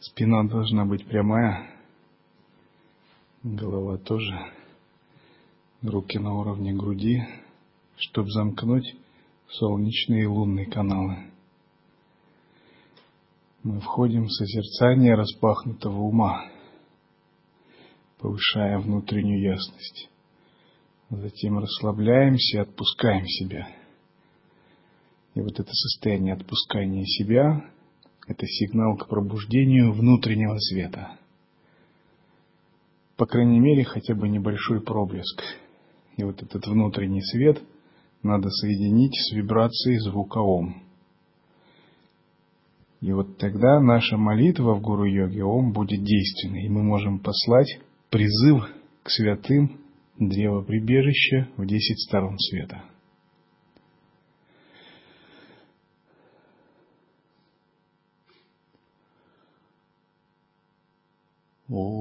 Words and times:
Спина 0.00 0.44
должна 0.44 0.84
быть 0.84 1.04
прямая, 1.06 1.68
голова 3.42 3.98
тоже, 3.98 4.32
руки 5.82 6.18
на 6.20 6.34
уровне 6.34 6.72
груди, 6.72 7.24
чтобы 7.96 8.30
замкнуть 8.30 8.94
солнечные 9.48 10.22
и 10.22 10.26
лунные 10.26 10.66
каналы. 10.66 11.32
Мы 13.64 13.80
входим 13.80 14.26
в 14.26 14.32
созерцание 14.32 15.16
распахнутого 15.16 16.00
ума, 16.00 16.44
повышая 18.18 18.78
внутреннюю 18.78 19.42
ясность. 19.42 20.08
Затем 21.10 21.58
расслабляемся 21.58 22.58
и 22.58 22.60
отпускаем 22.60 23.26
себя. 23.26 23.68
И 25.34 25.40
вот 25.40 25.58
это 25.58 25.72
состояние 25.72 26.34
отпускания 26.34 27.04
себя– 27.04 27.68
это 28.28 28.46
сигнал 28.46 28.96
к 28.96 29.08
пробуждению 29.08 29.92
внутреннего 29.92 30.58
света. 30.58 31.12
По 33.16 33.26
крайней 33.26 33.58
мере, 33.58 33.84
хотя 33.84 34.14
бы 34.14 34.28
небольшой 34.28 34.80
проблеск. 34.80 35.42
И 36.16 36.22
вот 36.22 36.42
этот 36.42 36.66
внутренний 36.66 37.22
свет 37.22 37.60
надо 38.22 38.50
соединить 38.50 39.14
с 39.14 39.32
вибрацией 39.32 39.98
звука 39.98 40.38
Ом. 40.38 40.82
И 43.00 43.12
вот 43.12 43.38
тогда 43.38 43.80
наша 43.80 44.16
молитва 44.16 44.74
в 44.74 44.82
Гуру-йоге 44.82 45.42
Ом 45.44 45.72
будет 45.72 46.02
действенной, 46.02 46.66
и 46.66 46.68
мы 46.68 46.82
можем 46.82 47.20
послать 47.20 47.80
призыв 48.10 48.68
к 49.04 49.10
святым 49.10 49.80
древо 50.18 50.62
прибежища 50.62 51.48
в 51.56 51.64
десять 51.64 52.00
сторон 52.00 52.36
света. 52.38 52.84
Oh. 61.70 61.97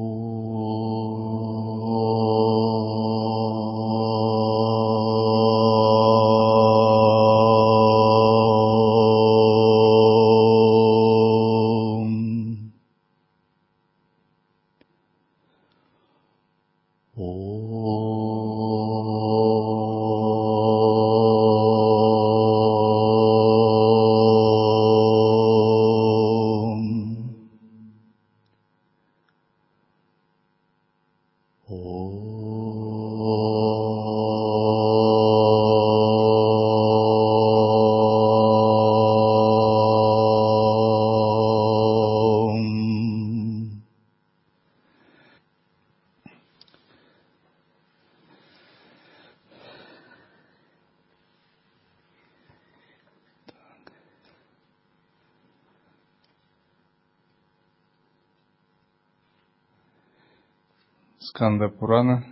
Сканда 61.38 61.70
Пурана, 61.70 62.26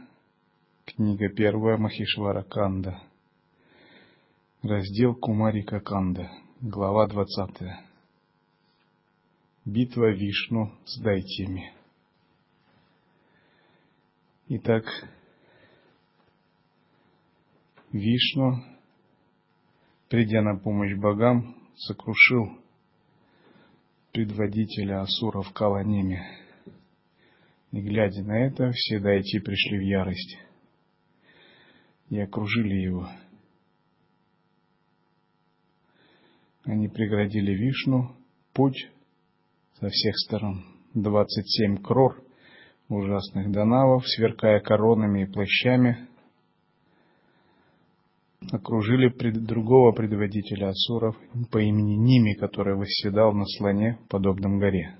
книга 0.83 1.29
первая 1.29 1.77
Махишвара 1.77 2.41
Канда, 2.41 3.03
раздел 4.63 5.13
Кумарика 5.13 5.79
Канда, 5.79 6.31
глава 6.59 7.05
двадцатая. 7.05 7.85
Битва 9.63 10.09
Вишну 10.09 10.71
с 10.85 10.99
дайтями. 10.99 11.71
Итак, 14.47 14.85
Вишну, 17.91 18.63
придя 20.09 20.41
на 20.41 20.57
помощь 20.57 20.97
богам, 20.97 21.55
сокрушил 21.75 22.57
предводителя 24.13 25.01
асуров 25.01 25.53
Каланеми 25.53 26.44
и 27.75 27.81
глядя 27.81 28.23
на 28.23 28.45
это, 28.45 28.71
все 28.71 28.99
дайти 28.99 29.39
пришли 29.39 29.77
в 29.79 29.81
ярость 29.81 30.37
и 32.09 32.17
окружили 32.17 32.75
его. 32.75 33.09
Они 36.63 36.87
преградили 36.87 37.51
Вишну 37.51 38.15
путь 38.53 38.89
со 39.73 39.89
всех 39.89 40.15
сторон. 40.19 40.63
Двадцать 40.93 41.49
семь 41.49 41.75
крор 41.75 42.23
ужасных 42.87 43.51
донавов, 43.51 44.07
сверкая 44.07 44.61
коронами 44.61 45.23
и 45.23 45.25
плащами, 45.25 46.07
окружили 48.53 49.09
пред, 49.09 49.43
другого 49.43 49.91
предводителя 49.91 50.69
асуров 50.69 51.17
по 51.51 51.57
имени 51.57 51.95
Ними, 51.95 52.35
который 52.35 52.77
восседал 52.77 53.33
на 53.33 53.43
слоне, 53.45 53.99
подобном 54.07 54.59
горе. 54.59 54.95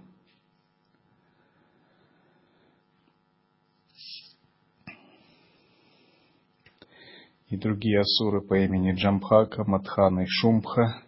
И 7.50 7.58
другие 7.58 8.00
асуры 8.00 8.42
по 8.42 8.56
имени 8.56 8.94
Джамбхака, 8.94 9.64
Мадхана 9.66 10.22
и 10.22 10.26
Шумбха 10.28 11.02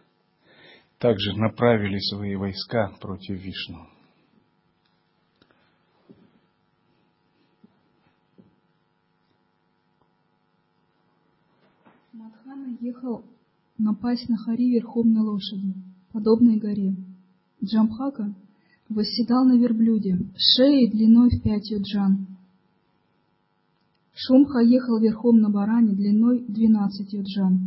также 1.00 1.38
направили 1.38 2.00
свои 2.00 2.36
войска 2.36 2.92
против 3.02 3.40
Вишну. 3.42 3.88
Мадхана 12.14 12.78
ехал 12.82 13.24
напасть 13.78 14.30
на 14.30 14.38
Хари 14.38 14.70
верхом 14.70 15.14
на 15.14 15.24
лошади, 15.24 15.74
подобной 16.12 16.58
горе. 16.58 16.96
Джамбхака 17.64 18.34
восседал 18.90 19.46
на 19.46 19.58
верблюде, 19.58 20.18
шеей 20.36 20.92
длиной 20.92 21.30
в 21.30 21.42
пять 21.42 21.72
джан. 21.72 22.37
Шумха 24.20 24.62
ехал 24.62 25.00
верхом 25.00 25.38
на 25.42 25.52
баране 25.52 25.94
длиной 25.94 26.44
двенадцать 26.48 27.14
юджан. 27.14 27.60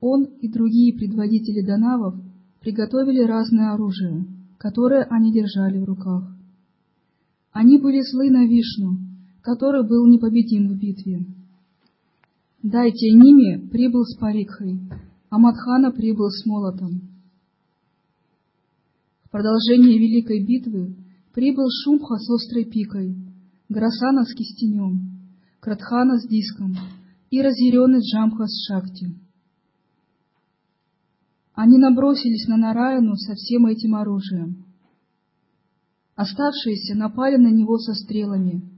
Он 0.00 0.24
и 0.24 0.48
другие 0.48 0.94
предводители 0.94 1.60
донавов 1.60 2.14
приготовили 2.60 3.22
разное 3.24 3.74
оружие, 3.74 4.24
которое 4.56 5.02
они 5.04 5.30
держали 5.30 5.78
в 5.78 5.84
руках. 5.84 6.24
Они 7.52 7.76
были 7.78 8.00
злы 8.00 8.30
на 8.30 8.46
Вишну, 8.46 8.96
который 9.42 9.86
был 9.86 10.06
непобедим 10.06 10.68
в 10.68 10.78
битве. 10.78 11.26
Дайте 12.62 13.12
ними 13.12 13.68
прибыл 13.68 14.04
с 14.04 14.16
парикхой, 14.16 14.80
а 15.28 15.38
Мадхана 15.38 15.90
прибыл 15.90 16.30
с 16.30 16.46
молотом. 16.46 17.02
В 19.24 19.30
продолжение 19.30 19.98
великой 19.98 20.46
битвы 20.46 20.96
прибыл 21.34 21.66
Шумха 21.84 22.16
с 22.16 22.30
острой 22.30 22.64
пикой, 22.64 23.16
Грасана 23.70 24.24
с 24.24 24.34
кистенем, 24.34 25.12
Кратхана 25.60 26.18
с 26.18 26.26
диском 26.26 26.74
и 27.30 27.40
разъяренный 27.40 28.00
Джамха 28.00 28.46
с 28.48 28.66
шахти. 28.66 29.14
Они 31.54 31.78
набросились 31.78 32.48
на 32.48 32.56
Нараяну 32.56 33.14
со 33.14 33.34
всем 33.34 33.66
этим 33.66 33.94
оружием. 33.94 34.64
Оставшиеся 36.16 36.96
напали 36.96 37.36
на 37.36 37.52
него 37.52 37.78
со 37.78 37.94
стрелами, 37.94 38.68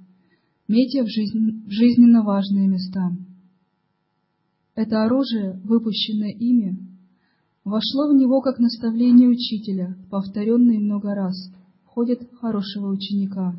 метя 0.69 1.05
в, 1.05 1.09
жизнь, 1.09 1.65
в 1.67 1.71
жизненно 1.71 2.23
важные 2.23 2.69
места. 2.69 3.13
Это 4.75 5.05
оружие, 5.05 5.59
выпущенное 5.65 6.33
ими, 6.33 6.77
вошло 7.65 8.11
в 8.11 8.15
него 8.15 8.43
как 8.43 8.59
наставление 8.59 9.31
учителя, 9.31 9.97
повторенное 10.11 10.79
много 10.79 11.15
раз, 11.15 11.51
ходит 11.87 12.29
хорошего 12.41 12.93
ученика. 12.93 13.59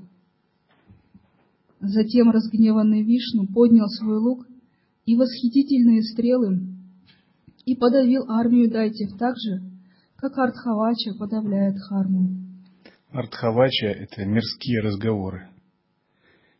Затем 1.85 2.31
разгневанный 2.31 3.03
Вишну 3.03 3.45
поднял 3.45 3.89
свой 3.89 4.17
лук 4.17 4.47
и 5.05 5.17
восхитительные 5.17 6.01
стрелы 6.01 6.61
и 7.65 7.75
подавил 7.75 8.31
армию 8.31 8.71
дайтев 8.71 9.17
так 9.17 9.35
же, 9.37 9.61
как 10.15 10.37
Артхавача 10.37 11.13
подавляет 11.19 11.75
Харму. 11.81 12.29
Артхавача– 13.11 13.87
это 13.87 14.23
мирские 14.23 14.79
разговоры. 14.79 15.49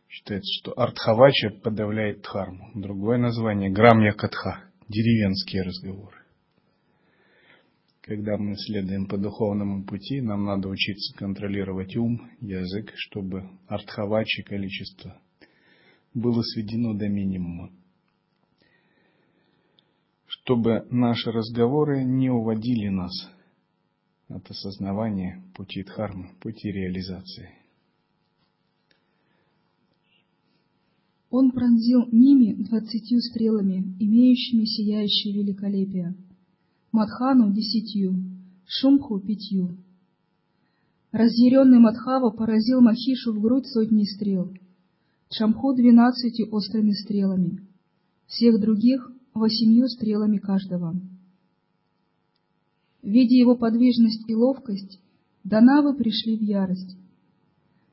Считается, 0.08 0.52
что 0.60 0.78
Артхавача 0.78 1.50
подавляет 1.62 2.20
Дхарму. 2.20 2.70
Другое 2.74 3.16
название– 3.16 3.70
Грамья 3.72 4.12
Катха– 4.12 4.64
деревенские 4.88 5.62
разговоры. 5.62 6.18
Когда 8.04 8.36
мы 8.36 8.54
следуем 8.56 9.06
по 9.06 9.16
духовному 9.16 9.82
пути, 9.84 10.20
нам 10.20 10.44
надо 10.44 10.68
учиться 10.68 11.16
контролировать 11.16 11.96
ум, 11.96 12.30
язык, 12.40 12.92
чтобы 12.96 13.48
артхавачи 13.66 14.42
количество 14.42 15.18
было 16.12 16.42
сведено 16.42 16.92
до 16.92 17.08
минимума. 17.08 17.72
Чтобы 20.26 20.86
наши 20.90 21.30
разговоры 21.30 22.04
не 22.04 22.28
уводили 22.28 22.88
нас 22.88 23.30
от 24.28 24.50
осознавания 24.50 25.42
пути 25.54 25.82
дхармы, 25.82 26.28
пути 26.40 26.70
реализации. 26.70 27.54
Он 31.30 31.50
пронзил 31.52 32.06
ними 32.12 32.52
двадцатью 32.64 33.20
стрелами, 33.20 33.96
имеющими 33.98 34.64
сияющее 34.66 35.42
великолепие– 35.42 36.14
Мадхану 36.94 37.52
десятью, 37.52 38.14
Шумху 38.66 39.18
пятью. 39.18 39.76
Разъяренный 41.10 41.80
Мадхава 41.80 42.30
поразил 42.30 42.80
Махишу 42.80 43.32
в 43.32 43.40
грудь 43.40 43.66
сотни 43.66 44.04
стрел, 44.04 44.54
Чамху 45.28 45.74
двенадцатью 45.74 46.46
острыми 46.54 46.92
стрелами, 46.92 47.66
всех 48.28 48.60
других 48.60 49.10
восемью 49.34 49.88
стрелами 49.88 50.36
каждого. 50.36 50.94
Видя 53.02 53.34
его 53.34 53.56
подвижность 53.56 54.22
и 54.28 54.34
ловкость, 54.36 55.00
Данавы 55.42 55.96
пришли 55.96 56.38
в 56.38 56.42
ярость. 56.42 56.96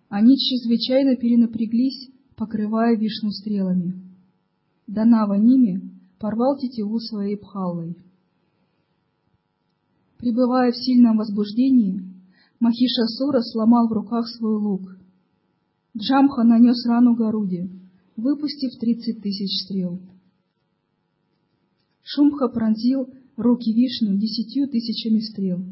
Они 0.10 0.38
чрезвычайно 0.38 1.16
перенапряглись, 1.16 2.12
покрывая 2.36 2.96
Вишну 2.96 3.32
стрелами. 3.32 4.00
Данава 4.86 5.40
ними 5.40 5.90
порвал 6.20 6.60
тетиву 6.60 7.00
своей 7.00 7.36
пхаллой. 7.36 7.98
Пребывая 10.22 10.72
в 10.72 10.78
сильном 10.78 11.18
возбуждении, 11.18 12.00
Махишасура 12.60 13.42
сломал 13.42 13.88
в 13.88 13.92
руках 13.92 14.28
свой 14.28 14.56
лук. 14.56 14.96
Джамха 15.98 16.44
нанес 16.44 16.86
рану 16.86 17.16
Гаруде, 17.16 17.72
выпустив 18.16 18.80
тридцать 18.80 19.20
тысяч 19.24 19.64
стрел. 19.64 20.00
Шумха 22.04 22.50
пронзил 22.50 23.10
руки 23.36 23.74
Вишну 23.74 24.16
десятью 24.16 24.68
тысячами 24.68 25.22
стрел. 25.22 25.66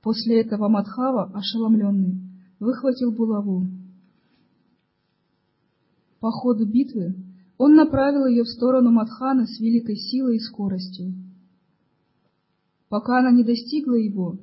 После 0.00 0.40
этого 0.40 0.68
Мадхава, 0.68 1.30
ошеломленный, 1.34 2.22
выхватил 2.60 3.12
булаву. 3.12 3.66
По 6.18 6.30
ходу 6.30 6.64
битвы 6.64 7.14
он 7.58 7.74
направил 7.74 8.26
ее 8.26 8.44
в 8.44 8.48
сторону 8.48 8.90
Мадхана 8.90 9.46
с 9.46 9.60
великой 9.60 9.96
силой 9.96 10.36
и 10.36 10.40
скоростью. 10.40 11.23
Пока 12.88 13.18
она 13.18 13.32
не 13.32 13.44
достигла 13.44 13.94
его, 13.94 14.38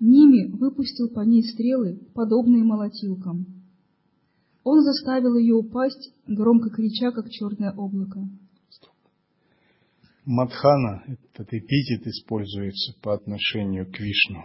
Ними 0.00 0.46
выпустил 0.56 1.08
по 1.08 1.20
ней 1.20 1.42
стрелы, 1.42 1.98
подобные 2.14 2.62
молотилкам. 2.62 3.46
Он 4.62 4.82
заставил 4.82 5.36
ее 5.36 5.54
упасть, 5.54 6.12
громко 6.26 6.70
крича, 6.70 7.10
как 7.10 7.28
черное 7.30 7.72
облако. 7.72 8.28
Мадхана, 10.24 11.04
этот 11.06 11.52
эпитет 11.52 12.06
используется 12.06 12.92
по 13.00 13.14
отношению 13.14 13.90
к 13.90 13.98
Вишну. 13.98 14.44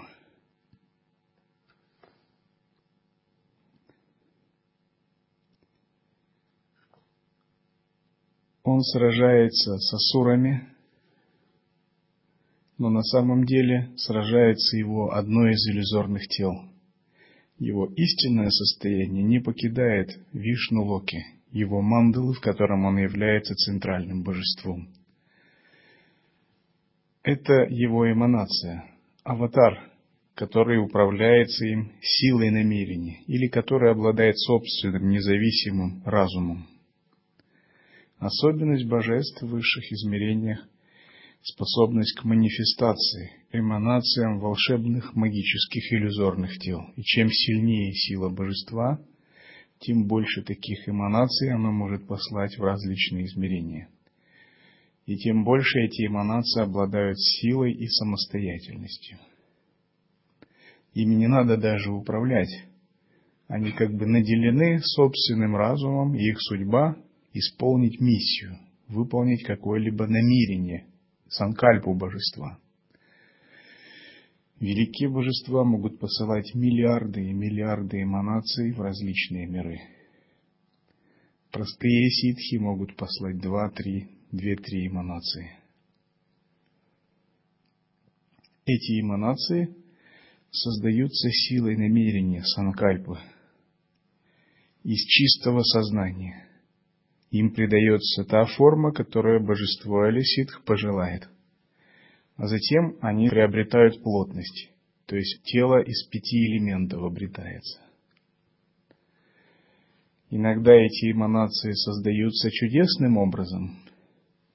Он 8.63 8.79
сражается 8.81 9.77
с 9.77 9.93
асурами, 9.93 10.72
но 12.77 12.89
на 12.89 13.03
самом 13.03 13.45
деле 13.45 13.91
сражается 13.97 14.77
его 14.77 15.13
одно 15.13 15.47
из 15.49 15.67
иллюзорных 15.67 16.27
тел. 16.27 16.53
Его 17.59 17.85
истинное 17.95 18.49
состояние 18.49 19.23
не 19.23 19.39
покидает 19.39 20.19
Вишну 20.33 20.83
Локи, 20.83 21.23
его 21.51 21.81
мандалы, 21.81 22.33
в 22.33 22.41
котором 22.41 22.85
он 22.85 22.97
является 22.97 23.53
центральным 23.55 24.23
божеством. 24.23 24.89
Это 27.21 27.53
его 27.69 28.11
эманация, 28.11 28.85
аватар, 29.23 29.91
который 30.35 30.83
управляется 30.83 31.65
им 31.65 31.91
силой 32.01 32.49
намерений 32.49 33.23
или 33.27 33.47
который 33.47 33.91
обладает 33.91 34.37
собственным 34.39 35.09
независимым 35.09 36.01
разумом. 36.05 36.67
Особенность 38.17 38.87
божеств 38.87 39.41
в 39.41 39.47
высших 39.47 39.91
измерениях 39.91 40.67
способность 41.43 42.17
к 42.17 42.23
манифестации, 42.23 43.31
эманациям 43.51 44.39
волшебных 44.39 45.13
магических 45.13 45.91
иллюзорных 45.91 46.57
тел. 46.59 46.79
И 46.95 47.01
чем 47.03 47.29
сильнее 47.29 47.93
сила 47.93 48.29
божества, 48.29 48.99
тем 49.79 50.07
больше 50.07 50.41
таких 50.43 50.87
эманаций 50.87 51.53
оно 51.53 51.71
может 51.71 52.07
послать 52.07 52.57
в 52.57 52.63
различные 52.63 53.25
измерения. 53.25 53.89
И 55.05 55.17
тем 55.17 55.43
больше 55.43 55.79
эти 55.79 56.07
эманации 56.07 56.61
обладают 56.61 57.19
силой 57.19 57.73
и 57.73 57.87
самостоятельностью. 57.87 59.17
Ими 60.93 61.15
не 61.15 61.27
надо 61.27 61.57
даже 61.57 61.91
управлять. 61.91 62.67
Они 63.47 63.71
как 63.71 63.93
бы 63.93 64.05
наделены 64.05 64.79
собственным 64.79 65.57
разумом, 65.57 66.15
и 66.15 66.23
их 66.23 66.37
судьба– 66.39 66.95
исполнить 67.33 67.99
миссию, 67.99 68.59
выполнить 68.87 69.43
какое-либо 69.43 70.07
намерение– 70.07 70.87
санкальпу 71.33 71.93
божества. 71.93 72.59
Великие 74.59 75.09
божества 75.09 75.63
могут 75.63 75.99
посылать 75.99 76.53
миллиарды 76.53 77.21
и 77.21 77.33
миллиарды 77.33 78.01
эманаций 78.01 78.71
в 78.71 78.79
различные 78.79 79.47
миры. 79.47 79.81
Простые 81.51 82.09
ситхи 82.09 82.55
могут 82.55 82.95
послать 82.95 83.39
два-три, 83.39 84.09
две-три 84.31 84.87
эманации. 84.87 85.57
Эти 88.65 89.01
эманации 89.01 89.75
создаются 90.51 91.29
силой 91.29 91.75
намерения 91.75 92.43
санкальпы 92.43 93.19
из 94.83 94.99
чистого 95.05 95.61
сознания– 95.63 96.47
им 97.33 97.51
придается 97.51 98.23
та 98.25 98.45
форма, 98.45 98.91
которую 98.91 99.43
божество 99.43 100.07
или 100.07 100.21
ситх 100.21 100.63
пожелает. 100.65 101.27
А 102.35 102.45
затем 102.45 102.95
они 103.01 103.27
приобретают 103.27 104.03
плотность, 104.03 104.69
то 105.07 105.15
есть 105.15 105.41
тело 105.43 105.81
из 105.81 106.05
пяти 106.09 106.45
элементов 106.45 107.01
обретается. 107.01 107.81
Иногда 110.29 110.73
эти 110.73 111.11
эманации 111.11 111.71
создаются 111.71 112.51
чудесным 112.51 113.17
образом, 113.17 113.79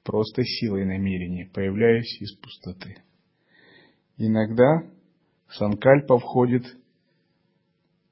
просто 0.04 0.44
силой 0.44 0.86
намерения, 0.86 1.50
появляясь 1.52 2.20
из 2.20 2.32
пустоты. 2.36 2.96
Иногда 4.18 4.84
санкальпа 5.50 6.18
входит 6.18 6.64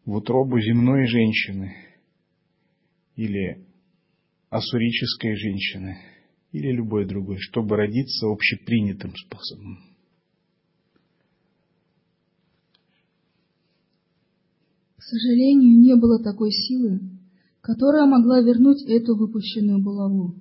в 0.05 0.17
утробу 0.17 0.61
земной 0.61 1.07
женщины 1.07 1.77
или 3.15 3.66
асурической 4.51 5.37
женщины 5.37 5.99
или 6.53 6.73
любой 6.73 7.07
другой, 7.07 7.39
чтобы 7.39 7.77
родиться 7.77 8.27
общепринятым 8.27 9.13
способом. 9.15 9.79
К 14.97 15.03
сожалению, 15.03 15.79
не 15.79 15.95
было 15.97 16.23
такой 16.23 16.51
силы, 16.51 17.01
которая 17.61 18.07
могла 18.07 18.41
вернуть 18.41 18.83
эту 18.89 19.17
выпущенную 19.17 19.83
булаву. 19.83 20.35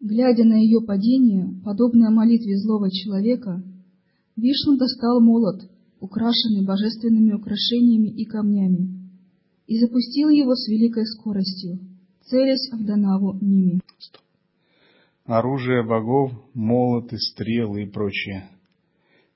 Глядя 0.00 0.44
на 0.44 0.54
ее 0.54 0.80
падение, 0.80 1.60
подобное 1.64 2.10
молитве 2.10 2.58
злого 2.58 2.90
человека, 2.90 3.62
Вишну 4.36 4.76
достал 4.76 5.20
молот, 5.20 5.62
украшенный 6.00 6.64
божественными 6.64 7.32
украшениями 7.32 8.08
и 8.08 8.24
камнями, 8.24 9.10
и 9.68 9.78
запустил 9.78 10.28
его 10.28 10.54
с 10.54 10.68
великой 10.68 11.06
скоростью, 11.06 11.78
целясь 12.24 12.70
в 12.72 12.84
Данаву 12.84 13.38
ними. 13.40 13.80
Оружие 15.24 15.84
богов, 15.84 16.32
молоты, 16.54 17.16
стрелы 17.18 17.84
и 17.84 17.90
прочее. 17.90 18.50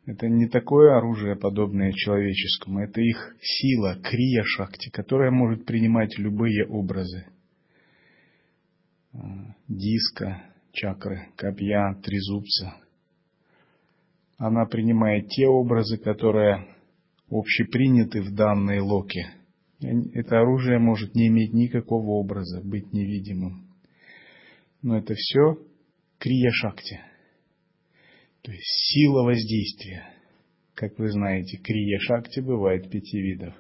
Это 0.05 0.29
не 0.29 0.49
такое 0.49 0.97
оружие, 0.97 1.37
подобное 1.37 1.93
человеческому, 1.93 2.81
это 2.81 3.01
их 3.01 3.37
сила, 3.41 3.97
крия-шакти, 4.03 4.91
которая 4.91 5.31
может 5.31 5.65
принимать 5.65 6.17
любые 6.19 6.67
образы. 6.67 7.27
Диска, 9.67 10.43
чакры, 10.73 11.29
копья, 11.37 11.99
трезубца. 12.03 12.77
Она 14.39 14.67
принимает 14.67 15.29
те 15.29 15.47
образы, 15.47 15.99
которые 15.99 16.69
общеприняты 17.31 18.23
в 18.23 18.35
данной 18.35 18.81
локе– 18.81 19.31
это 19.81 20.41
оружие 20.41 20.79
может 20.79 21.15
не 21.15 21.29
иметь 21.29 21.53
никакого 21.53 22.13
образа, 22.13 22.63
быть 22.63 22.93
невидимым. 22.93 23.67
Но 24.83 24.99
это 24.99 25.15
все 25.15 25.59
крия-шакти, 26.19 27.01
то 28.43 28.53
есть 28.53 28.65
сила 28.93 29.23
воздействия. 29.23 30.13
Как 30.75 30.99
вы 30.99 31.11
знаете, 31.11 31.59
крия 31.59 31.99
шакти 31.99 32.41
бывает 32.41 32.91
пяти 32.91 33.19
видов. 33.21 33.55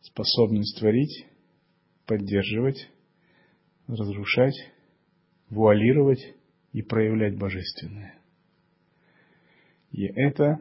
Способность 0.00 0.78
творить, 0.78 1.26
поддерживать, 2.06 2.88
разрушать, 3.86 4.54
вуалировать 5.48 6.34
и 6.72 6.82
проявлять 6.82 7.38
божественное. 7.38 8.18
И 9.92 10.04
это 10.06 10.60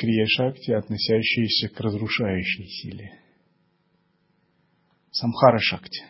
крия 0.00 0.26
шакти, 0.26 0.70
относящиеся 0.70 1.68
к 1.68 1.78
разрушающей 1.78 2.66
силе. 2.66 3.20
Самхара 5.10 5.58
шакти. 5.58 6.02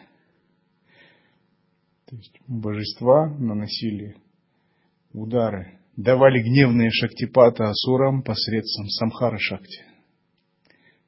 То 2.06 2.14
есть 2.14 2.38
божества 2.46 3.28
наносили 3.36 4.16
удары, 5.12 5.80
давали 5.96 6.40
гневные 6.40 6.90
шактипаты 6.92 7.64
асурам 7.64 8.22
посредством 8.22 8.88
самхара 8.88 9.38
шакти, 9.38 9.82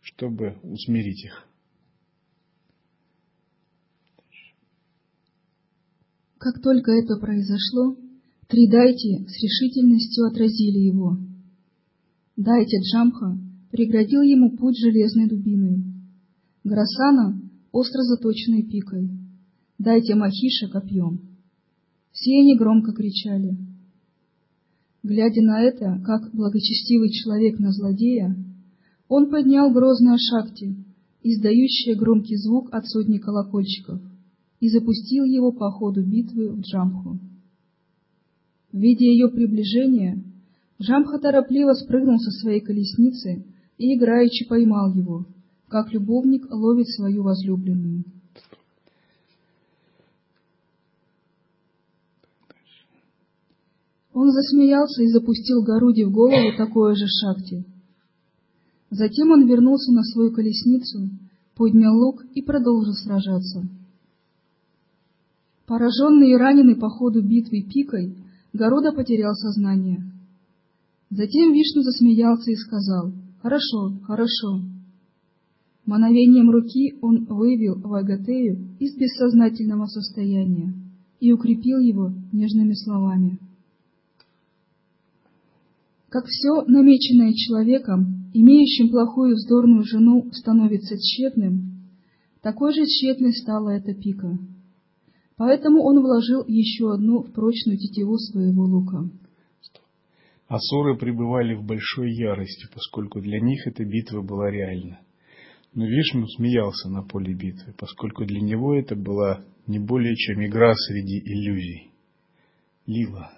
чтобы 0.01 0.59
усмирить 0.65 1.25
их. 1.25 1.49
Как 6.39 6.61
только 6.61 6.91
это 6.91 7.17
произошло, 7.21 7.97
три 8.49 8.69
дайте 8.69 9.25
с 9.29 9.41
решительностью 9.41 10.27
отразили 10.27 10.79
его. 10.79 11.32
Дайте 12.37 12.79
Джамха 12.81 13.39
преградил 13.71 14.23
ему 14.23 14.57
путь 14.57 14.79
железной 14.79 15.29
дубиной. 15.29 15.85
Грасана— 16.65 17.41
остро 17.73 18.03
заточенной 18.03 18.63
пикой. 18.63 19.11
Дайте 19.79 20.15
Махиша 20.15 20.69
копьем. 20.69 21.21
Все 22.13 22.41
они 22.41 22.57
громко 22.57 22.93
кричали. 22.93 23.57
Глядя 25.03 25.43
на 25.43 25.61
это, 25.61 26.01
как 26.05 26.35
благочестивый 26.35 27.11
человек 27.11 27.59
на 27.59 27.73
злодея, 27.73 28.37
он 29.09 29.29
поднял 29.29 29.71
грозное 29.71 30.17
шахти, 30.17 30.77
издающее 31.23 31.97
громкий 31.97 32.37
звук 32.37 32.73
от 32.73 32.87
сотни 32.87 33.19
колокольчиков 33.19 34.01
и 34.61 34.69
запустил 34.69 35.25
его 35.25 35.53
по 35.53 35.71
ходу 35.71 36.03
битвы 36.03 36.53
в 36.53 36.61
Джамху. 36.61 37.19
Видя 38.73 39.05
ее 39.05 39.29
приближение, 39.29 40.23
Джамха 40.83 41.19
торопливо 41.21 41.75
спрыгнул 41.75 42.19
со 42.19 42.31
своей 42.33 42.61
колесницы 42.61 43.45
и 43.79 43.97
играючи 43.97 44.49
поймал 44.49 44.93
его, 44.93 45.27
как 45.69 45.93
любовник 45.93 46.51
ловит 46.51 46.89
свою 46.89 47.23
возлюбленную. 47.23 48.05
Он 54.13 54.31
засмеялся 54.31 55.03
и 55.03 55.09
запустил 55.09 55.63
Гаруди 55.63 56.05
в 56.05 56.11
голову 56.11 56.57
такое 56.57 56.95
же 56.95 57.07
шахти. 57.07 57.65
Затем 58.91 59.31
он 59.31 59.47
вернулся 59.47 59.93
на 59.93 60.03
свою 60.03 60.33
колесницу, 60.33 61.11
поднял 61.55 61.97
лук 61.97 62.25
и 62.35 62.43
продолжил 62.43 62.93
сражаться. 62.93 63.69
Пораженный 65.67 66.33
и 66.33 66.37
раненый 66.37 66.75
по 66.75 66.91
ходу 66.91 67.23
битвы 67.23 67.63
пикой, 67.63 68.19
Города 68.53 68.93
потерял 68.93 69.35
сознание. 69.35 70.12
Затем 71.15 71.53
Вишну 71.53 71.83
засмеялся 71.83 72.51
и 72.51 72.57
сказал 72.57 73.13
«Хорошо, 73.43 73.93
хорошо». 74.05 74.63
Мановением 75.85 76.51
руки 76.51 76.95
он 77.03 77.27
вывел 77.27 77.79
Вагатею 77.81 78.77
из 78.79 78.97
бессознательного 78.97 79.85
состояния 79.85 80.73
и 81.21 81.31
укрепил 81.31 81.81
его 81.81 82.13
нежными 82.33 82.73
словами. 82.73 83.39
Как 86.09 86.25
все, 86.25 86.63
намеченное 86.67 87.35
человеком, 87.35 88.31
имеющим 88.33 88.89
плохую 88.89 89.35
вздорную 89.35 89.85
жену, 89.85 90.31
становится 90.33 90.97
тщетным, 90.97 91.91
такой 92.41 92.73
же 92.73 92.87
тщетной 92.87 93.35
стала 93.35 93.69
эта 93.69 93.93
пика— 93.93 94.39
Поэтому 95.37 95.83
он 95.83 96.01
вложил 96.01 96.45
еще 96.47 96.93
одну 96.93 97.23
в 97.23 97.33
прочную 97.33 97.77
тетиву 97.77 98.17
своего 98.17 98.63
лука. 98.63 99.11
Асуры 100.53 100.99
пребывали 100.99 101.55
в 101.55 101.65
большой 101.65 102.13
ярости, 102.13 102.67
поскольку 102.75 103.23
для 103.23 103.41
них 103.41 103.67
эта 103.67 103.87
битва 103.87 104.21
была 104.21 104.51
реальна. 104.51 105.01
Но 105.73 105.87
Вишну 105.87 106.27
смеялся 106.27 106.91
на 106.91 107.03
поле 107.03 107.33
битвы, 107.33 107.73
поскольку 107.79 108.27
для 108.27 108.43
него 108.43 108.75
это 108.75 108.95
была 108.95 109.47
не 109.67 109.79
более 109.79 110.15
чем 110.15 110.45
игра 110.45 110.75
среди 110.75 111.21
иллюзий. 111.21 111.91
Лила. 112.85 113.33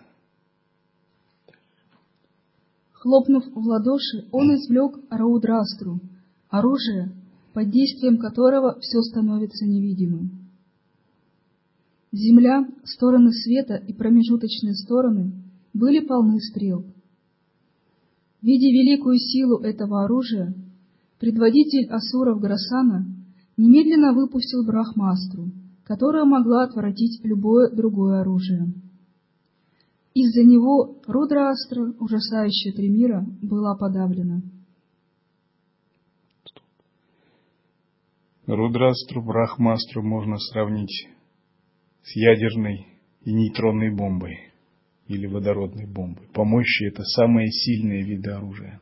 Хлопнув 2.95 3.45
в 3.47 3.65
ладоши, 3.65 4.27
он 4.33 4.53
извлек 4.57 4.99
Раудрастру, 5.09 6.01
оружие, 6.49 7.13
под 7.53 7.71
действием 7.71 8.19
которого 8.19 8.81
все 8.81 9.01
становится 9.03 9.67
невидимым. 9.67 10.49
Земля, 12.11 12.67
стороны 12.83 13.31
света 13.31 13.77
и 13.77 13.93
промежуточные 13.93 14.75
стороны 14.75 15.33
были 15.73 16.01
полны 16.05 16.41
стрел. 16.41 16.85
Видя 18.45 18.67
великую 18.67 19.17
силу 19.17 19.61
этого 19.61 20.05
оружия, 20.05 20.53
предводитель 21.19 21.89
асуров 21.89 22.41
Грасана 22.41 23.07
немедленно 23.57 24.13
выпустил 24.13 24.67
Брахмастру, 24.67 25.51
которая 25.85 26.27
могла 26.27 26.65
отвратить 26.65 27.25
любое 27.25 27.71
другое 27.71 28.21
оружие. 28.21 28.75
Из-за 30.13 30.45
него 30.45 31.01
Рудраастра, 31.07 31.95
ужасающая 31.99 32.75
Тремира, 32.75 33.25
была 33.41 33.79
подавлена. 33.79 34.43
Рудрастру, 38.47 39.23
Брахмастру 39.23 40.03
можно 40.03 40.37
сравнить 40.37 41.09
с 42.03 42.15
ядерной 42.15 42.89
и 43.23 43.33
нейтронной 43.33 43.91
бомбой 43.97 44.54
или 45.09 45.27
водородной 45.27 45.87
бомбой. 45.87 46.27
По 46.33 46.45
мощи 46.45 46.85
это 46.85 47.03
самые 47.03 47.49
сильные 47.51 48.03
виды 48.03 48.31
оружия. 48.31 48.81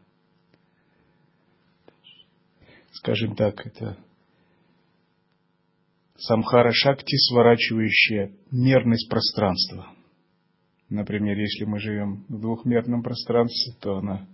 Скажем 2.93 3.35
так, 3.35 3.67
это 3.67 3.97
самхара 6.17 6.71
шакти, 6.73 7.17
сворачивающая 7.17 8.33
мерность 8.51 9.09
пространства. 9.09 9.89
Например, 10.89 11.37
если 11.39 11.65
мы 11.65 11.81
живем 11.81 12.25
в 12.29 12.41
двухмерном 12.41 13.03
пространстве, 13.03 13.73
то 13.81 13.97
она 13.97 14.29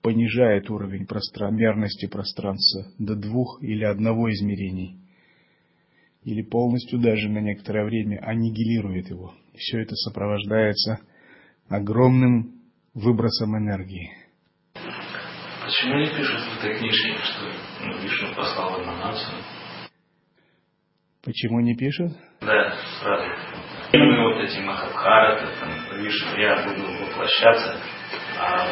понижает 0.00 0.70
уровень 0.70 1.06
простран... 1.06 1.56
мерности 1.56 2.06
пространства 2.06 2.86
до 2.98 3.16
двух 3.16 3.62
или 3.62 3.84
одного 3.84 4.30
измерений 4.32 5.00
или 6.24 6.42
полностью 6.42 6.98
даже 7.00 7.28
на 7.28 7.38
некоторое 7.38 7.84
время 7.84 8.18
аннигилирует 8.22 9.10
его. 9.10 9.34
Все 9.54 9.80
это 9.80 9.94
сопровождается 9.94 11.00
огромным 11.68 12.52
выбросом 12.94 13.56
энергии. 13.56 14.10
Почему 15.64 15.96
не 15.96 16.08
пишут 16.08 16.40
в 16.40 16.58
этой 16.58 16.78
книжке, 16.78 17.14
что 17.22 17.50
ну, 17.80 17.98
Вишну 17.98 18.34
послал 18.34 18.82
эманацию? 18.82 19.42
Почему 21.24 21.60
не 21.60 21.74
пишут? 21.74 22.12
Да, 22.40 22.76
сразу. 23.00 23.24
Мы 23.94 24.34
вот 24.34 24.42
эти 24.42 24.60
Махабхараты, 24.60 25.46
там, 25.58 25.98
Вишну, 25.98 26.36
я 26.36 26.66
буду 26.66 26.82
воплощаться, 27.04 27.80
а 28.38 28.66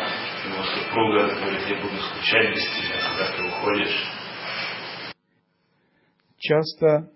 его 0.44 0.62
супруга 0.64 1.34
говорит, 1.34 1.66
я 1.68 1.76
буду 1.80 1.96
скучать 1.96 2.50
без 2.54 2.64
тебя, 2.76 2.96
когда 3.08 3.36
ты 3.36 3.48
уходишь. 3.48 4.04
Часто 6.38 7.11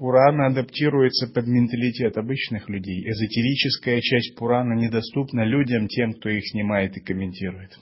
Пурана 0.00 0.46
адаптируется 0.46 1.26
под 1.26 1.46
менталитет 1.46 2.16
обычных 2.16 2.70
людей. 2.70 3.06
Эзотерическая 3.06 4.00
часть 4.00 4.34
Пурана 4.34 4.72
недоступна 4.72 5.44
людям, 5.44 5.88
тем, 5.88 6.14
кто 6.14 6.30
их 6.30 6.42
снимает 6.48 6.96
и 6.96 7.00
комментирует. 7.00 7.78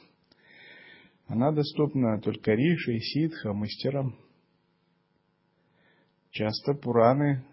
Она 1.28 1.52
доступна 1.52 2.20
только 2.20 2.54
Риши, 2.54 2.98
Ситха, 2.98 3.52
мастерам. 3.52 4.16
Часто 6.32 6.74
Пураны 6.74 7.44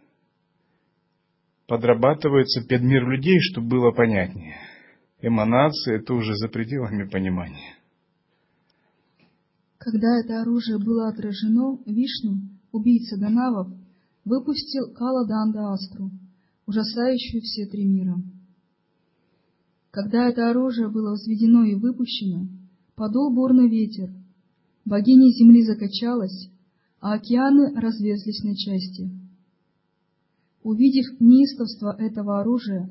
подрабатываются 1.67 2.67
под 2.67 2.81
мир 2.81 3.07
людей, 3.07 3.39
чтобы 3.41 3.67
было 3.67 3.91
понятнее. 3.91 4.55
Эманации– 5.21 5.97
это 5.97 6.15
уже 6.15 6.33
за 6.33 6.47
пределами 6.47 7.07
понимания. 7.07 7.75
Когда 9.77 10.07
это 10.23 10.41
оружие 10.41 10.79
было 10.79 11.09
отражено, 11.09 11.77
Вишну, 11.85 12.49
убийца 12.71 13.19
Данавов, 13.19 13.84
выпустил 14.25 14.91
Каладанда 14.91 15.71
Астру, 15.71 16.11
ужасающую 16.65 17.41
все 17.41 17.67
три 17.67 17.85
мира. 17.85 18.17
Когда 19.91 20.27
это 20.27 20.49
оружие 20.49 20.89
было 20.89 21.13
взведено 21.13 21.63
и 21.63 21.75
выпущено, 21.75 22.47
подул 22.95 23.33
бурный 23.33 23.69
ветер, 23.69 24.09
богиня 24.83 25.29
земли 25.31 25.63
закачалась, 25.63 26.49
а 26.99 27.13
океаны 27.13 27.79
развезлись 27.79 28.43
на 28.43 28.55
части. 28.55 29.09
Увидев 30.63 31.19
неистовство 31.19 31.95
этого 31.97 32.41
оружия, 32.41 32.89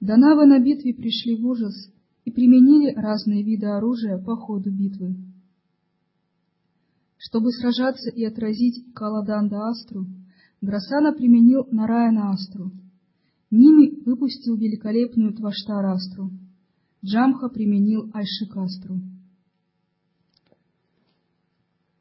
Данавы 0.00 0.44
на 0.44 0.58
битве 0.60 0.92
пришли 0.92 1.36
в 1.36 1.46
ужас 1.46 1.90
и 2.26 2.30
применили 2.30 2.92
разные 2.94 3.42
виды 3.42 3.66
оружия 3.66 4.18
по 4.18 4.36
ходу 4.36 4.70
битвы. 4.70 5.16
Чтобы 7.16 7.50
сражаться 7.50 8.10
и 8.10 8.22
отразить 8.24 8.92
Каладанда 8.94 9.68
Астру, 9.68 10.06
Грасана 10.60 11.12
применил 11.12 11.66
Нараяна 11.70 12.30
Астру. 12.30 12.70
Ними 13.50 14.02
выпустил 14.04 14.56
великолепную 14.56 15.34
Тваштар 15.34 15.84
Астру. 15.86 16.30
Джамха 17.04 17.48
применил 17.48 18.10
Айшикастру. 18.12 19.00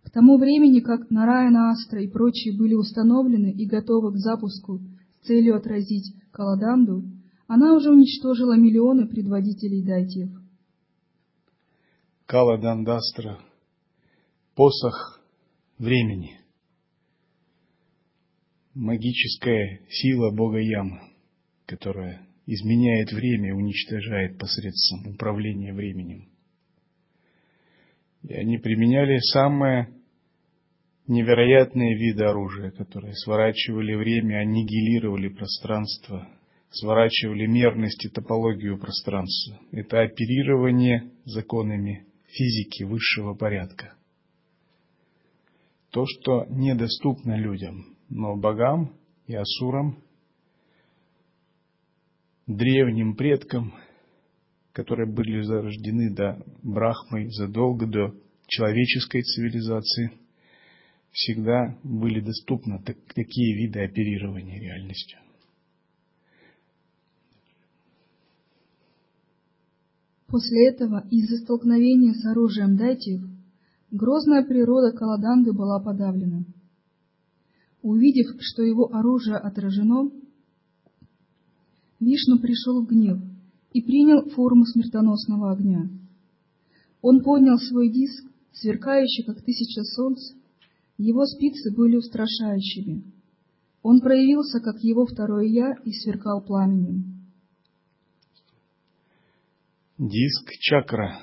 К 0.04 0.10
тому 0.10 0.38
времени, 0.38 0.80
как 0.80 1.10
Нараяна 1.10 1.72
Астра 1.72 2.02
и 2.02 2.08
прочие 2.08 2.58
были 2.58 2.74
установлены 2.74 3.52
и 3.52 3.68
готовы 3.68 4.14
к 4.14 4.18
запуску 4.18 4.80
с 5.22 5.28
целью 5.28 5.58
отразить 5.58 6.16
Каладанду, 6.32 7.04
она 7.48 7.76
уже 7.76 7.92
уничтожила 7.92 8.58
миллионы 8.58 9.08
предводителей 9.08 9.84
дайтьев. 9.84 10.30
Каладандастра– 12.26 13.40
посох 14.56 15.20
времени, 15.78 16.40
магическая 18.76 19.80
сила 19.90 20.32
Бога 20.32 20.60
Ямы, 20.60 21.00
которая 21.66 22.28
изменяет 22.46 23.12
время 23.12 23.56
уничтожает 23.56 24.38
посредством 24.38 25.14
управления 25.14 25.74
временем. 25.74 26.30
И 28.24 28.34
они 28.34 28.58
применяли 28.58 29.18
самые 29.20 29.90
невероятные 31.08 31.96
виды 31.96 32.26
оружия, 32.26 32.72
которые 32.72 33.14
сворачивали 33.14 33.96
время, 33.96 34.40
аннигилировали 34.40 35.30
пространство, 35.30 36.28
сворачивали 36.72 37.46
мерность 37.46 38.04
и 38.06 38.10
топологию 38.10 38.78
пространства. 38.78 39.60
Это 39.72 40.02
оперирование 40.02 41.12
законами 41.24 42.06
физики 42.28 42.84
высшего 42.84 43.36
порядка. 43.36 43.96
То, 45.92 46.06
что 46.06 46.46
недоступно 46.50 47.38
людям, 47.38 47.95
но 48.10 48.36
богам 48.36 48.96
и 49.28 49.36
асурам, 49.36 50.02
древним 52.48 53.16
предкам, 53.16 53.74
которые 54.72 55.12
были 55.12 55.42
зарождены 55.42 56.14
до 56.14 56.44
Брахмы 56.64 57.30
задолго 57.32 57.88
до 57.88 58.14
человеческой 58.48 59.22
цивилизации, 59.22 60.12
всегда 61.12 61.78
были 61.84 62.20
доступны 62.20 62.82
такие 62.84 63.56
виды 63.56 63.80
оперирования 63.84 64.60
реальностью. 64.60 65.20
После 70.28 70.70
этого 70.70 71.06
из-за 71.10 71.38
столкновения 71.38 72.14
с 72.14 72.26
оружием 72.26 72.76
дайтев 72.76 73.22
грозная 73.92 74.44
природа 74.44 74.92
Каладанды 74.92 75.54
была 75.54 75.80
подавлена. 75.80 76.44
Увидев, 77.86 78.36
что 78.40 78.64
его 78.64 78.92
оружие 78.96 79.38
отражено, 79.38 80.10
Вишну 82.00 82.40
пришел 82.40 82.84
в 82.84 82.88
гнев 82.88 83.20
и 83.74 83.82
принял 83.84 84.28
форму 84.32 84.66
смертоносного 84.66 85.52
огня. 85.52 85.88
Он 87.04 87.22
поднял 87.22 87.60
свой 87.60 87.90
диск, 87.90 88.26
сверкающий, 88.54 89.24
как 89.24 89.44
тысяча 89.44 89.84
солнц, 89.84 90.20
его 90.98 91.28
спицы 91.28 91.76
были 91.76 91.98
устрашающими. 91.98 93.04
Он 93.84 94.00
проявился, 94.02 94.62
как 94.62 94.82
его 94.82 95.06
второе 95.06 95.46
«я» 95.46 95.76
и 95.86 95.92
сверкал 95.92 96.44
пламенем. 96.44 97.28
Диск 100.00 100.50
чакра 100.60 101.20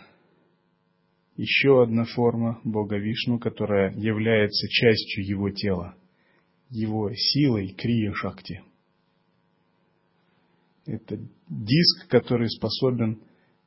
–еще 1.36 1.82
одна 1.82 2.04
форма 2.04 2.60
Бога 2.62 2.98
Вишну, 2.98 3.40
которая 3.40 3.92
является 3.96 4.68
частью 4.68 5.26
его 5.26 5.50
тела, 5.50 5.96
его 6.72 7.12
силой 7.14 7.74
Крия 7.76 8.12
Шакти. 8.14 8.62
Это 10.86 11.18
диск, 11.48 12.08
который 12.08 12.48
способен 12.48 13.22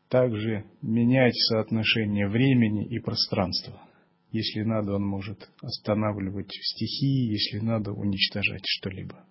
также 0.09 0.65
менять 0.81 1.35
соотношение 1.35 2.27
времени 2.27 2.85
и 2.87 2.99
пространства. 2.99 3.79
Если 4.31 4.63
надо, 4.63 4.95
он 4.95 5.05
может 5.05 5.49
останавливать 5.61 6.51
стихии, 6.51 7.31
если 7.31 7.59
надо, 7.59 7.93
уничтожать 7.93 8.63
что-либо. 8.65 9.23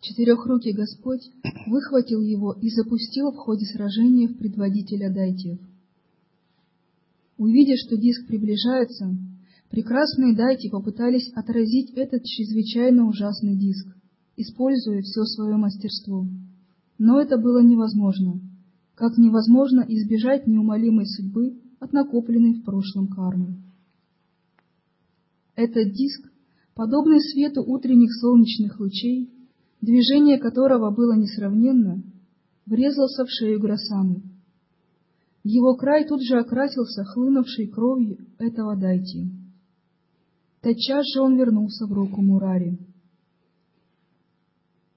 Четырехрукий 0.00 0.72
Господь 0.72 1.22
выхватил 1.66 2.22
его 2.22 2.54
и 2.54 2.68
запустил 2.70 3.30
в 3.30 3.36
ходе 3.36 3.66
сражения 3.66 4.26
в 4.26 4.36
предводителя 4.36 5.12
Дайтиев. 5.12 5.60
Увидя, 7.36 7.76
что 7.76 7.96
диск 7.96 8.26
приближается, 8.26 9.16
прекрасные 9.72 10.36
Дайти 10.36 10.68
попытались 10.68 11.32
отразить 11.34 11.92
этот 11.94 12.24
чрезвычайно 12.24 13.08
ужасный 13.08 13.56
диск, 13.56 13.88
используя 14.36 15.00
все 15.00 15.24
свое 15.24 15.56
мастерство. 15.56 16.26
Но 16.98 17.20
это 17.20 17.38
было 17.38 17.62
невозможно, 17.62 18.38
как 18.94 19.16
невозможно 19.16 19.80
избежать 19.88 20.46
неумолимой 20.46 21.06
судьбы 21.06 21.58
от 21.80 21.94
накопленной 21.94 22.60
в 22.60 22.64
прошлом 22.64 23.08
кармы. 23.08 23.62
Этот 25.56 25.92
диск, 25.94 26.30
подобный 26.74 27.20
свету 27.20 27.62
утренних 27.62 28.12
солнечных 28.20 28.78
лучей, 28.78 29.30
движение 29.80 30.38
которого 30.38 30.90
было 30.90 31.16
несравненно, 31.16 32.02
врезался 32.66 33.24
в 33.24 33.30
шею 33.30 33.58
Грасаны. 33.58 34.22
Его 35.44 35.74
край 35.76 36.06
тут 36.06 36.22
же 36.22 36.38
окрасился 36.38 37.04
хлынувшей 37.04 37.68
кровью 37.68 38.18
этого 38.38 38.76
дайти. 38.76 39.41
Тотчас 40.62 41.04
же 41.12 41.20
он 41.20 41.36
вернулся 41.36 41.86
в 41.86 41.92
руку 41.92 42.22
Мурари. 42.22 42.78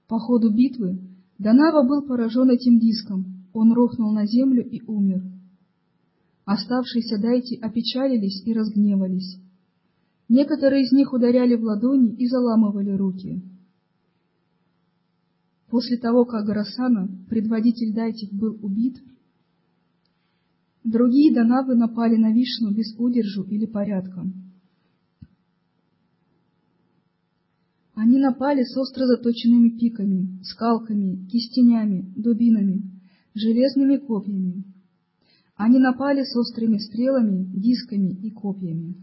По 0.06 0.20
ходу 0.20 0.54
битвы 0.54 1.00
Данава 1.38 1.86
был 1.86 2.06
поражен 2.06 2.48
этим 2.50 2.78
диском, 2.78 3.48
он 3.52 3.72
рухнул 3.72 4.12
на 4.12 4.26
землю 4.26 4.64
и 4.64 4.80
умер. 4.86 5.24
Оставшиеся 6.44 7.18
дайти 7.18 7.56
опечалились 7.56 8.46
и 8.46 8.52
разгневались. 8.54 9.40
Некоторые 10.28 10.84
из 10.84 10.92
них 10.92 11.12
ударяли 11.12 11.56
в 11.56 11.64
ладони 11.64 12.14
и 12.14 12.28
заламывали 12.28 12.92
руки. 12.92 13.42
После 15.68 15.96
того, 15.96 16.24
как 16.24 16.46
Гарасана, 16.46 17.08
предводитель 17.28 17.92
дайтев, 17.92 18.32
был 18.32 18.56
убит, 18.62 19.02
другие 20.84 21.34
данавы 21.34 21.74
напали 21.74 22.14
на 22.16 22.32
Вишну 22.32 22.72
без 22.72 22.96
удержу 22.96 23.42
или 23.42 23.66
порядка. 23.66 24.24
Они 27.96 28.18
напали 28.18 28.62
с 28.62 28.76
остро 28.76 29.06
заточенными 29.06 29.70
пиками, 29.78 30.42
скалками, 30.42 31.26
кистенями, 31.28 32.12
дубинами, 32.14 32.82
железными 33.34 33.96
копьями. 33.96 34.64
Они 35.56 35.78
напали 35.78 36.22
с 36.22 36.36
острыми 36.36 36.76
стрелами, 36.76 37.46
дисками 37.58 38.10
и 38.10 38.30
копьями. 38.30 38.96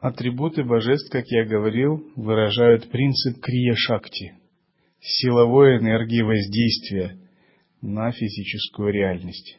Атрибуты 0.00 0.64
божеств, 0.64 1.10
как 1.10 1.24
я 1.28 1.46
говорил, 1.46 2.06
выражают 2.14 2.90
принцип 2.90 3.40
крия-шакти– 3.40 4.34
силовой 5.00 5.78
энергии 5.78 6.20
воздействия 6.20 7.18
на 7.80 8.12
физическую 8.12 8.92
реальность. 8.92 9.58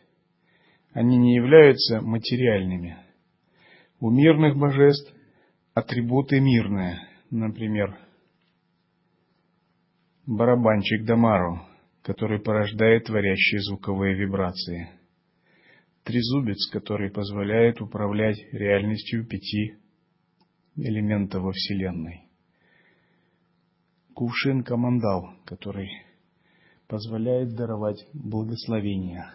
Они 0.93 1.17
не 1.17 1.33
являются 1.33 1.99
материальными. 1.99 2.95
У 3.99 4.11
мирных 4.11 4.55
божеств 4.55 5.11
атрибуты 5.73 6.39
мирные, 6.39 6.99
например, 7.31 7.97
барабанчик 10.25 11.05
Дамару, 11.05 11.61
который 12.01 12.39
порождает 12.39 13.05
творящие 13.05 13.61
звуковые 13.61 14.15
вибрации, 14.15 14.89
трезубец, 16.03 16.69
который 16.71 17.11
позволяет 17.11 17.81
управлять 17.81 18.37
реальностью 18.51 19.25
пяти 19.25 19.75
элементов 20.75 21.43
во 21.43 21.51
Вселенной, 21.51 22.21
кувшин 24.13 24.63
командал, 24.63 25.33
который 25.45 25.89
позволяет 26.87 27.55
даровать 27.55 28.05
благословение. 28.13 29.25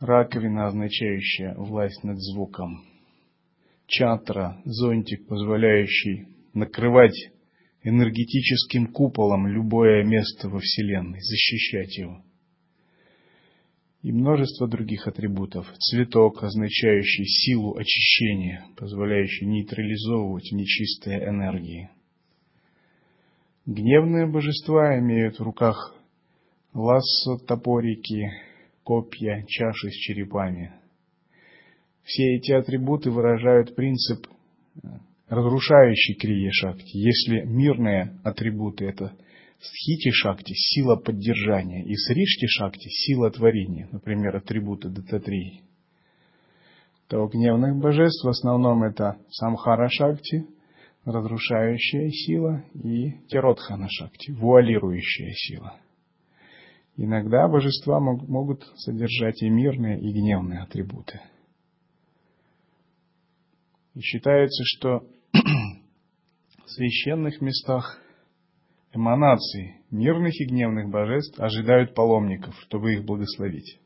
Раковина, 0.00 0.66
означающая 0.66 1.54
власть 1.54 2.02
над 2.02 2.18
звуком. 2.18 2.91
Чатра, 3.92 4.60
зонтик, 4.64 5.26
позволяющий 5.26 6.26
накрывать 6.54 7.30
энергетическим 7.82 8.86
куполом 8.86 9.46
любое 9.46 10.02
место 10.04 10.48
во 10.48 10.58
Вселенной, 10.58 11.20
защищать 11.20 11.98
его. 11.98 12.24
И 14.02 14.10
множество 14.10 14.66
других 14.66 15.06
атрибутов. 15.06 15.70
Цветок, 15.78 16.42
означающий 16.42 17.26
силу 17.26 17.76
очищения, 17.76 18.64
позволяющий 18.76 19.46
нейтрализовывать 19.46 20.50
нечистые 20.52 21.28
энергии– 21.28 21.90
Гневные 23.64 24.26
божества 24.26 24.98
имеют 24.98 25.38
в 25.38 25.42
руках 25.44 25.94
лассо, 26.74 27.38
топорики, 27.46 28.32
копья, 28.82 29.44
чаши 29.46 29.88
с 29.88 29.94
черепами. 29.94 30.72
Все 32.04 32.36
эти 32.36 32.52
атрибуты 32.52 33.10
выражают 33.10 33.74
принцип 33.74 34.26
э, 34.82 34.88
разрушающий 35.28 36.14
крия 36.14 36.50
шакти. 36.52 36.96
Если 36.96 37.42
мирные 37.44 38.18
атрибуты 38.24 38.86
это 38.86 39.12
стхити 39.60 40.10
шакти, 40.10 40.52
сила 40.54 40.96
поддержания, 40.96 41.84
и 41.84 41.94
сришти 41.94 42.46
шакти, 42.46 42.88
сила 42.88 43.30
творения, 43.30 43.88
например, 43.92 44.36
атрибуты 44.36 44.88
дататрии, 44.88 45.62
то 47.08 47.22
у 47.22 47.28
гневных 47.28 47.76
божеств 47.76 48.24
в 48.24 48.28
основном 48.28 48.82
это 48.82 49.18
самхара 49.30 49.88
шакти, 49.88 50.46
разрушающая 51.04 52.08
сила, 52.10 52.64
и 52.74 53.12
тиротхана 53.28 53.88
шакти, 53.88 54.32
вуалирующая 54.32 55.32
сила. 55.34 55.76
Иногда 56.96 57.48
божества 57.48 58.00
могут 58.00 58.64
содержать 58.76 59.42
и 59.42 59.48
мирные, 59.48 59.98
и 59.98 60.12
гневные 60.12 60.60
атрибуты. 60.60 61.20
И 63.94 64.00
считается, 64.00 64.62
что 64.64 65.00
в 65.32 66.70
священных 66.70 67.40
местах 67.40 68.00
эманации 68.94 69.82
мирных 69.90 70.32
и 70.40 70.46
гневных 70.46 70.90
божеств 70.90 71.38
ожидают 71.40 71.94
паломников, 71.94 72.54
чтобы 72.62 72.94
их 72.94 73.04
благословить. 73.04 73.78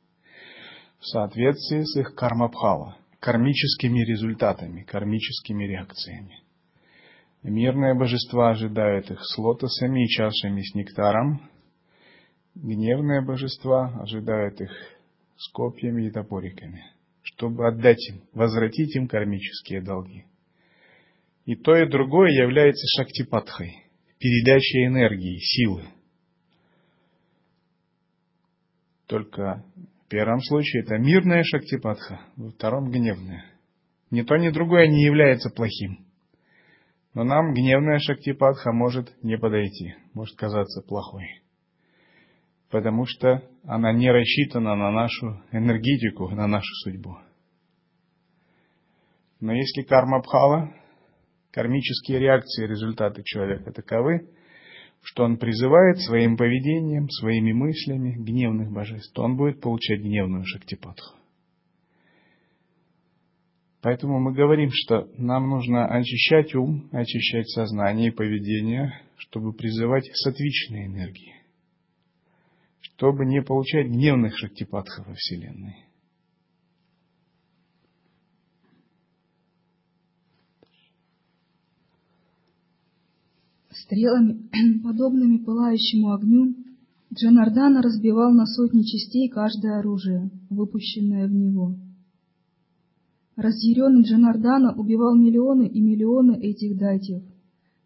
В 0.99 1.07
соответствии 1.07 1.83
с 1.83 1.97
их 1.97 2.15
кармабхава, 2.15 2.97
кармическими 3.21 4.01
результатами, 4.05 4.83
кармическими 4.83 5.65
реакциями. 5.65 6.43
Мирные 7.43 7.95
божества 7.95 8.51
ожидают 8.51 9.11
их 9.11 9.21
с 9.23 9.39
лотосами 9.39 10.05
и 10.05 10.09
чашами 10.09 10.63
с 10.63 10.75
нектаром. 10.75 11.49
Гневные 12.55 13.25
божества 13.25 14.01
ожидают 14.01 14.61
их 14.61 14.71
с 15.37 15.53
копьями 15.53 16.07
и 16.07 16.11
топориками, 16.11 16.83
чтобы 17.27 17.67
отдать 17.67 18.09
им, 18.09 18.23
возвратить 18.33 18.95
им 18.95 19.09
кармические 19.09 19.83
долги. 19.83 20.25
И 21.45 21.55
то, 21.57 21.77
и 21.77 21.89
другое 21.89 22.31
является 22.31 22.87
шактипатхой, 22.97 23.85
передачей 24.19 24.87
энергии, 24.87 25.39
силы. 25.39 25.85
Только 29.07 29.65
в 30.05 30.09
первом 30.09 30.41
случае 30.41 30.83
это 30.83 30.99
мирная 30.99 31.43
шактипатха, 31.43 32.21
во 32.37 32.51
втором 32.51 32.91
гневная. 32.91 33.45
Ни 34.11 34.23
то, 34.23 34.37
ни 34.37 34.51
другое 34.51 34.87
не 34.87 35.05
является 35.05 35.51
плохим. 35.51 36.07
Но 37.15 37.25
нам 37.25 37.55
гневная 37.55 37.99
шактипатха 37.99 38.73
может 38.73 39.13
не 39.23 39.37
подойти, 39.37 39.95
может 40.13 40.37
казаться 40.37 40.83
плохой. 40.83 41.43
Потому 42.71 43.07
что 43.07 43.43
она 43.65 43.93
не 43.93 44.11
рассчитана 44.11 44.75
на 44.75 44.91
нашу 44.91 45.43
энергетику, 45.53 46.29
на 46.31 46.47
нашу 46.47 46.73
судьбу. 46.83 47.17
Но 49.41 49.53
если 49.53 49.83
карма 49.83 50.21
Бхава, 50.21 50.75
кармические 51.53 52.19
реакции, 52.19 52.67
результаты 52.67 53.23
человека 53.23 53.73
таковы, 53.73 54.29
что 55.03 55.25
он 55.25 55.37
призывает 55.37 56.01
своим 56.01 56.37
поведением, 56.37 57.09
своими 57.09 57.53
мыслями 57.53 58.17
гневных 58.17 58.73
божеств, 58.73 59.13
то 59.15 59.23
он 59.23 59.37
будет 59.37 59.61
получать 59.61 60.01
гневную 60.01 60.45
шактипатху. 60.45 61.17
Поэтому 63.83 64.19
мы 64.19 64.35
говорим, 64.35 64.71
что 64.73 65.09
нам 65.17 65.49
нужно 65.49 65.87
очищать 65.87 66.57
ум, 66.57 66.89
очищать 66.91 67.49
сознание 67.51 68.09
и 68.09 68.15
поведение, 68.15 69.01
чтобы 69.17 69.53
призывать 69.53 70.11
сатвичные 70.13 70.87
энергии, 70.87 71.36
чтобы 72.97 73.27
не 73.27 73.43
получать 73.43 73.89
гневных 73.89 74.37
шактипатхов 74.39 75.07
во 75.07 75.15
Вселенной. 75.15 75.77
Стрелами, 83.71 84.49
подобными 84.83 85.37
пылающему 85.45 86.13
огню, 86.13 86.55
Джанардана 87.13 87.83
разбивал 87.83 88.33
на 88.33 88.47
сотни 88.47 88.83
частей 88.83 89.29
каждое 89.29 89.79
оружие, 89.79 90.31
выпущенное 90.49 91.29
в 91.29 91.33
него. 91.33 91.77
Разъяренный 93.37 94.05
Джанардана 94.05 94.75
убивал 94.75 95.15
миллионы 95.15 95.69
и 95.69 95.81
миллионы 95.83 96.39
этих 96.39 96.79
дайтев, 96.79 97.23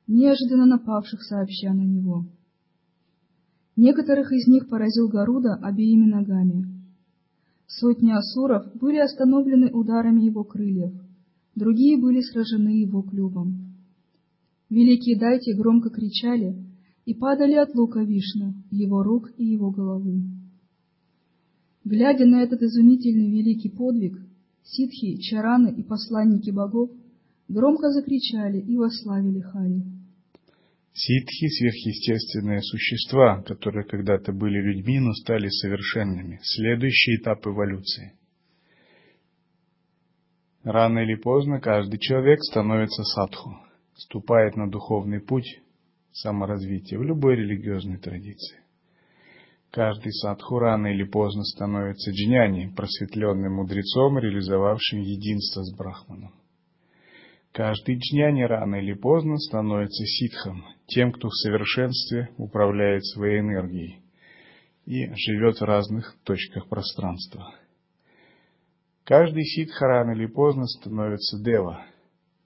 неожиданно 0.06 0.66
напавших 0.66 1.20
сообща 1.24 1.74
на 1.74 1.82
него. 1.82 2.26
Некоторых 3.80 4.30
из 4.30 4.46
них 4.46 4.68
поразил 4.68 5.08
Гаруда 5.08 5.54
обеими 5.54 6.04
ногами. 6.04 6.66
Сотни 7.66 8.10
асуров 8.10 8.66
были 8.74 8.98
остановлены 8.98 9.72
ударами 9.72 10.20
его 10.20 10.44
крыльев, 10.44 10.92
другие 11.54 11.96
были 11.96 12.20
сражены 12.20 12.82
его 12.82 13.00
клювом. 13.00 13.74
Великие 14.68 15.18
дайти 15.18 15.54
громко 15.54 15.88
кричали 15.88 16.62
и 17.06 17.14
падали 17.14 17.54
от 17.54 17.74
лука 17.74 18.02
Вишна, 18.02 18.52
его 18.70 19.02
рук 19.02 19.30
и 19.38 19.46
его 19.46 19.70
головы. 19.70 20.24
Глядя 21.82 22.26
на 22.26 22.42
этот 22.42 22.60
изумительный 22.60 23.30
великий 23.30 23.70
подвиг, 23.70 24.20
ситхи, 24.62 25.16
чараны 25.22 25.72
и 25.74 25.82
посланники 25.82 26.50
богов 26.50 26.90
громко 27.48 27.88
закричали 27.88 28.58
и 28.58 28.76
восславили 28.76 29.40
Хари. 29.40 29.99
Ситхи— 31.02 31.48
сверхъестественные 31.48 32.60
существа, 32.62 33.42
которые 33.42 33.86
когда-то 33.86 34.32
были 34.32 34.60
людьми, 34.60 35.00
но 35.00 35.14
стали 35.14 35.48
совершенными. 35.48 36.40
Следующий 36.42 37.16
этап 37.16 37.46
эволюции. 37.46 38.18
Рано 40.62 40.98
или 40.98 41.14
поздно 41.14 41.58
каждый 41.58 41.98
человек 41.98 42.38
становится 42.42 43.02
садху 43.04 43.56
ступает 44.00 44.56
на 44.56 44.70
духовный 44.70 45.20
путь 45.20 45.60
саморазвития 46.12 46.98
в 46.98 47.02
любой 47.02 47.36
религиозной 47.36 47.98
традиции. 47.98 48.58
Каждый 49.70 50.12
садху 50.12 50.58
рано 50.58 50.88
или 50.88 51.04
поздно 51.04 51.44
становится 51.44 52.10
джняни, 52.10 52.72
просветленным 52.74 53.54
мудрецом, 53.54 54.18
реализовавшим 54.18 55.00
единство 55.00 55.62
с 55.62 55.76
Брахманом. 55.76 56.34
Каждый 57.52 57.96
джняни 57.96 58.42
рано 58.42 58.76
или 58.76 58.94
поздно 58.94 59.36
становится 59.36 60.04
ситхом, 60.04 60.64
тем, 60.86 61.10
кто 61.12 61.28
в 61.28 61.34
совершенстве 61.34 62.28
управляет 62.36 63.04
своей 63.04 63.40
энергией 63.40 64.02
и 64.86 65.12
живет 65.14 65.60
в 65.60 65.64
разных 65.64 66.16
точках 66.24 66.68
пространства. 66.68 67.52
Каждый 69.04 69.44
ситха 69.44 69.86
рано 69.86 70.12
или 70.12 70.26
поздно 70.26 70.66
становится 70.66 71.42
дева, 71.42 71.84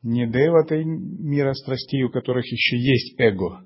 не 0.03 0.27
деватой 0.27 0.85
мира 0.85 1.53
страстей, 1.53 2.03
у 2.05 2.11
которых 2.11 2.47
еще 2.47 2.79
есть 2.79 3.19
эго, 3.19 3.62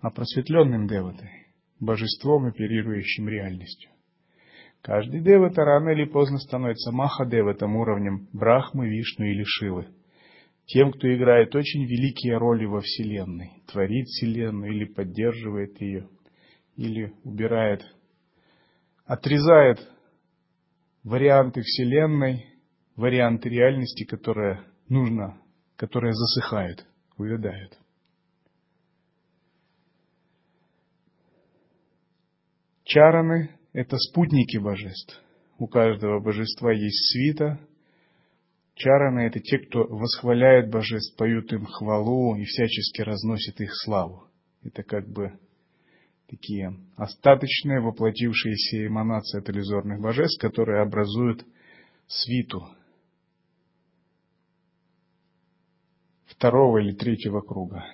а 0.00 0.10
просветленным 0.10 0.86
деватой, 0.86 1.48
божеством, 1.80 2.46
оперирующим 2.46 3.28
реальностью. 3.28 3.90
Каждый 4.82 5.20
девата 5.20 5.64
рано 5.64 5.90
или 5.90 6.04
поздно 6.04 6.38
становится 6.38 6.92
махадеватом 6.92 7.76
уровнем 7.76 8.28
Брахмы, 8.32 8.88
Вишну 8.88 9.26
или 9.26 9.42
Шивы. 9.44 9.88
Тем, 10.72 10.92
кто 10.92 11.12
играет 11.12 11.54
очень 11.54 11.84
великие 11.84 12.36
роли 12.36 12.64
во 12.64 12.80
Вселенной, 12.80 13.62
творит 13.66 14.06
Вселенную 14.06 14.72
или 14.72 14.84
поддерживает 14.84 15.80
ее, 15.80 16.08
или 16.76 17.12
убирает, 17.24 17.84
отрезает 19.04 19.80
варианты 21.02 21.62
Вселенной, 21.62 22.46
варианты 22.96 23.48
реальности, 23.48 24.04
которые 24.04 24.64
нужно 24.88 25.40
которая 25.80 26.12
засыхает, 26.12 26.86
увядает. 27.16 27.78
Чараны– 32.84 33.58
это 33.72 33.96
спутники 33.96 34.58
божеств. 34.58 35.18
У 35.56 35.68
каждого 35.68 36.20
божества 36.20 36.70
есть 36.70 37.12
свита. 37.12 37.58
Чараны– 38.80 39.20
это 39.26 39.40
те, 39.40 39.58
кто 39.58 39.84
восхваляет 39.84 40.70
божеств, 40.70 41.14
поют 41.18 41.52
им 41.52 41.66
хвалу 41.66 42.34
и 42.36 42.44
всячески 42.44 43.02
разносит 43.02 43.60
их 43.60 43.70
славу. 43.74 44.24
Это 44.62 44.82
как 44.82 45.06
бы 45.06 45.38
такие 46.26 46.74
остаточные, 46.96 47.80
воплотившиеся 47.80 48.86
эманации 48.86 49.38
от 49.38 49.50
иллюзорных 49.50 50.00
божеств, 50.00 50.40
которые 50.40 50.80
образуют 50.80 51.44
свиту– 52.06 52.66
второго 56.24 56.78
или 56.78 56.94
третьего 56.94 57.42
круга. 57.42 57.84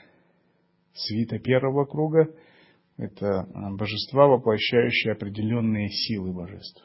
Свита 0.94 1.40
первого 1.40 1.84
круга– 1.84 2.32
это 2.96 3.44
божества, 3.72 4.28
воплощающие 4.28 5.14
определенные 5.14 5.88
силы 5.88 6.32
божеств. 6.32 6.80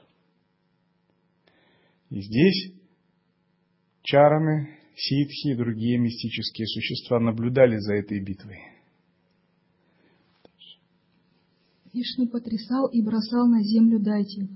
И 2.10 2.20
здесь 2.20 2.81
чараны, 4.04 4.70
ситхи 4.96 5.50
и 5.50 5.56
другие 5.56 5.98
мистические 5.98 6.68
существа 6.68 7.20
наблюдали 7.20 7.78
за 7.78 7.96
этой 7.96 8.24
битвой. 8.24 8.60
Вишну 11.94 12.28
потрясал 12.28 12.88
и 12.88 13.02
бросал 13.02 13.48
на 13.48 13.64
землю 13.64 14.00
дайтев, 14.00 14.50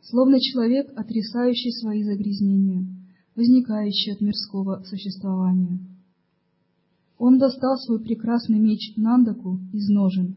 словно 0.00 0.40
человек, 0.40 0.90
отрисающий 0.96 1.72
свои 1.72 2.02
загрязнения, 2.02 2.86
возникающие 3.34 4.14
от 4.14 4.20
мирского 4.20 4.82
существования. 4.84 5.80
Он 7.18 7.38
достал 7.38 7.76
свой 7.78 8.02
прекрасный 8.02 8.58
меч 8.58 8.94
Нандаку 8.96 9.58
из 9.72 9.88
ножен, 9.88 10.36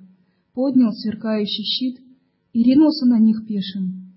поднял 0.54 0.92
сверкающий 0.92 1.64
щит 1.64 2.02
и 2.54 2.64
ринулся 2.64 3.06
на 3.06 3.20
них 3.20 3.46
пешим. 3.48 4.12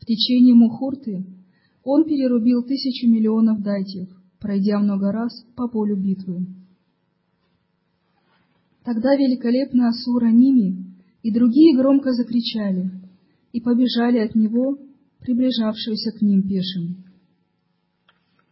В 0.00 0.06
течение 0.06 0.54
Мухурты 0.54 1.24
он 1.86 2.04
перерубил 2.04 2.64
тысячу 2.64 3.08
миллионов 3.08 3.62
дайтев, 3.62 4.08
пройдя 4.40 4.80
много 4.80 5.12
раз 5.12 5.46
по 5.54 5.68
полю 5.68 5.96
битвы. 5.96 6.44
Тогда 8.84 9.14
великолепная 9.14 9.90
Асура 9.90 10.26
Ними 10.26 10.84
и 11.22 11.30
другие 11.30 11.76
громко 11.76 12.12
закричали 12.12 12.90
и 13.52 13.60
побежали 13.60 14.18
от 14.18 14.34
него, 14.34 14.78
приближавшегося 15.20 16.10
к 16.10 16.22
ним 16.22 16.42
пешим. 16.42 17.04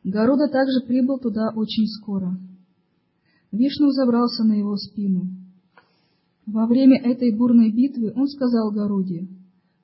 Гаруда 0.05 0.47
также 0.47 0.87
прибыл 0.87 1.19
туда 1.19 1.51
очень 1.57 1.89
скоро. 1.89 2.39
Вишну 3.51 3.91
забрался 3.91 4.45
на 4.45 4.53
его 4.53 4.77
спину. 4.77 5.27
Во 6.47 6.67
время 6.69 7.01
этой 7.03 7.37
бурной 7.37 7.73
битвы 7.73 8.13
он 8.15 8.29
сказал 8.29 8.71
Гаруде, 8.71 9.27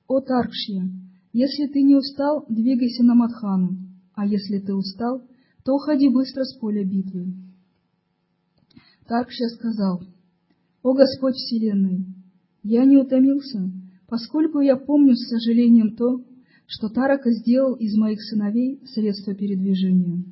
«О 0.07 0.21
Таркшья, 0.21 1.00
если 1.33 1.67
ты 1.67 1.81
не 1.81 1.95
устал, 1.95 2.45
двигайся 2.49 3.03
на 3.03 3.15
Мадхану, 3.15 3.77
а 4.13 4.25
если 4.25 4.59
ты 4.59 4.73
устал, 4.73 5.21
то 5.63 5.75
уходи 5.75 6.09
быстро 6.09 6.43
с 6.43 6.57
поля 6.57 6.83
битвы». 6.83 7.33
Таркшья 9.07 9.47
сказал, 9.49 10.01
«О 10.83 10.93
Господь 10.93 11.35
Вселенной, 11.35 12.05
я 12.63 12.85
не 12.85 12.97
утомился, 12.97 13.71
поскольку 14.07 14.59
я 14.59 14.75
помню 14.75 15.15
с 15.15 15.27
сожалением 15.29 15.95
то, 15.95 16.23
что 16.65 16.89
Тарака 16.89 17.31
сделал 17.31 17.75
из 17.75 17.97
моих 17.97 18.21
сыновей 18.21 18.81
средство 18.85 19.33
передвижения». 19.33 20.23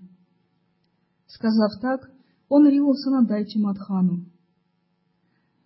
Сказав 1.27 1.79
так, 1.81 2.12
он 2.47 2.67
ринулся 2.67 3.12
на 3.12 3.23
дайте 3.23 3.59
Мадхану. 3.59 4.25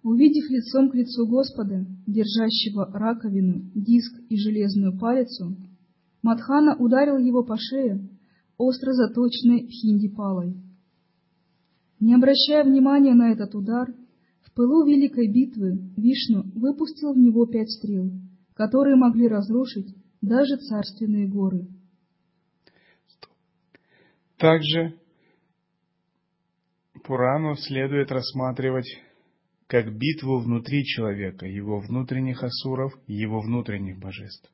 Увидев 0.04 0.50
лицом 0.50 0.90
к 0.90 0.96
лицу 0.96 1.26
Господа, 1.26 1.86
держащего 2.06 2.92
раковину, 2.92 3.72
диск 3.74 4.14
и 4.30 4.38
железную 4.38 4.98
палицу, 5.00 5.56
Мадхана 6.22 6.76
ударил 6.76 7.18
его 7.18 7.44
по 7.44 7.56
шее 7.58 8.10
остро 8.58 8.92
заточенной 8.92 9.68
хинди-палой. 9.68 10.56
Не 12.02 12.16
обращая 12.16 12.66
внимания 12.66 13.14
на 13.14 13.32
этот 13.32 13.56
удар, 13.56 13.94
в 14.42 14.54
пылу 14.54 14.86
великой 14.86 15.32
битвы 15.32 15.80
Вишну 15.96 16.44
выпустил 16.54 17.14
в 17.14 17.18
него 17.18 17.46
пять 17.46 17.72
стрел, 17.72 18.12
которые 18.56 18.98
могли 18.98 19.30
разрушить 19.30 19.96
даже 20.22 20.58
царственные 20.58 21.30
горы. 21.30 21.68
Также 24.38 25.00
Пурану 27.06 27.56
следует 27.56 28.12
рассматривать 28.12 28.88
как 29.74 29.92
битву 29.92 30.38
внутри 30.38 30.86
человека, 30.86 31.48
его 31.48 31.80
внутренних 31.80 32.44
асуров, 32.44 32.94
его 33.08 33.42
внутренних 33.42 33.98
божеств. 33.98 34.48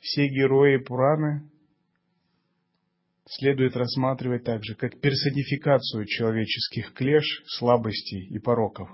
Все 0.00 0.28
герои 0.28 0.76
Пураны 0.76 1.50
следует 3.26 3.74
рассматривать 3.76 4.44
также 4.44 4.74
как 4.74 5.00
персонификацию 5.00 6.04
человеческих 6.04 6.92
клеш, 6.92 7.24
слабостей 7.46 8.26
и 8.26 8.38
пороков, 8.38 8.90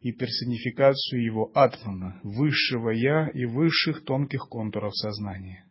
и 0.00 0.10
персонификацию 0.10 1.22
его 1.22 1.52
атмана, 1.54 2.18
высшего 2.24 2.90
я 2.90 3.28
и 3.28 3.44
высших 3.44 4.04
тонких 4.04 4.48
контуров 4.48 4.96
сознания. 4.96 5.64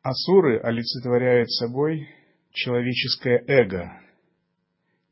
Асуры 0.00 0.60
олицетворяют 0.60 1.50
собой 1.50 2.08
человеческое 2.56 3.44
эго. 3.46 4.00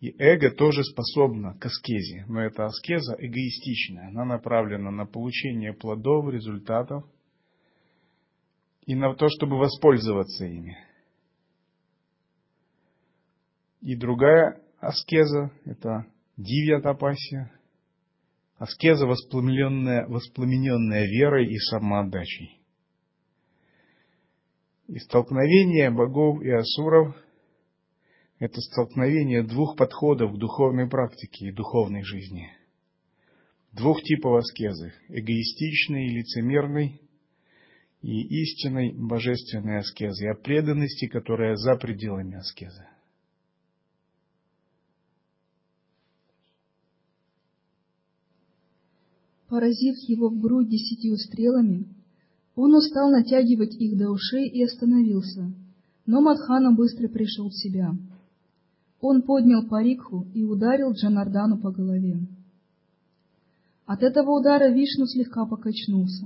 И 0.01 0.15
эго 0.19 0.51
тоже 0.51 0.83
способно 0.83 1.57
к 1.59 1.67
аскезе, 1.67 2.25
но 2.27 2.43
эта 2.43 2.65
аскеза 2.65 3.15
эгоистичная, 3.19 4.09
она 4.09 4.25
направлена 4.25 4.91
на 4.91 5.07
получение 5.07 5.73
плодов, 5.73 6.31
результатов 6.31 7.05
и 8.87 8.95
на 8.95 9.15
то, 9.15 9.29
чтобы 9.29 9.59
воспользоваться 9.59 10.45
ими. 10.45 10.77
И 13.81 13.95
другая 13.95 14.61
аскеза– 14.79 15.51
это 15.65 16.07
дивья 16.37 16.81
тапасия, 16.81 17.53
аскеза, 18.57 19.07
воспламененная, 19.07 20.07
воспламененная 20.07 21.07
верой 21.07 21.47
и 21.47 21.59
самоотдачей. 21.59 22.61
И 24.87 24.99
столкновение 24.99 25.91
богов 25.91 26.43
и 26.43 26.51
асуров– 26.51 27.17
это 28.45 28.61
столкновение 28.61 29.43
двух 29.43 29.75
подходов 29.75 30.35
к 30.35 30.39
духовной 30.39 30.87
практике 30.87 31.47
и 31.47 31.53
духовной 31.53 32.03
жизни. 32.03 32.51
Двух 33.73 34.03
типов 34.03 34.37
аскезы– 34.37 34.93
эгоистичной 35.09 36.07
и 36.07 36.19
лицемерной, 36.19 37.01
и 38.03 38.43
истинной 38.43 38.93
божественной 38.93 39.79
аскезы, 39.79 40.29
о 40.29 40.35
преданности, 40.35 41.07
которая 41.07 41.57
за 41.57 41.75
пределами 41.77 42.37
аскезы. 42.37 42.87
Поразив 49.49 49.97
его 50.07 50.29
в 50.29 50.39
грудь 50.39 50.69
десятью 50.69 51.17
стрелами, 51.17 51.87
он 52.57 52.75
устал 52.75 53.11
натягивать 53.11 53.75
их 53.77 53.97
до 53.97 54.11
ушей 54.11 54.51
и 54.51 54.63
остановился, 54.63 55.51
но 56.05 56.21
Мадхана 56.21 56.73
быстро 56.73 57.09
пришел 57.09 57.49
в 57.49 57.55
себя. 57.55 57.95
Он 59.07 59.21
поднял 59.21 59.67
парикху 59.67 60.27
и 60.33 60.45
ударил 60.45 60.93
Джанардану 60.93 61.59
по 61.59 61.71
голове. 61.71 62.21
От 63.85 64.03
этого 64.03 64.31
удара 64.31 64.71
Вишну 64.73 65.05
слегка 65.05 65.45
покачнулся. 65.45 66.25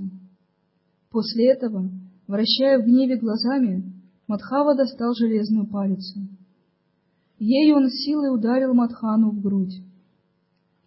После 1.11 1.51
этого, 1.51 1.89
вращая 2.25 2.79
в 2.79 2.85
гневе 2.85 3.17
глазами, 3.17 3.83
Мадхава 4.29 4.77
достал 4.77 5.13
железную 5.13 5.67
палицу. 5.67 6.21
Ею 7.37 7.75
он 7.75 7.89
силой 7.89 8.33
ударил 8.33 8.73
Мадхану 8.73 9.31
в 9.31 9.41
грудь. 9.41 9.83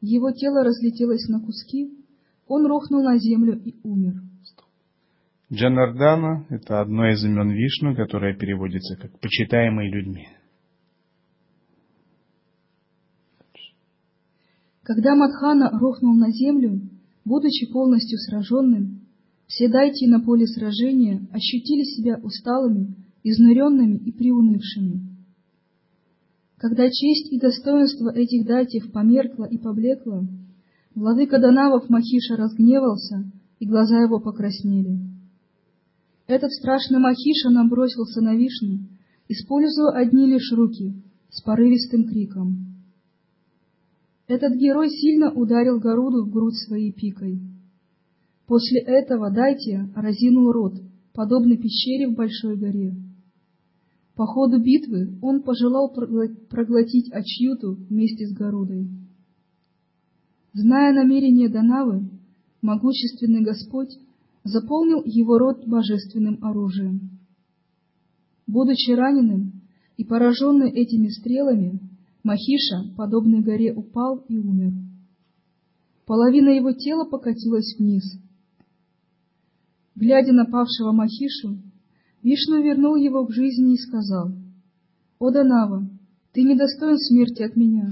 Его 0.00 0.31
тело 0.31 0.64
разлетелось 0.64 1.28
на 1.28 1.40
куски, 1.40 1.92
он 2.48 2.64
рухнул 2.66 3.02
на 3.02 3.18
землю 3.18 3.61
и 3.62 3.74
умер. 3.83 4.14
Джанардана– 5.52 6.46
это 6.48 6.81
одно 6.81 7.11
из 7.11 7.22
имен 7.22 7.50
Вишну, 7.50 7.94
которое 7.94 8.35
переводится 8.35 8.96
как 8.96 9.20
«почитаемый 9.20 9.90
людьми». 9.90 10.26
Когда 14.83 15.14
Мадхана 15.14 15.71
рухнул 15.79 16.14
на 16.14 16.31
землю, 16.31 16.81
будучи 17.25 17.71
полностью 17.73 18.18
сраженным, 18.18 19.03
все 19.47 19.68
дайти 19.68 20.09
на 20.09 20.21
поле 20.21 20.47
сражения 20.47 21.29
ощутили 21.31 21.85
себя 21.85 22.18
усталыми, 22.23 22.97
изнуренными 23.23 23.99
и 23.99 24.11
приунывшими. 24.11 25.09
Когда 26.57 26.88
честь 26.88 27.33
и 27.33 27.38
достоинство 27.38 28.11
этих 28.11 28.47
датьев 28.47 28.90
померкло 28.90 29.45
и 29.45 29.57
поблекло, 29.59 30.25
владыка 30.95 31.38
Данавов 31.38 31.88
Махиша 31.88 32.37
разгневался, 32.37 33.31
и 33.61 33.66
глаза 33.66 34.01
его 34.03 34.18
покраснели. 34.18 34.99
Этот 36.27 36.51
страшный 36.53 36.99
Махиша 36.99 37.51
набросился 37.51 38.21
на 38.21 38.35
Вишну, 38.35 38.81
используя 39.29 39.92
одни 39.92 40.27
лишь 40.27 40.51
руки, 40.53 40.95
с 41.31 41.40
порывистым 41.42 42.09
криком. 42.09 42.72
Этот 44.33 44.55
герой 44.55 44.88
сильно 44.88 45.31
ударил 45.31 45.79
Горуду 45.79 46.25
в 46.25 46.31
грудь 46.31 46.57
своей 46.57 46.90
пикой. 46.90 47.38
После 48.47 48.81
этого 48.81 49.31
Дайте 49.31 49.90
разинул 49.95 50.51
рот, 50.53 50.73
подобно 51.12 51.59
пещере 51.59 52.09
в 52.09 52.14
большой 52.14 52.57
горе. 52.57 52.95
По 54.16 54.25
ходу 54.25 54.59
битвы 54.59 55.18
он 55.21 55.42
пожелал 55.42 55.92
проглотить 56.49 57.12
Ачьюту 57.12 57.75
вместе 57.90 58.27
с 58.27 58.33
Горудой. 58.33 58.88
Зная 60.55 60.95
намерение 60.95 61.51
Данавы, 61.51 62.09
могущественный 62.62 63.42
Господь 63.42 63.99
заполнил 64.45 65.03
его 65.05 65.37
рот 65.37 65.66
божественным 65.66 66.42
оружием. 66.42 67.18
Будучи 68.47 68.92
раненым 68.92 69.61
и 69.99 70.05
пораженный 70.07 70.71
этими 70.71 71.09
стрелами, 71.09 71.91
Махиша, 72.23 72.95
подобный 72.97 73.41
горе, 73.41 73.73
упал 73.73 74.25
и 74.29 74.39
умер. 74.39 74.73
Половина 76.07 76.51
его 76.51 76.73
тела 76.73 77.05
покатилась 77.05 77.77
вниз. 77.79 78.05
Глядя 79.95 80.33
на 80.33 80.45
павшего 80.45 80.93
Махишу, 80.93 81.59
Вишну 82.23 82.63
вернул 82.63 82.97
его 82.97 83.27
к 83.27 83.33
жизни 83.33 83.75
и 83.75 83.79
сказал, 83.79 84.31
«О, 85.19 85.31
Данава, 85.31 85.89
ты 86.33 86.43
недостоин 86.43 86.97
смерти 86.99 87.43
от 87.43 87.57
меня. 87.57 87.91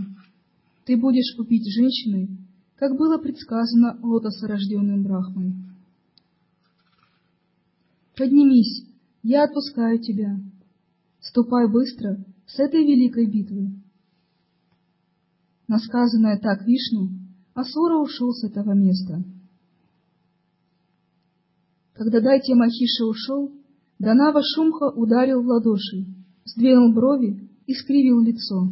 ты 0.87 0.97
будешь 0.97 1.39
убить 1.39 1.73
женщиной, 1.73 2.29
как 2.77 2.97
было 2.97 3.19
предсказано 3.19 3.99
лотосорожденным 4.03 5.03
Брахмой. 5.05 5.53
Поднимись, 8.17 8.87
я 9.23 9.45
отпускаю 9.45 10.01
тебя. 10.01 10.41
Ступай 11.21 11.71
быстро 11.71 12.25
с 12.47 12.59
этой 12.59 12.83
великой 12.85 13.27
битвы. 13.27 13.71
Насказанное 15.71 16.37
так 16.37 16.67
Вишну, 16.67 17.11
Асура 17.55 17.97
ушел 17.99 18.33
с 18.33 18.43
этого 18.43 18.73
места. 18.73 19.23
Когда 21.93 22.21
Дайте 22.21 22.57
Махиша 22.57 23.05
ушел, 23.05 23.53
Данава 24.01 24.41
Шумха 24.43 24.91
ударил 24.91 25.43
в 25.43 25.47
ладоши, 25.47 26.07
сдвинул 26.45 26.93
брови 26.93 27.49
и 27.69 27.75
скривил 27.75 28.19
лицо. 28.19 28.69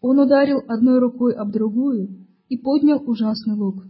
Он 0.00 0.18
ударил 0.18 0.60
одной 0.66 0.98
рукой 0.98 1.34
об 1.34 1.52
другую 1.52 2.26
и 2.48 2.58
поднял 2.58 3.00
ужасный 3.08 3.54
лук. 3.54 3.84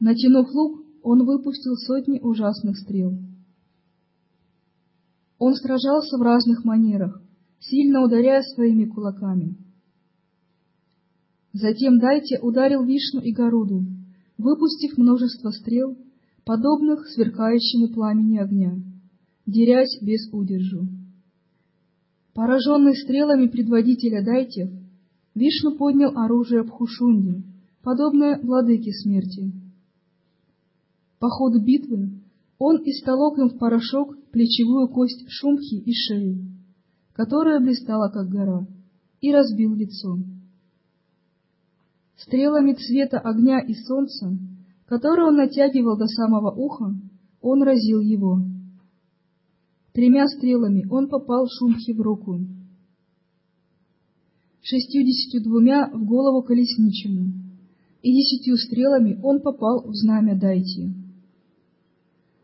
Натянув 0.00 0.52
лук, 0.52 0.84
он 1.04 1.24
выпустил 1.24 1.76
сотни 1.76 2.18
ужасных 2.18 2.76
стрел. 2.78 3.16
Он 5.38 5.54
сражался 5.54 6.18
в 6.18 6.22
разных 6.22 6.64
манерах, 6.64 7.22
сильно 7.60 8.02
ударяя 8.02 8.42
своими 8.42 8.86
кулаками. 8.86 9.63
Затем 11.54 12.00
Дайте 12.00 12.40
ударил 12.40 12.82
Вишну 12.82 13.20
и 13.20 13.32
Горуду, 13.32 13.84
выпустив 14.38 14.98
множество 14.98 15.50
стрел, 15.50 15.96
подобных 16.44 17.06
сверкающему 17.06 17.94
пламени 17.94 18.38
огня, 18.38 18.74
дерясь 19.46 20.02
без 20.02 20.28
удержу. 20.32 20.88
Пораженный 22.34 22.96
стрелами 22.96 23.46
предводителя 23.46 24.24
Дайтев, 24.24 24.68
Вишну 25.36 25.76
поднял 25.76 26.18
оружие 26.18 26.64
Пхушунди, 26.64 27.44
подобное 27.84 28.40
владыке 28.42 28.90
смерти. 28.90 29.52
По 31.20 31.28
ходу 31.28 31.64
битвы 31.64 32.20
он 32.58 32.78
истолок 32.84 33.38
им 33.38 33.50
в 33.50 33.58
порошок 33.58 34.16
плечевую 34.32 34.88
кость 34.88 35.24
Шумхи 35.28 35.76
и 35.76 35.92
шею, 35.92 36.48
которая 37.12 37.60
блистала, 37.60 38.08
как 38.08 38.28
гора, 38.28 38.66
и 39.20 39.32
разбил 39.32 39.72
лицо. 39.76 40.18
Стрелами 42.16 42.74
цвета 42.74 43.18
огня 43.18 43.60
и 43.60 43.74
солнца, 43.74 44.30
которые 44.86 45.28
он 45.28 45.36
натягивал 45.36 45.98
до 45.98 46.06
самого 46.06 46.50
уха, 46.50 46.94
он 47.40 47.62
разил 47.62 48.00
его. 48.00 48.40
Тремя 49.92 50.26
стрелами 50.28 50.86
он 50.90 51.08
попал 51.08 51.46
Шумхи 51.48 51.92
в 51.92 52.00
руку, 52.00 52.40
шестьюдесятью 54.62 55.42
двумя 55.42 55.90
в 55.90 56.04
голову 56.04 56.42
колесничему, 56.42 57.32
и 58.02 58.12
десятью 58.12 58.56
стрелами 58.56 59.20
он 59.22 59.40
попал 59.40 59.86
в 59.86 59.94
знамя 59.94 60.38
Дайти. 60.38 60.90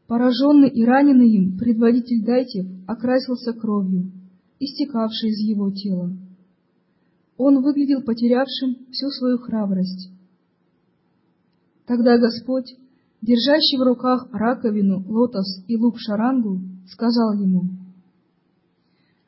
Пораженный 0.07 0.69
и 0.69 0.85
раненый 0.85 1.31
им, 1.31 1.57
предводитель 1.57 2.25
Дайтев 2.25 2.67
окрасился 2.87 3.53
кровью, 3.53 4.11
истекавшей 4.59 5.31
из 5.31 5.39
его 5.49 5.71
тела. 5.71 6.11
Он 7.43 7.63
выглядел 7.63 8.03
потерявшим 8.03 8.85
всю 8.93 9.09
свою 9.09 9.39
храбрость. 9.39 10.11
Тогда 11.87 12.19
Господь, 12.19 12.77
держащий 13.23 13.79
в 13.79 13.83
руках 13.83 14.29
раковину, 14.31 15.03
лотос 15.09 15.65
и 15.67 15.75
лук 15.75 15.95
шарангу, 15.99 16.61
сказал 16.87 17.33
ему, 17.33 17.63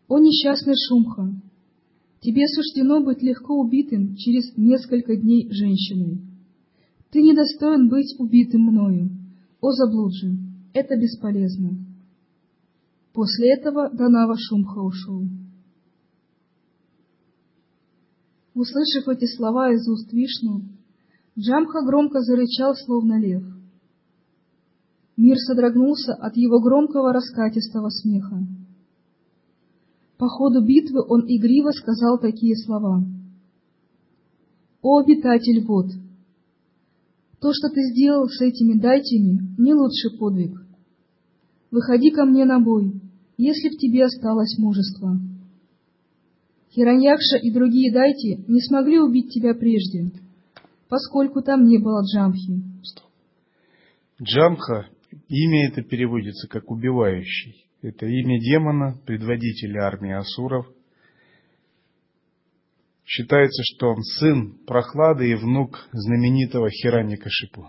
«О 0.09 0.19
несчастный 0.19 0.75
Шумха, 0.77 1.33
тебе 2.21 2.47
суждено 2.49 3.03
быть 3.03 3.23
легко 3.23 3.59
убитым 3.59 4.15
через 4.17 4.59
несколько 4.59 5.17
дней 5.17 5.51
женщиной. 5.51 6.21
Ты 7.13 7.23
недостоин 7.23 7.89
быть 7.89 8.15
убитым 8.19 8.61
мною, 8.61 9.09
о 9.63 9.73
заблудже, 9.73 10.37
это 10.75 10.99
бесполезно». 10.99 11.79
После 13.15 13.55
этого 13.55 13.89
Данава 13.89 14.37
Шумха 14.37 14.81
ушел. 14.81 15.23
Услышав 18.55 19.09
эти 19.09 19.25
слова 19.25 19.73
из 19.73 19.89
уст 19.89 20.13
Вишну, 20.13 20.63
Джамха 21.39 21.83
громко 21.87 22.21
зарычал, 22.21 22.75
словно 22.75 23.19
лев. 23.19 23.43
Мир 25.17 25.37
содрогнулся 25.39 26.13
от 26.15 26.37
его 26.37 26.61
громкого 26.61 27.13
раскатистого 27.13 27.89
смеха. 27.89 28.47
По 30.19 30.29
ходу 30.29 30.63
битвы 30.63 31.01
он 31.09 31.23
игриво 31.27 31.71
сказал 31.71 32.19
такие 32.19 32.55
слова. 32.57 33.03
«О, 34.83 34.99
обитатель 34.99 35.65
вод! 35.65 35.87
То, 37.41 37.53
что 37.53 37.71
ты 37.71 37.81
сделал 37.93 38.29
с 38.29 38.41
этими 38.41 38.79
дайтями, 38.79 39.55
не 39.59 39.75
лучший 39.75 40.19
подвиг. 40.19 40.61
Выходи 41.71 42.11
ко 42.11 42.25
мне 42.25 42.45
на 42.45 42.61
бой, 42.61 43.01
если 43.39 43.71
в 43.71 43.79
тебе 43.79 44.05
осталось 44.05 44.59
мужество». 44.59 45.32
Хираньякша 46.75 47.37
и 47.37 47.51
другие 47.51 47.93
дайти 47.93 48.45
не 48.49 48.61
смогли 48.61 48.99
убить 48.99 49.31
тебя 49.31 49.55
прежде, 49.55 50.11
поскольку 50.89 51.43
там 51.43 51.65
не 51.65 51.79
было 51.79 52.03
Джамхи. 52.03 52.63
Джамха, 54.23 54.89
имя 55.29 55.69
это 55.69 55.83
переводится 55.83 56.49
как 56.49 56.71
«убивающий». 56.71 57.67
Это 57.83 58.07
имя 58.07 58.39
демона, 58.39 58.97
предводителя 59.07 59.83
армии 59.83 60.13
асуров. 60.13 60.67
Считается, 63.05 63.63
что 63.65 63.89
он 63.89 64.03
сын 64.03 64.57
Прохлады 64.65 65.29
и 65.29 65.35
внук 65.35 65.89
знаменитого 65.91 66.71
Хираника 66.71 67.29
Шипу. 67.29 67.69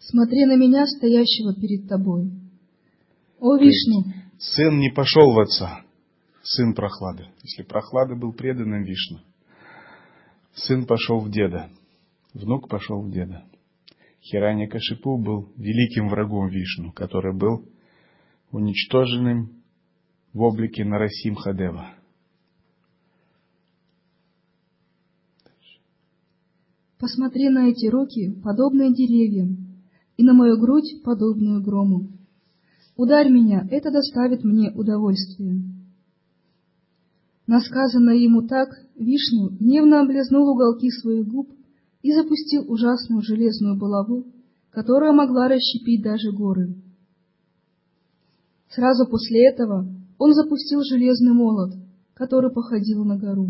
Смотри 0.00 0.44
на 0.46 0.56
меня, 0.56 0.84
стоящего 0.86 1.54
перед 1.54 1.88
тобой. 1.88 2.32
О, 3.38 3.56
Вишну, 3.56 4.12
сын 4.38 4.78
не 4.78 4.90
пошел 4.90 5.32
в 5.32 5.38
отца, 5.38 5.82
сын 6.42 6.74
Прохлады. 6.74 7.28
Если 7.42 7.62
Прохлада 7.62 8.14
был 8.14 8.32
преданным 8.32 8.82
Вишну, 8.82 9.20
сын 10.54 10.86
пошел 10.86 11.20
в 11.20 11.30
деда, 11.30 11.70
внук 12.34 12.68
пошел 12.68 13.02
в 13.02 13.10
деда. 13.10 13.44
Хираня 14.22 14.68
Кашипу 14.68 15.18
был 15.18 15.52
великим 15.56 16.08
врагом 16.08 16.48
Вишну, 16.48 16.92
который 16.92 17.36
был 17.36 17.64
уничтоженным 18.50 19.62
в 20.32 20.42
облике 20.42 20.84
Нарасим 20.84 21.34
Хадева. 21.34 21.94
Посмотри 26.98 27.50
на 27.50 27.68
эти 27.68 27.86
руки, 27.86 28.32
подобные 28.42 28.92
деревьям, 28.92 29.82
и 30.16 30.22
на 30.24 30.32
мою 30.32 30.58
грудь, 30.58 31.02
подобную 31.04 31.62
грому. 31.62 32.08
Ударь 32.96 33.30
меня, 33.30 33.66
это 33.70 33.90
доставит 33.90 34.42
мне 34.42 34.72
удовольствие. 34.72 35.62
Насказанное 37.46 38.16
ему 38.16 38.42
так, 38.48 38.70
Вишну 38.96 39.50
гневно 39.50 40.00
облизнул 40.00 40.48
уголки 40.48 40.90
своих 40.90 41.28
губ 41.28 41.50
и 42.02 42.12
запустил 42.12 42.64
ужасную 42.70 43.22
железную 43.22 43.78
булаву, 43.78 44.24
которая 44.70 45.12
могла 45.12 45.48
расщепить 45.48 46.02
даже 46.02 46.32
горы. 46.32 46.74
Сразу 48.70 49.06
после 49.06 49.46
этого 49.48 49.86
он 50.18 50.32
запустил 50.32 50.80
железный 50.82 51.32
молот, 51.32 51.74
который 52.14 52.50
походил 52.50 53.04
на 53.04 53.18
гору. 53.18 53.48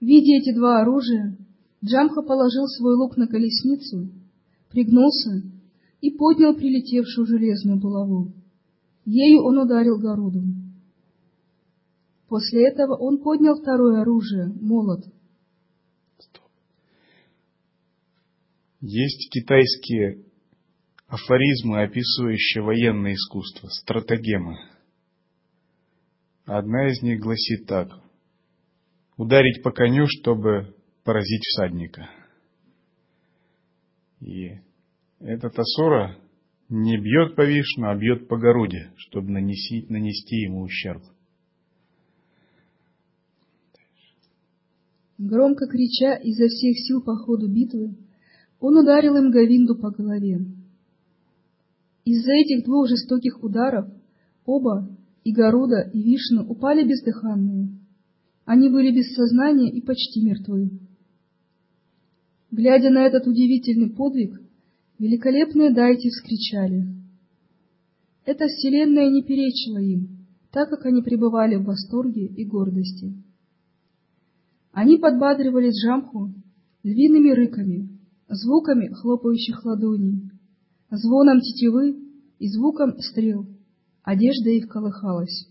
Видя 0.00 0.36
эти 0.36 0.54
два 0.54 0.82
оружия, 0.82 1.36
Джамха 1.82 2.22
положил 2.22 2.66
свой 2.66 2.94
лук 2.96 3.16
на 3.16 3.26
колесницу, 3.26 4.08
пригнулся 4.68 5.42
и 6.02 6.10
поднял 6.10 6.54
прилетевшую 6.54 7.26
железную 7.26 7.78
булаву. 7.80 8.32
Ею 9.06 9.42
он 9.44 9.58
ударил 9.58 9.98
Горуду. 9.98 10.42
После 12.28 12.68
этого 12.68 12.96
он 12.96 13.22
поднял 13.22 13.54
второе 13.58 14.02
оружие— 14.02 14.52
молот. 14.60 15.04
Есть 18.80 19.30
китайские 19.30 20.24
афоризмы, 21.06 21.84
описывающие 21.84 22.64
военное 22.64 23.14
искусство, 23.14 23.68
стратегемы. 23.68 24.58
Одна 26.46 26.88
из 26.88 27.00
них 27.02 27.20
гласит 27.20 27.66
так. 27.66 27.90
Ударить 29.16 29.62
по 29.62 29.70
коню, 29.70 30.06
чтобы 30.08 30.74
поразить 31.04 31.44
всадника. 31.44 32.10
И 34.20 34.58
этот 35.24 35.58
Асура 35.58 36.16
не 36.68 36.98
бьет 36.98 37.36
по 37.36 37.42
Вишну, 37.42 37.88
а 37.88 37.96
бьет 37.96 38.28
по 38.28 38.36
Городе, 38.36 38.92
чтобы 38.96 39.30
нанести, 39.30 39.86
нанести 39.88 40.36
ему 40.36 40.62
ущерб. 40.62 41.02
Громко 45.18 45.66
крича 45.66 46.14
изо 46.14 46.48
всех 46.48 46.76
сил 46.78 47.02
по 47.02 47.14
ходу 47.16 47.48
битвы, 47.48 47.94
он 48.58 48.76
ударил 48.76 49.16
им 49.16 49.30
Гавинду 49.30 49.76
по 49.76 49.90
голове. 49.90 50.44
Из-за 52.04 52.32
этих 52.32 52.64
двух 52.64 52.88
жестоких 52.88 53.42
ударов 53.42 53.88
оба, 54.44 54.88
И 55.24 55.32
Гаруда, 55.32 55.88
и 55.92 56.02
Вишну 56.02 56.44
упали 56.48 56.82
бездыханные. 56.84 57.78
Они 58.44 58.68
были 58.68 58.90
без 58.90 59.14
сознания 59.14 59.70
и 59.70 59.80
почти 59.80 60.24
мертвы. 60.24 60.70
Глядя 62.50 62.90
на 62.90 63.06
этот 63.06 63.28
удивительный 63.28 63.90
подвиг, 63.90 64.40
великолепные 65.02 65.74
дайти 65.74 66.10
вскричали. 66.10 66.86
Эта 68.24 68.46
вселенная 68.46 69.10
не 69.10 69.24
перечила 69.24 69.78
им, 69.78 70.28
так 70.52 70.70
как 70.70 70.86
они 70.86 71.02
пребывали 71.02 71.56
в 71.56 71.64
восторге 71.64 72.26
и 72.26 72.44
гордости. 72.44 73.12
Они 74.70 74.98
подбадривали 74.98 75.70
Джамху 75.70 76.32
львиными 76.84 77.30
рыками, 77.30 77.98
звуками 78.28 78.92
хлопающих 78.92 79.64
ладоней, 79.64 80.30
звоном 80.88 81.40
тетивы 81.40 81.98
и 82.38 82.48
звуком 82.48 82.96
стрел. 83.00 83.48
Одежда 84.04 84.50
их 84.50 84.68
колыхалась. 84.68 85.48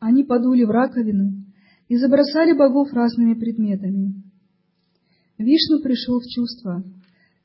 Они 0.00 0.24
подули 0.24 0.64
в 0.64 0.70
раковину 0.70 1.44
и 1.86 1.96
забросали 1.96 2.52
богов 2.52 2.92
разными 2.92 3.34
предметами. 3.34 4.29
Вишну 5.40 5.80
пришел 5.80 6.20
в 6.20 6.26
чувство. 6.26 6.84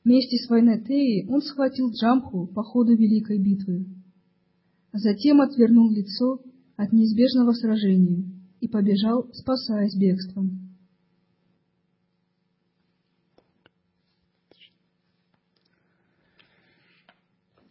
Вместе 0.04 0.36
с 0.36 0.50
Вайнетеей 0.50 1.26
он 1.28 1.40
схватил 1.40 1.90
Джамху 1.90 2.46
по 2.46 2.62
ходу 2.62 2.94
великой 2.94 3.38
битвы. 3.38 3.86
Затем 4.92 5.40
отвернул 5.40 5.90
лицо 5.90 6.42
от 6.76 6.92
неизбежного 6.92 7.52
сражения 7.52 8.24
и 8.60 8.68
побежал, 8.68 9.30
спасаясь 9.32 9.96
бегством. 9.96 10.76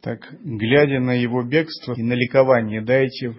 Так, 0.02 0.22
глядя 0.44 1.00
на 1.00 1.14
его 1.14 1.44
бегство 1.44 1.94
и 1.94 2.02
на 2.02 2.14
ликование 2.14 2.84
Дайтев, 2.84 3.36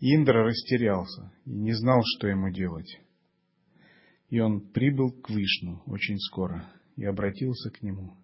Индра 0.00 0.44
растерялся 0.44 1.32
и 1.46 1.50
не 1.50 1.72
знал, 1.72 2.02
что 2.04 2.26
ему 2.26 2.50
делать. 2.50 3.00
И 4.30 4.38
он 4.40 4.60
прибыл 4.60 5.10
к 5.10 5.28
Вишну 5.28 5.82
очень 5.86 6.18
скоро 6.18 6.72
и 6.96 7.04
обратился 7.04 7.70
к 7.70 7.82
нему 7.82 8.14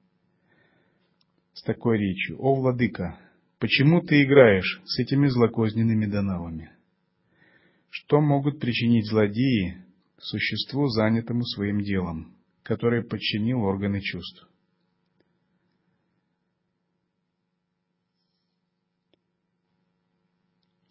с 1.52 1.62
такой 1.62 1.98
речью. 1.98 2.36
«О, 2.38 2.54
владыка, 2.54 3.18
почему 3.58 4.02
ты 4.02 4.22
играешь 4.22 4.82
с 4.84 4.98
этими 4.98 5.26
злокозненными 5.26 6.06
донавами? 6.06 6.70
Что 7.90 8.20
могут 8.20 8.60
причинить 8.60 9.06
злодеи 9.06 9.78
существу, 10.18 10.88
занятому 10.88 11.42
своим 11.44 11.80
делом, 11.80 12.36
которое 12.62 13.02
подчинил 13.02 13.62
органы 13.62 14.00
чувств?» 14.00 14.46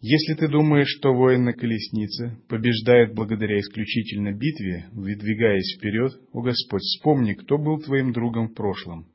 Если 0.00 0.34
ты 0.34 0.48
думаешь, 0.48 0.88
что 0.98 1.14
воин 1.14 1.44
на 1.44 1.54
колеснице 1.54 2.38
побеждает 2.48 3.14
благодаря 3.14 3.58
исключительно 3.60 4.32
битве, 4.32 4.88
выдвигаясь 4.92 5.76
вперед, 5.78 6.12
о 6.32 6.42
Господь, 6.42 6.82
вспомни, 6.82 7.32
кто 7.32 7.56
был 7.56 7.80
твоим 7.80 8.12
другом 8.12 8.48
в 8.48 8.54
прошлом, 8.54 9.06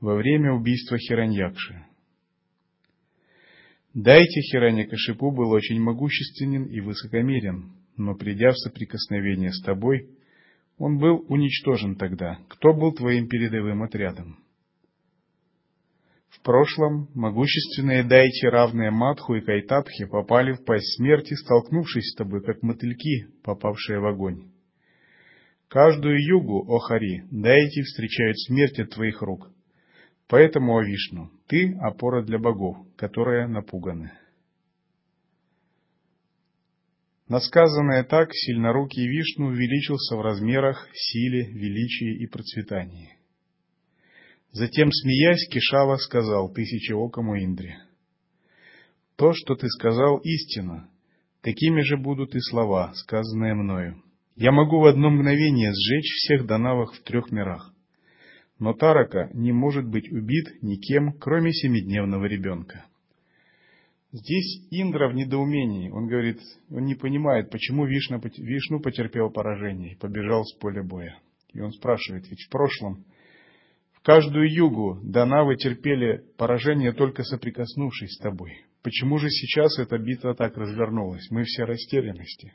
во 0.00 0.14
время 0.14 0.52
убийства 0.52 0.98
Хираньякши. 0.98 1.84
Дайте 3.92 4.40
Хираньякашипу 4.40 5.32
был 5.32 5.50
очень 5.50 5.80
могущественен 5.80 6.66
и 6.66 6.80
высокомерен, 6.80 7.72
но 7.96 8.14
придя 8.14 8.52
в 8.52 8.58
соприкосновение 8.58 9.52
с 9.52 9.60
тобой, 9.62 10.10
он 10.78 10.98
был 10.98 11.24
уничтожен 11.28 11.96
тогда. 11.96 12.38
Кто 12.48 12.72
был 12.72 12.92
твоим 12.92 13.28
передовым 13.28 13.82
отрядом? 13.82 14.38
В 16.30 16.42
прошлом 16.42 17.08
могущественные 17.14 18.04
дайти, 18.04 18.46
равные 18.46 18.90
Матху 18.90 19.34
и 19.34 19.40
Кайтапхе, 19.40 20.06
попали 20.06 20.52
в 20.52 20.64
пасть 20.64 20.96
смерти, 20.96 21.34
столкнувшись 21.34 22.12
с 22.12 22.14
тобой, 22.14 22.42
как 22.42 22.62
мотыльки, 22.62 23.26
попавшие 23.42 23.98
в 23.98 24.06
огонь. 24.06 24.50
Каждую 25.68 26.24
югу, 26.24 26.64
о 26.68 26.78
Хари, 26.78 27.24
дайти 27.30 27.82
встречают 27.82 28.38
смерть 28.40 28.78
от 28.78 28.90
твоих 28.90 29.22
рук. 29.22 29.50
Поэтому, 30.28 30.76
о 30.76 30.84
Вишну, 30.84 31.30
ты— 31.48 31.76
опора 31.80 32.22
для 32.22 32.38
богов, 32.38 32.76
которые 32.96 33.48
напуганы. 33.48 34.12
Насказанное 37.28 38.04
так, 38.04 38.30
сильнорукий 38.32 39.06
Вишну 39.06 39.46
увеличился 39.46 40.16
в 40.16 40.20
размерах, 40.20 40.88
силе, 40.92 41.46
величии 41.52 42.22
и 42.22 42.26
процветании. 42.26 43.19
Затем, 44.52 44.90
смеясь, 44.90 45.48
Кишава 45.48 45.96
сказал 45.96 46.52
тысячеокому 46.52 47.36
Индре, 47.36 47.78
«То, 49.16 49.32
что 49.32 49.54
ты 49.54 49.68
сказал, 49.68 50.18
истина. 50.18 50.88
Такими 51.40 51.82
же 51.82 51.96
будут 51.96 52.34
и 52.34 52.40
слова, 52.40 52.92
сказанные 52.94 53.54
мною. 53.54 54.02
Я 54.34 54.50
могу 54.50 54.80
в 54.80 54.86
одно 54.86 55.10
мгновение 55.10 55.70
сжечь 55.72 56.10
всех 56.16 56.46
донавах 56.46 56.94
в 56.94 57.02
трех 57.02 57.30
мирах. 57.30 57.72
Но 58.58 58.72
Тарака 58.74 59.30
не 59.34 59.52
может 59.52 59.86
быть 59.86 60.10
убит 60.10 60.62
никем, 60.62 61.12
кроме 61.12 61.52
семидневного 61.52 62.24
ребенка». 62.24 62.86
Здесь 64.12 64.66
Индра 64.72 65.08
в 65.08 65.14
недоумении. 65.14 65.88
Он 65.90 66.08
говорит, 66.08 66.40
он 66.68 66.84
не 66.84 66.96
понимает, 66.96 67.48
почему 67.50 67.86
Вишну, 67.86 68.20
Вишну 68.20 68.80
потерпел 68.80 69.30
поражение 69.30 69.92
и 69.92 69.96
побежал 69.96 70.44
с 70.44 70.52
поля 70.54 70.82
боя. 70.82 71.16
И 71.52 71.60
он 71.60 71.70
спрашивает, 71.70 72.28
ведь 72.28 72.42
в 72.42 72.50
прошлом 72.50 73.04
каждую 74.02 74.52
югу 74.52 75.00
Данавы 75.02 75.56
терпели 75.56 76.24
поражение, 76.36 76.92
только 76.92 77.22
соприкоснувшись 77.22 78.14
с 78.14 78.18
тобой. 78.18 78.64
Почему 78.82 79.18
же 79.18 79.28
сейчас 79.28 79.78
эта 79.78 79.98
битва 79.98 80.34
так 80.34 80.56
развернулась? 80.56 81.30
Мы 81.30 81.44
все 81.44 81.64
растерянности. 81.64 82.54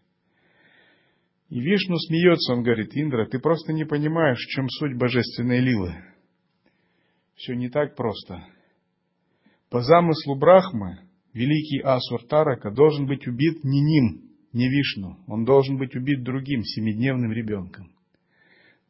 И 1.49 1.59
Вишну 1.59 1.97
смеется, 1.97 2.53
он 2.53 2.63
говорит, 2.63 2.89
Индра, 2.95 3.27
ты 3.27 3.39
просто 3.39 3.71
не 3.71 3.85
понимаешь, 3.85 4.39
в 4.39 4.49
чем 4.49 4.67
суть 4.69 4.97
божественной 4.97 5.59
лилы. 5.59 5.93
Все 7.35 7.53
не 7.53 7.69
так 7.69 7.95
просто. 7.95 8.43
По 9.69 9.81
замыслу 9.81 10.35
Брахмы, 10.35 10.99
великий 11.33 11.81
Асур 11.81 12.23
Тарака 12.23 12.71
должен 12.71 13.05
быть 13.05 13.27
убит 13.27 13.63
не 13.63 13.81
ним, 13.81 14.31
не 14.53 14.69
Вишну. 14.69 15.17
Он 15.27 15.45
должен 15.45 15.77
быть 15.77 15.95
убит 15.95 16.23
другим, 16.23 16.63
семидневным 16.63 17.31
ребенком. 17.31 17.94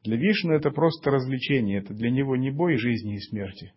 Для 0.06 0.18
Вишну 0.18 0.54
это 0.54 0.70
просто 0.70 1.10
развлечение, 1.10 1.80
это 1.80 1.96
для 1.96 2.12
него 2.12 2.36
не 2.36 2.52
бой 2.52 2.78
жизни 2.78 3.16
и 3.16 3.20
смерти. 3.22 3.74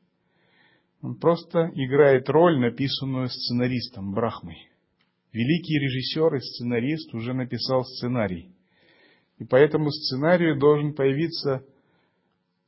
Он 1.01 1.15
просто 1.15 1.71
играет 1.75 2.29
роль, 2.29 2.61
написанную 2.61 3.29
сценаристом 3.29 4.13
Брахмой. 4.13 4.69
Великий 5.33 5.79
режиссер 5.79 6.35
и 6.35 6.41
сценарист 6.41 7.15
уже 7.15 7.33
написал 7.33 7.83
сценарий. 7.85 8.51
И 9.39 9.45
по 9.45 9.57
этому 9.57 9.91
сценарию 9.91 10.59
должен 10.59 10.95
появиться 10.95 11.65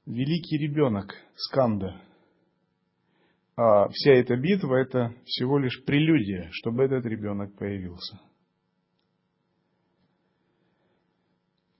великий 0.06 0.56
ребенок 0.56 1.14
Сканда. 1.34 2.00
А 3.56 3.88
вся 3.90 4.12
эта 4.12 4.36
битва– 4.36 4.76
это 4.76 5.14
всего 5.26 5.58
лишь 5.58 5.84
прелюдия, 5.84 6.48
чтобы 6.52 6.84
этот 6.84 7.04
ребенок 7.04 7.54
появился. 7.58 8.18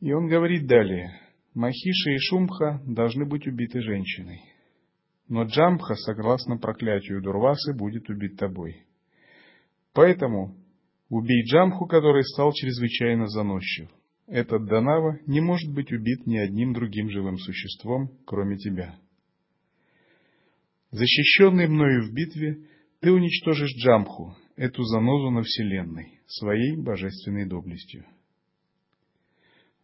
И 0.00 0.12
он 0.12 0.28
говорит 0.28 0.66
далее– 0.66 1.18
Махиша 1.54 2.10
и 2.10 2.18
Шумха 2.18 2.80
должны 2.86 3.26
быть 3.26 3.46
убиты 3.46 3.80
женщиной. 3.80 4.40
Но 5.28 5.44
Джамбха, 5.44 5.94
согласно 5.94 6.58
проклятию 6.58 7.22
Дурвасы, 7.22 7.76
будет 7.76 8.08
убит 8.08 8.36
тобой. 8.36 8.84
Поэтому 9.92 10.56
убей 11.08 11.44
Джамху, 11.44 11.86
который 11.86 12.24
стал 12.24 12.52
чрезвычайно 12.52 13.26
заносчив. 13.26 13.90
Этот 14.26 14.66
Данава 14.66 15.18
не 15.26 15.40
может 15.40 15.72
быть 15.72 15.90
убит 15.90 16.24
ни 16.26 16.36
одним 16.36 16.72
другим 16.72 17.10
живым 17.10 17.36
существом, 17.36 18.10
кроме 18.24 18.56
тебя. 18.56 18.96
Защищенный 20.92 21.66
мною 21.66 22.08
в 22.08 22.14
битве, 22.14 22.64
ты 23.00 23.10
уничтожишь 23.10 23.74
Джамху, 23.76 24.36
эту 24.54 24.84
занозу 24.84 25.30
на 25.30 25.42
вселенной, 25.42 26.20
своей 26.26 26.76
божественной 26.76 27.48
доблестью. 27.48 28.04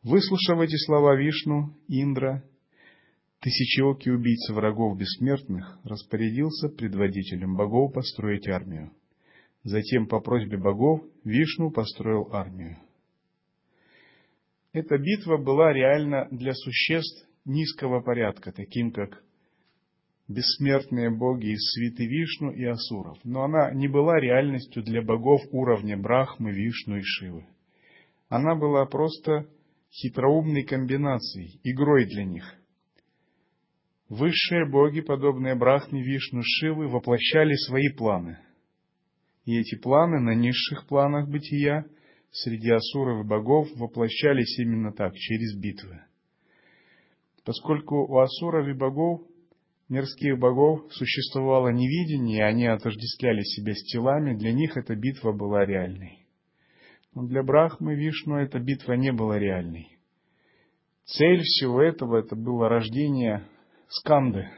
Выслушав 0.07 0.61
эти 0.61 0.77
слова 0.77 1.17
Вишну, 1.17 1.75
Индра, 1.89 2.45
тысячеокий 3.41 4.13
убийца 4.13 4.55
врагов 4.55 4.97
бессмертных, 4.97 5.81
распорядился 5.83 6.69
предводителем 6.69 7.57
богов 7.57 7.93
построить 7.93 8.47
армию. 8.47 8.93
Затем, 9.65 10.07
по 10.07 10.21
просьбе 10.21 10.59
богов, 10.59 11.03
Вишну 11.25 11.73
построил 11.73 12.29
армию. 12.31 12.79
Эта 14.73 14.97
битва 14.97 15.39
была 15.39 15.73
реально 15.73 16.29
для 16.31 16.55
существ 16.55 17.29
низкого 17.45 18.01
порядка, 18.01 18.53
таким 18.53 18.93
как 18.93 19.25
бессмертные 20.29 21.11
боги 21.11 21.49
из 21.49 21.73
свиты 21.73 22.07
Вишну 22.07 22.53
и 22.53 22.63
Асуров. 22.63 23.19
Но 23.25 23.43
она 23.43 23.73
не 23.73 23.89
была 23.89 24.21
реальностью 24.21 24.85
для 24.85 25.03
богов 25.03 25.41
уровня 25.51 25.99
Брахмы, 25.99 26.53
Вишну 26.53 26.99
и 26.99 27.03
Шивы. 27.03 27.45
Она 28.29 28.55
была 28.55 28.87
просто 28.87 29.49
хитроумной 29.93 30.65
комбинацией, 30.65 31.61
игрой 31.63 32.07
для 32.07 32.25
них. 32.25 32.45
Высшие 34.09 34.71
боги, 34.71 35.01
подобные 35.01 35.57
Брахме, 35.57 36.03
Вишну, 36.03 36.43
Шивы, 36.45 36.89
воплощали 36.89 37.55
свои 37.55 37.89
планы. 37.89 38.39
И 39.45 39.57
эти 39.57 39.77
планы 39.77 40.21
на 40.21 40.35
низших 40.35 40.87
планах 40.87 41.29
бытия 41.29 41.87
среди 42.31 42.71
асуров 42.71 43.25
и 43.25 43.29
богов 43.29 43.69
воплощались 43.77 44.59
именно 44.59 44.93
так, 44.93 45.15
через 45.15 45.57
битвы. 45.59 46.03
Поскольку 47.45 48.07
у 48.07 48.19
асуров 48.19 48.69
и 48.69 48.73
богов, 48.73 49.23
мирских 49.89 50.39
богов, 50.39 50.93
существовало 50.93 51.69
невидение, 51.69 52.39
и 52.39 52.43
они 52.43 52.67
отождествляли 52.67 53.43
себя 53.43 53.73
с 53.73 53.83
телами, 53.85 54.37
для 54.37 54.53
них 54.53 54.77
эта 54.77 54.95
битва 54.97 55.33
была 55.33 55.65
реальной. 55.65 56.26
Но 57.17 57.27
для 57.27 57.43
Брахмы 57.43 57.95
Вишну 57.95 58.37
эта 58.37 58.59
битва 58.59 58.93
не 58.93 59.11
была 59.11 59.39
реальной. 59.39 59.99
Цель 61.07 61.41
всего 61.41 61.81
этого 61.81 62.19
это 62.19 62.37
было 62.37 62.69
рождение 62.69 63.49
Сканды, 63.89 64.51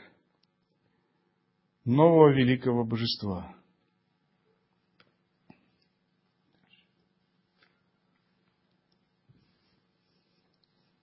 нового 1.84 2.34
великого 2.34 2.84
божества. 2.84 3.54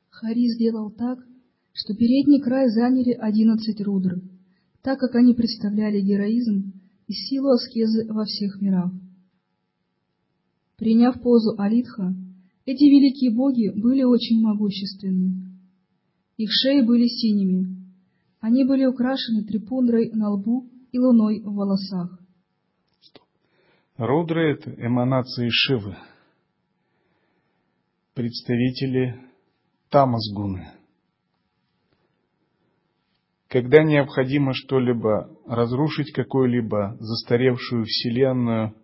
Хари 0.09 0.47
сделал 0.47 0.91
так, 0.91 1.19
что 1.71 1.93
передний 1.93 2.41
край 2.41 2.67
заняли 2.67 3.13
одиннадцать 3.13 3.79
рудр, 3.79 4.15
так 4.81 4.99
как 4.99 5.15
они 5.15 5.33
представляли 5.33 6.01
героизм 6.01 6.73
и 7.07 7.13
силу 7.13 7.51
аскезы 7.51 8.11
во 8.11 8.25
всех 8.25 8.59
мирах. 8.59 8.91
Приняв 10.77 11.21
позу 11.21 11.55
Алитха, 11.57 12.13
эти 12.65 12.83
великие 12.83 13.31
боги 13.31 13.69
были 13.69 14.03
очень 14.03 14.41
могущественны. 14.41 15.53
Их 16.37 16.49
шеи 16.51 16.81
были 16.81 17.07
синими, 17.07 17.77
они 18.41 18.65
были 18.65 18.85
украшены 18.85 19.43
трипундрой 19.43 20.11
на 20.11 20.31
лбу 20.31 20.69
и 20.91 20.99
луной 20.99 21.41
в 21.41 21.53
волосах. 21.53 22.19
Рудры— 23.97 24.51
это 24.53 24.71
эманации 24.71 25.47
Шивы, 25.49 25.95
представители 28.13 29.21
Тамасгуны. 29.89 30.71
Когда 33.47 33.83
необходимо 33.83 34.53
что-либо 34.53 35.29
разрушить, 35.47 36.11
какую-либо 36.11 36.97
застаревшую 36.99 37.85
вселенную, 37.85 38.75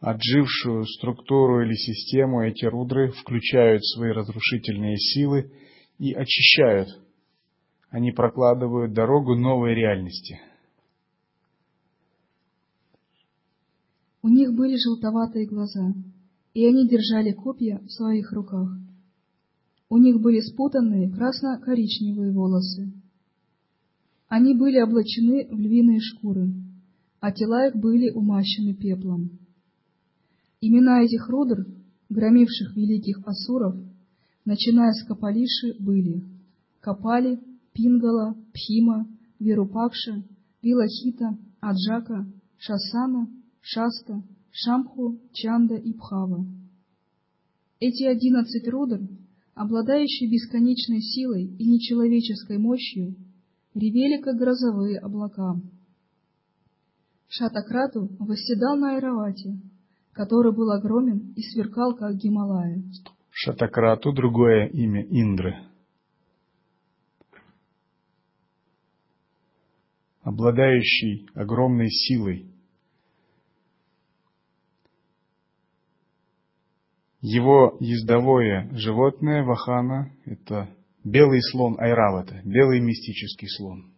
отжившую 0.00 0.86
структуру 0.86 1.62
или 1.62 1.74
систему, 1.74 2.42
эти 2.42 2.64
рудры 2.64 3.12
включают 3.12 3.84
свои 3.84 4.10
разрушительные 4.10 4.96
силы 4.96 5.52
и 5.98 6.12
очищают. 6.14 6.88
Они 7.90 8.10
прокладывают 8.10 8.94
дорогу 8.94 9.36
новой 9.36 9.74
реальности. 9.74 10.40
У 14.22 14.28
них 14.28 14.54
были 14.54 14.76
желтоватые 14.76 15.46
глаза, 15.46 15.92
и 16.54 16.66
они 16.66 16.88
держали 16.88 17.32
копья 17.32 17.78
в 17.78 17.90
своих 17.90 18.32
руках. 18.32 18.70
У 19.88 19.98
них 19.98 20.20
были 20.20 20.40
спутанные 20.40 21.10
красно-коричневые 21.10 22.32
волосы. 22.32 22.92
Они 24.28 24.54
были 24.54 24.80
облачены 24.80 25.48
в 25.50 25.58
львиные 25.58 26.00
шкуры, 26.00 26.52
а 27.18 27.32
тела 27.32 27.68
их 27.68 27.76
были 27.76 28.10
умащены 28.10 28.74
пеплом. 28.74 29.40
Имена 30.60 31.02
этих 31.02 31.28
рудр, 31.28 31.66
громивших 32.08 32.76
великих 32.76 33.26
асуров, 33.26 33.76
начиная 34.44 34.92
с 34.92 35.04
Капалиши, 35.06 35.74
были 35.78 36.22
Капали, 36.80 37.40
Пингала, 37.72 38.36
Пхима, 38.52 39.08
Вирупакша, 39.38 40.22
Вилахита, 40.62 41.38
Аджака, 41.60 42.26
Шасана, 42.58 43.28
Шаста, 43.60 44.22
Шамху, 44.50 45.18
Чанда 45.32 45.76
и 45.76 45.92
Пхава. 45.94 46.44
Эти 47.78 48.04
одиннадцать 48.04 48.68
рудр 48.68 49.00
обладающие 49.60 50.30
бесконечной 50.30 51.02
силой 51.02 51.44
и 51.44 51.66
нечеловеческой 51.68 52.56
мощью, 52.56 53.14
ревели, 53.74 54.20
как 54.22 54.36
грозовые 54.36 54.98
облака. 54.98 55.60
Шатакрату 57.28 58.08
восседал 58.18 58.78
на 58.78 58.94
Айравате, 58.94 59.60
который 60.20 60.52
был 60.52 60.70
огромен 60.70 61.32
и 61.34 61.40
сверкал, 61.40 61.96
как 61.96 62.14
Гималая. 62.16 62.82
Шатакрату 63.30 64.12
другое 64.12 64.66
имя 64.66 65.02
Индры. 65.02 65.56
Обладающий 70.20 71.26
огромной 71.34 71.88
силой, 71.88 72.52
Его 77.22 77.78
ездовое 77.80 78.68
животное 78.74 79.42
Вахана– 79.42 80.12
это 80.26 80.68
белый 81.02 81.40
слон 81.50 81.80
Айравата, 81.80 82.42
белый 82.44 82.80
мистический 82.80 83.48
слон. 83.48 83.90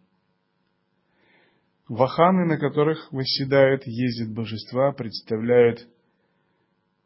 Ваханы, 1.89 2.47
на 2.47 2.59
которых 2.59 3.13
восседают, 3.13 3.87
ездят 3.87 4.33
божества, 4.33 4.93
представляют 4.93 5.89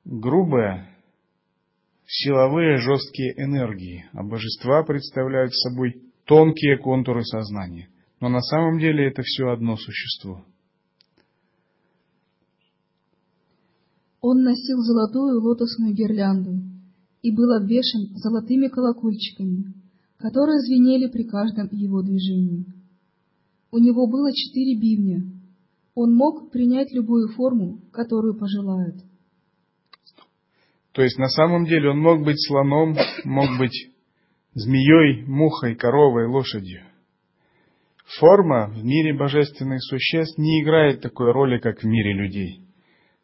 грубые, 0.07 0.88
силовые, 2.07 2.78
жесткие 2.78 3.34
энергии, 3.36 4.07
а 4.12 4.22
божества 4.22 4.82
представляют 4.84 5.54
собой 5.54 6.02
тонкие 6.24 6.78
контуры 6.78 7.22
сознания. 7.24 7.88
Но 8.20 8.28
на 8.28 8.40
самом 8.40 8.78
деле 8.78 9.09
это 9.09 9.22
все 9.22 9.48
одно 9.50 9.76
существо– 9.76 10.44
Он 14.28 14.42
носил 14.42 14.78
золотую 14.78 15.40
лотосную 15.40 15.94
гирлянду 15.94 16.61
и 17.22 17.30
был 17.30 17.52
обвешан 17.52 18.09
золотыми 18.16 18.66
колокольчиками, 18.66 19.72
которые 20.16 20.59
звенели 20.62 21.07
при 21.09 21.22
каждом 21.22 21.68
его 21.70 22.02
движении. 22.02 22.66
У 23.70 23.78
него 23.78 24.09
было 24.09 24.32
четыре 24.32 24.80
бивня. 24.80 25.32
Он 25.94 26.12
мог 26.12 26.50
принять 26.50 26.92
любую 26.92 27.28
форму, 27.34 27.82
которую 27.92 28.36
пожелает. 28.36 28.96
То 30.97 31.03
есть 31.03 31.18
на 31.18 31.28
самом 31.28 31.66
деле 31.66 31.90
он 31.90 31.99
мог 31.99 32.24
быть 32.24 32.40
слоном, 32.49 32.97
мог 33.24 33.59
быть 33.59 33.90
змеей, 34.55 35.26
мухой, 35.26 35.74
коровой, 35.74 36.26
лошадью. 36.26 36.84
Форма 38.18 38.68
в 38.68 38.82
мире 38.82 39.12
божественных 39.12 39.82
существ 39.82 40.38
не 40.38 40.62
играет 40.62 41.03
такой 41.03 41.32
роли, 41.32 41.59
как 41.59 41.80
в 41.80 41.84
мире 41.84 42.14
людей. 42.14 42.62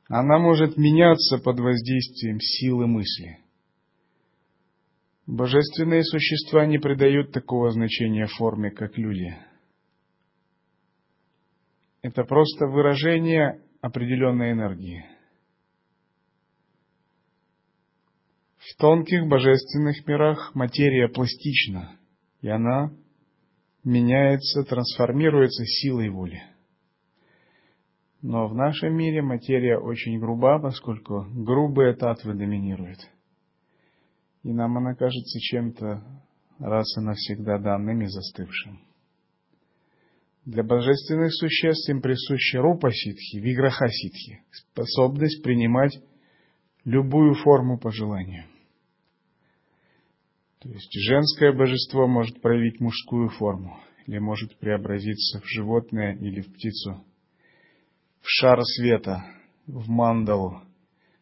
Она 0.07 0.39
может 0.39 0.77
меняться 0.77 1.39
под 1.39 1.61
воздействием 1.61 2.39
силы 2.41 2.87
мысли. 2.87 3.39
Божественные 5.27 6.05
существа 6.05 6.67
не 6.67 6.77
придают 6.77 7.33
такого 7.33 7.71
значения 7.71 8.27
форме, 8.27 8.71
как 8.71 8.99
люди. 8.99 9.35
Это 12.03 12.25
просто 12.25 12.67
выражение 12.67 13.63
определенной 13.81 14.53
энергии. 14.53 15.07
В 18.63 18.77
тонких 18.77 19.27
божественных 19.27 20.07
мирах 20.07 20.55
материя 20.55 21.09
пластична, 21.09 21.97
и 22.43 22.49
она 22.49 22.93
меняется, 23.83 24.63
трансформируется 24.63 25.65
силой 25.65 26.11
воли. 26.11 26.45
Но 28.21 28.47
в 28.47 28.55
нашем 28.55 28.95
мире 28.97 29.21
материя 29.21 29.79
очень 29.79 30.21
груба, 30.21 30.61
поскольку 30.61 31.27
грубые 31.35 31.95
татвы 31.95 32.35
доминируют. 32.35 33.01
И 34.45 34.53
нам 34.53 34.79
она 34.79 34.95
кажется 34.95 35.41
чем-то 35.41 36.05
раз 36.61 36.97
и 36.97 37.01
навсегда 37.01 37.59
данным 37.59 38.03
и 38.03 38.07
застывшим. 38.07 38.79
Для 40.45 40.63
божественных 40.63 41.35
существ 41.35 41.89
им 41.91 42.01
присуща 42.01 42.61
рупа 42.61 42.93
ситхи, 42.93 43.39
виграха 43.39 43.89
ситхи, 43.89 44.45
способность 44.53 45.43
принимать 45.43 45.99
любую 46.85 47.35
форму 47.35 47.79
по 47.79 47.91
желанию. 47.91 48.52
То 50.63 50.69
есть 50.69 50.93
женское 50.93 51.53
божество 51.53 52.07
может 52.07 52.41
проявить 52.41 52.81
мужскую 52.81 53.29
форму, 53.31 53.81
или 54.07 54.19
может 54.19 54.57
преобразиться 54.59 55.41
в 55.41 55.47
животное 55.47 56.15
или 56.15 56.41
в 56.41 56.53
птицу 56.53 57.05
в 58.23 58.29
шар 58.29 58.61
света, 58.63 59.25
в 59.67 59.89
мандалу, 59.89 60.63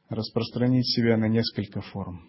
распространить 0.08 0.86
себя 0.86 1.16
на 1.16 1.28
несколько 1.28 1.80
форм, 1.80 2.28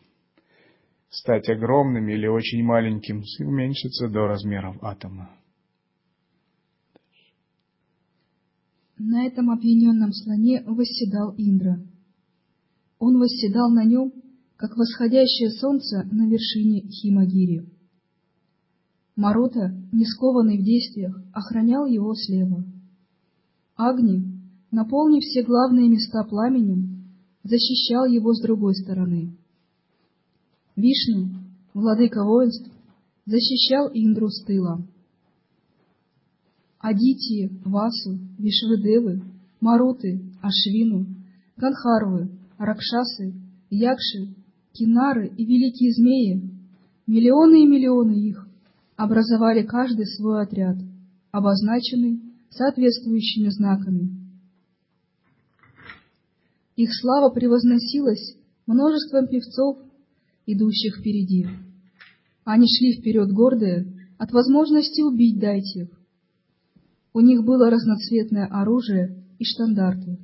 стать 1.10 1.50
огромным 1.50 2.08
или 2.08 2.28
очень 2.28 2.64
маленьким 2.64 3.22
и 3.22 3.44
уменьшиться 3.44 4.08
до 4.08 4.28
размеров 4.28 4.82
атома. 4.82 5.30
На 8.98 9.26
этом 9.26 9.50
объединенном 9.50 10.14
слоне 10.14 10.64
восседал 10.66 11.34
Индра. 11.38 11.84
Он 13.00 13.20
восседал 13.20 13.72
на 13.72 13.84
нем, 13.84 14.14
как 14.62 14.78
восходящее 14.78 15.50
солнце 15.50 16.04
на 16.12 16.30
вершине 16.30 16.82
Химагири. 16.82 17.66
Марута, 19.16 19.74
не 19.92 20.06
скованный 20.06 20.60
в 20.60 20.64
действиях, 20.64 21.20
охранял 21.34 21.88
его 21.88 22.14
слева. 22.14 22.64
Агни, 23.76 24.24
наполнив 24.70 25.24
все 25.24 25.42
главные 25.42 25.90
места 25.90 26.24
пламенем, 26.24 27.08
защищал 27.42 28.06
его 28.06 28.36
с 28.36 28.42
другой 28.44 28.76
стороны. 28.76 29.36
Вишну, 30.76 31.32
владыка 31.74 32.24
воинств, 32.24 32.70
защищал 33.26 33.90
Индру 33.92 34.30
с 34.30 34.44
тыла. 34.44 34.80
Адити, 36.78 37.50
Васу, 37.66 38.20
Вишвадевы, 38.38 39.24
Маруты, 39.60 40.22
Ашвину, 40.40 41.08
Ганхарвы, 41.58 42.30
Ракшасы, 42.60 43.34
Якши, 43.72 44.36
Кинары 44.74 45.28
и 45.28 45.46
великие 45.46 45.92
змеи, 45.94 46.50
миллионы 47.06 47.64
и 47.64 47.68
миллионы 47.68 48.14
их, 48.14 48.48
образовали 48.96 49.64
каждый 49.64 50.06
свой 50.06 50.44
отряд, 50.44 50.78
обозначенный 51.32 52.22
соответствующими 52.50 53.50
знаками. 53.50 54.10
Их 56.76 56.90
слава 56.94 57.34
превозносилась 57.34 58.38
множеством 58.66 59.28
певцов, 59.28 59.78
идущих 60.46 61.00
впереди. 61.00 61.48
Они 62.44 62.66
шли 62.68 63.00
вперед 63.00 63.32
гордые 63.32 64.10
от 64.18 64.32
возможности 64.32 65.02
убить 65.02 65.40
дайтев. 65.40 65.90
У 67.14 67.20
них 67.20 67.44
было 67.44 67.70
разноцветное 67.70 68.46
оружие 68.46 69.24
и 69.38 69.44
штандарты. 69.44 70.18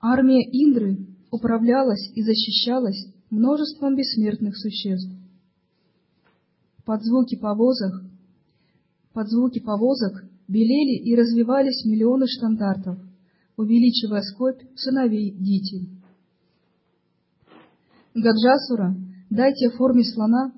Армия 0.00 0.42
Индры 0.50 1.09
управлялась 1.30 2.10
и 2.14 2.22
защищалась 2.22 3.06
множеством 3.30 3.96
бессмертных 3.96 4.56
существ. 4.56 5.12
Под 6.84 7.02
звуки 7.04 7.36
повозок, 7.36 8.02
под 9.12 9.28
звуки 9.28 9.60
повозок 9.60 10.24
белели 10.48 10.98
и 11.04 11.14
развивались 11.14 11.84
миллионы 11.84 12.26
штандартов, 12.26 12.98
увеличивая 13.56 14.22
скопь 14.22 14.60
сыновей 14.74 15.30
Дити. 15.32 15.88
Гаджасура, 18.14 18.96
дайте 19.30 19.70
форме 19.70 20.02
слона, 20.04 20.52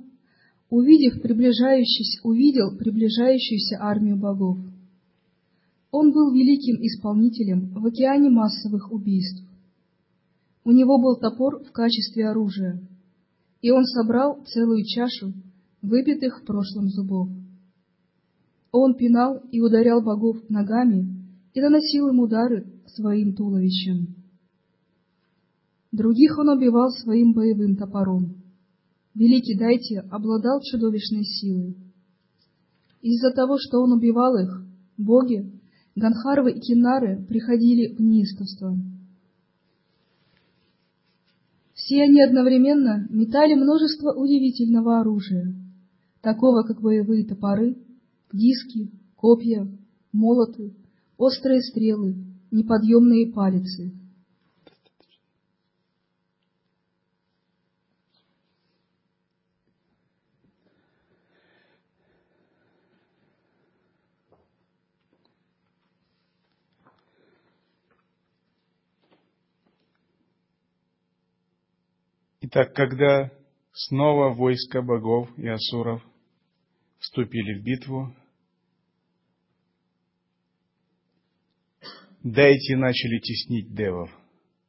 увидев 0.70 1.20
приближающийся, 1.20 2.26
увидел 2.26 2.76
приближающуюся 2.78 3.76
армию 3.80 4.16
богов. 4.16 4.58
Он 5.90 6.12
был 6.12 6.32
великим 6.32 6.76
исполнителем 6.82 7.74
в 7.74 7.86
океане 7.86 8.30
массовых 8.30 8.90
убийств. 8.90 9.44
У 10.64 10.70
него 10.70 11.00
был 11.00 11.16
топор 11.16 11.64
в 11.64 11.72
качестве 11.72 12.28
оружия, 12.28 12.80
и 13.60 13.70
он 13.70 13.84
собрал 13.84 14.44
целую 14.44 14.84
чашу 14.84 15.32
выбитых 15.82 16.40
в 16.40 16.44
прошлом 16.44 16.88
зубов. 16.88 17.28
Он 18.70 18.94
пинал 18.94 19.42
и 19.50 19.60
ударял 19.60 20.02
богов 20.02 20.36
ногами 20.48 21.08
и 21.52 21.60
наносил 21.60 22.08
им 22.08 22.20
удары 22.20 22.72
своим 22.86 23.34
туловищем. 23.34 24.14
Других 25.90 26.38
он 26.38 26.48
убивал 26.48 26.90
своим 26.90 27.34
боевым 27.34 27.76
топором. 27.76 28.36
Великий 29.14 29.58
Дайте 29.58 30.00
обладал 30.10 30.60
чудовищной 30.62 31.24
силой. 31.24 31.76
Из-за 33.02 33.32
того, 33.32 33.58
что 33.58 33.80
он 33.80 33.92
убивал 33.92 34.36
их, 34.36 34.64
боги, 34.96 35.52
Ганхарвы 35.96 36.52
и 36.52 36.60
Кинары 36.60 37.22
приходили 37.26 37.94
в 37.94 38.00
неистовство. 38.00 38.78
Все 41.84 42.04
они 42.04 42.22
одновременно 42.22 43.08
метали 43.10 43.54
множество 43.54 44.12
удивительного 44.12 45.00
оружия, 45.00 45.52
такого 46.20 46.62
как 46.62 46.80
боевые 46.80 47.24
топоры, 47.26 47.76
диски, 48.32 48.92
копья, 49.16 49.66
молоты, 50.12 50.76
острые 51.16 51.60
стрелы, 51.60 52.14
неподъемные 52.52 53.32
палицы— 53.32 53.92
Итак, 72.54 72.74
когда 72.74 73.30
снова 73.72 74.34
войска 74.34 74.82
богов 74.82 75.30
и 75.38 75.48
асуров 75.48 76.02
вступили 76.98 77.58
в 77.58 77.64
битву, 77.64 78.14
дайте 82.22 82.76
начали 82.76 83.20
теснить 83.20 83.74
девов, 83.74 84.10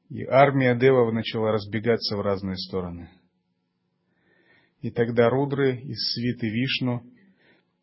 и 0.10 0.24
армия 0.24 0.80
девов 0.80 1.14
начала 1.14 1.52
разбегаться 1.52 2.16
в 2.16 2.22
разные 2.22 2.56
стороны. 2.56 3.10
И 4.80 4.90
тогда 4.90 5.30
рудры 5.30 5.76
из 5.76 6.14
свиты 6.14 6.48
Вишну 6.48 7.04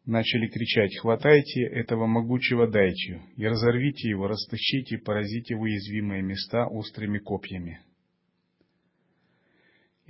начали 0.06 0.46
кричать, 0.48 0.96
«Хватайте 0.96 1.60
этого 1.60 2.06
могучего 2.06 2.66
дайчу 2.66 3.20
и 3.36 3.44
разорвите 3.46 4.08
его, 4.08 4.28
растащите, 4.28 4.96
поразите 4.96 5.56
в 5.56 5.60
уязвимые 5.60 6.22
места 6.22 6.66
острыми 6.68 7.18
копьями». 7.18 7.80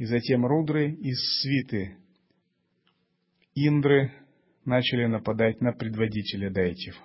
И 0.00 0.06
затем 0.06 0.46
рудры 0.46 0.92
из 0.92 1.18
свиты 1.42 1.98
Индры 3.54 4.10
начали 4.64 5.04
нападать 5.04 5.60
на 5.60 5.72
предводителя 5.72 6.50
дайтев. 6.50 6.98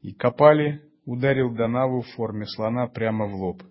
И 0.00 0.12
Капали 0.12 0.80
ударил 1.04 1.52
Данаву 1.52 2.02
в 2.02 2.06
форме 2.10 2.46
слона 2.46 2.86
прямо 2.86 3.26
в 3.26 3.34
лоб. 3.34 3.64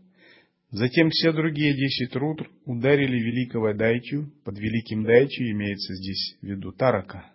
Затем 0.72 1.10
все 1.10 1.32
другие 1.32 1.74
десять 1.74 2.14
рудр 2.18 2.52
ударили 2.66 3.18
великого 3.18 3.72
Дайтю, 3.74 4.30
под 4.44 4.60
великим 4.60 5.06
Дайтю 5.06 5.50
имеется 5.52 5.94
здесь 5.94 6.38
в 6.42 6.46
виду 6.46 6.74
Тарака. 6.74 7.32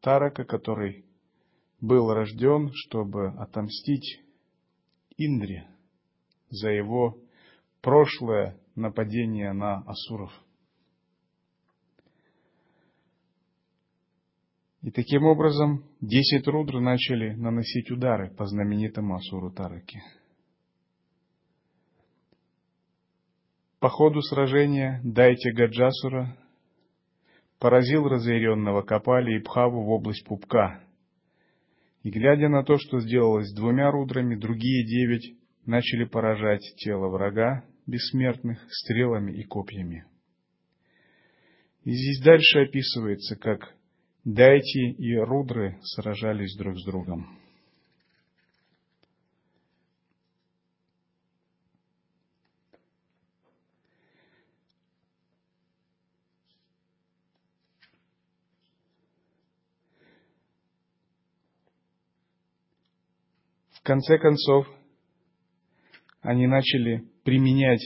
Тарака, 0.00 0.44
который 0.44 1.04
был 1.78 2.10
рожден, 2.10 2.70
чтобы 2.72 3.34
отомстить 3.36 4.22
Индре 5.18 5.68
за 6.48 6.70
его 6.70 7.18
прошлое 7.82 8.56
нападение 8.74 9.52
на 9.52 9.78
асуров. 9.86 10.32
И 14.82 14.90
таким 14.90 15.24
образом 15.24 15.84
десять 16.00 16.46
рудр 16.48 16.80
начали 16.80 17.34
наносить 17.34 17.90
удары 17.90 18.34
по 18.34 18.46
знаменитому 18.46 19.14
асуру 19.14 19.52
Тараке. 19.52 20.02
По 23.78 23.88
ходу 23.88 24.20
сражения 24.22 25.00
Дайте 25.04 25.52
Гаджасура 25.52 26.36
поразил 27.60 28.08
разъяренного 28.08 28.82
Капали 28.82 29.36
и 29.36 29.42
Пхаву 29.42 29.84
в 29.84 29.90
область 29.90 30.26
пупка. 30.26 30.80
И 32.02 32.10
глядя 32.10 32.48
на 32.48 32.64
то, 32.64 32.76
что 32.78 32.98
сделалось 32.98 33.54
двумя 33.54 33.90
рудрами, 33.92 34.34
другие 34.34 34.84
девять 34.84 35.36
начали 35.64 36.04
поражать 36.04 36.62
тело 36.78 37.08
врага 37.08 37.64
бессмертных 37.86 38.58
стрелами 38.70 39.32
и 39.32 39.44
копьями. 39.44 40.04
И 41.84 41.90
здесь 41.90 42.22
дальше 42.22 42.60
описывается, 42.60 43.36
как 43.36 43.74
Дайти 44.24 44.92
и 44.92 45.16
Рудры 45.16 45.80
сражались 45.82 46.56
друг 46.56 46.78
с 46.78 46.84
другом. 46.84 47.38
В 63.72 63.84
конце 63.84 64.16
концов, 64.18 64.68
они 66.22 66.46
начали 66.46 67.04
применять, 67.24 67.82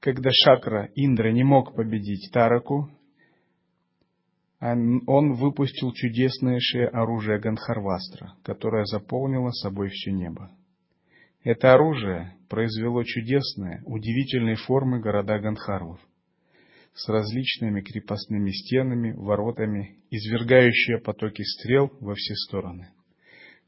когда 0.00 0.30
Шакра 0.32 0.90
Индра 0.94 1.32
не 1.32 1.44
мог 1.44 1.74
победить 1.74 2.30
Тараку, 2.32 2.90
он 4.60 5.34
выпустил 5.34 5.92
чудесное 5.92 6.60
оружие 6.92 7.38
Ганхарвастра, 7.38 8.34
которое 8.42 8.84
заполнило 8.84 9.50
собой 9.50 9.88
все 9.88 10.10
небо. 10.12 10.50
Это 11.42 11.74
оружие 11.74 12.36
произвело 12.48 13.02
чудесные, 13.04 13.82
удивительной 13.84 14.56
формы 14.56 15.00
города 15.00 15.38
Ганхарвов 15.38 16.00
с 16.94 17.08
различными 17.08 17.82
крепостными 17.82 18.50
стенами, 18.50 19.12
воротами, 19.12 19.98
извергающие 20.10 20.98
потоки 21.00 21.42
стрел 21.42 21.90
во 22.00 22.14
все 22.14 22.34
стороны. 22.34 22.88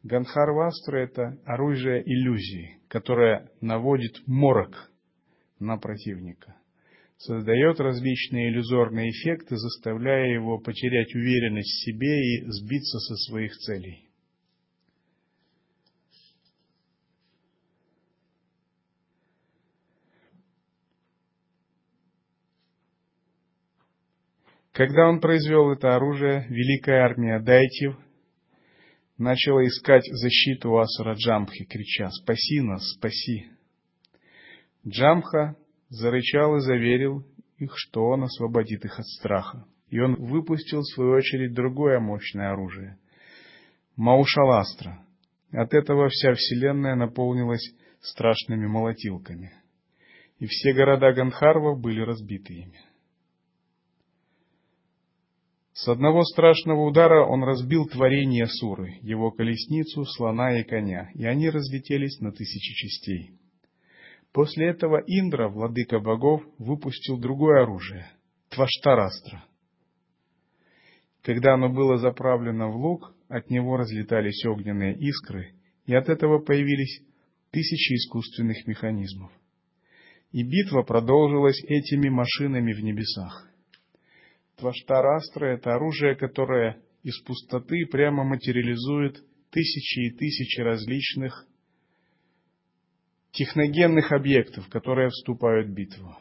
Ганхарвастра– 0.07 0.99
это 1.03 1.37
оружие 1.45 2.01
иллюзии, 2.07 2.79
которое 2.89 3.51
наводит 3.61 4.23
морок 4.27 4.93
на 5.59 5.79
противника. 5.79 6.55
создает 7.19 7.81
различные 7.81 8.51
иллюзорные 8.51 9.11
эффекты, 9.11 9.57
заставляя 9.57 10.33
его 10.33 10.59
потерять 10.59 11.13
уверенность 11.15 11.71
в 11.71 11.85
себе 11.85 12.21
и 12.21 12.45
сбиться 12.47 12.99
со 12.99 13.17
своих 13.17 13.53
целей. 13.57 14.09
Когда 24.73 25.09
он 25.09 25.21
произвел 25.21 25.73
это 25.73 25.97
оружие, 25.97 26.47
великая 26.51 27.01
армия 27.01 27.41
Дайтив 27.41 27.97
начала 29.19 29.67
искать 29.67 30.05
защиту 30.05 30.77
Асура 30.79 31.14
Джамхи, 31.14 31.64
крича 31.64 32.11
«Спаси 32.11 32.61
нас, 32.61 32.83
спаси!». 32.93 33.49
Джамха 34.87 35.57
зарычал 35.89 36.57
и 36.57 36.61
заверил 36.61 37.25
их, 37.59 37.73
что 37.77 38.05
он 38.05 38.25
освободит 38.25 38.85
их 38.85 38.99
от 38.99 39.07
страха. 39.07 39.64
И 39.89 39.99
он 40.01 40.14
выпустил, 40.17 40.81
в 40.81 40.95
свою 40.95 41.12
очередь, 41.12 41.55
другое 41.55 42.01
мощное 42.01 42.53
оружие— 42.53 42.99
Маушаластра. 43.97 45.03
От 45.53 45.73
этого 45.73 46.09
вся 46.11 46.35
вселенная 46.35 46.97
наполнилась 46.97 47.73
страшными 48.03 48.67
молотилками. 48.67 49.53
И 50.39 50.47
все 50.47 50.75
города 50.75 51.12
Гандхарва 51.12 51.75
были 51.75 52.03
разбиты 52.03 52.53
ими. 52.53 52.81
С 55.77 55.89
одного 55.89 56.24
страшного 56.24 56.87
удара 56.87 57.27
он 57.27 57.45
разбил 57.45 57.85
творение 57.85 58.47
Суры, 58.47 58.99
его 59.03 59.31
колесницу, 59.31 60.07
слона 60.07 60.59
и 60.59 60.64
коня, 60.64 61.11
и 61.14 61.27
они 61.27 61.51
разлетелись 61.51 62.18
на 62.18 62.33
тысячи 62.33 62.72
частей. 62.72 63.33
После 64.33 64.68
этого 64.68 65.03
Индра, 65.07 65.51
владыка 65.51 66.01
богов, 66.01 66.43
выпустил 66.57 67.18
другое 67.18 67.64
оружие— 67.64 68.11
Тваштарастра. 68.49 69.45
Когда 71.22 71.53
оно 71.53 71.68
было 71.68 71.99
заправлено 71.99 72.70
в 72.70 72.77
лук, 72.77 73.14
от 73.29 73.51
него 73.51 73.77
разлетались 73.77 74.47
огненные 74.47 74.95
искры, 74.95 75.53
и 75.85 75.95
от 75.95 76.09
этого 76.09 76.39
появились 76.39 77.03
тысячи 77.51 77.97
искусственных 77.97 78.66
механизмов. 78.66 79.31
И 80.33 80.43
битва 80.43 80.85
продолжилась 80.85 81.62
этими 81.64 82.09
машинами 82.09 82.72
в 82.72 82.83
небесах. 82.83 83.51
Тваштарастра— 84.57 85.47
это 85.55 85.75
оружие, 85.75 86.17
которое 86.17 86.83
из 87.03 87.21
пустоты 87.23 87.87
прямо 87.87 88.25
материализует 88.25 89.23
тысячи 89.51 90.07
и 90.07 90.11
тысячи 90.17 90.61
различных 90.61 91.47
техногенных 93.33 94.13
объектов, 94.13 94.69
которые 94.71 95.11
вступают 95.11 95.69
в 95.69 95.75
битву. 95.75 96.17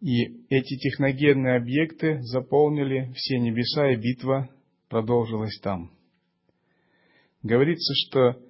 И 0.00 0.46
эти 0.48 0.76
техногенные 0.76 1.56
объекты 1.56 2.20
заполнили 2.22 3.12
все 3.14 3.38
небеса, 3.38 3.90
и 3.90 3.96
битва 3.96 4.50
продолжилась 4.88 5.58
там. 5.60 5.90
Говорится, 7.42 7.94
что 7.94 8.42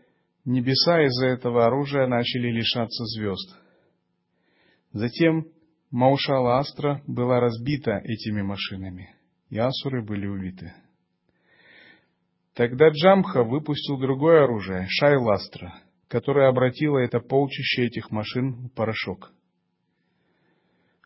небеса 0.45 1.05
из-за 1.07 1.27
этого 1.27 1.67
оружия 1.67 2.09
начали 2.09 2.51
лишаться 2.51 3.05
звезд– 3.05 3.57
Затем 4.93 5.47
Маушала 5.91 6.59
Астра 6.59 7.03
была 7.07 7.41
разбита 7.41 7.99
этими 7.99 8.43
машинами, 8.43 9.15
и 9.49 9.59
асуры 9.59 10.05
были 10.05 10.27
убиты. 10.27 10.73
Тогда 12.55 12.89
Джамха 12.89 13.45
выпустил 13.45 13.99
другое 13.99 14.45
оружие, 14.45 14.87
Шайластра, 14.89 15.81
которое 16.09 16.49
обратило 16.49 16.99
это 16.99 17.21
полчище 17.21 17.87
этих 17.87 18.11
машин 18.11 18.69
в 18.69 18.75
порошок. 18.75 19.33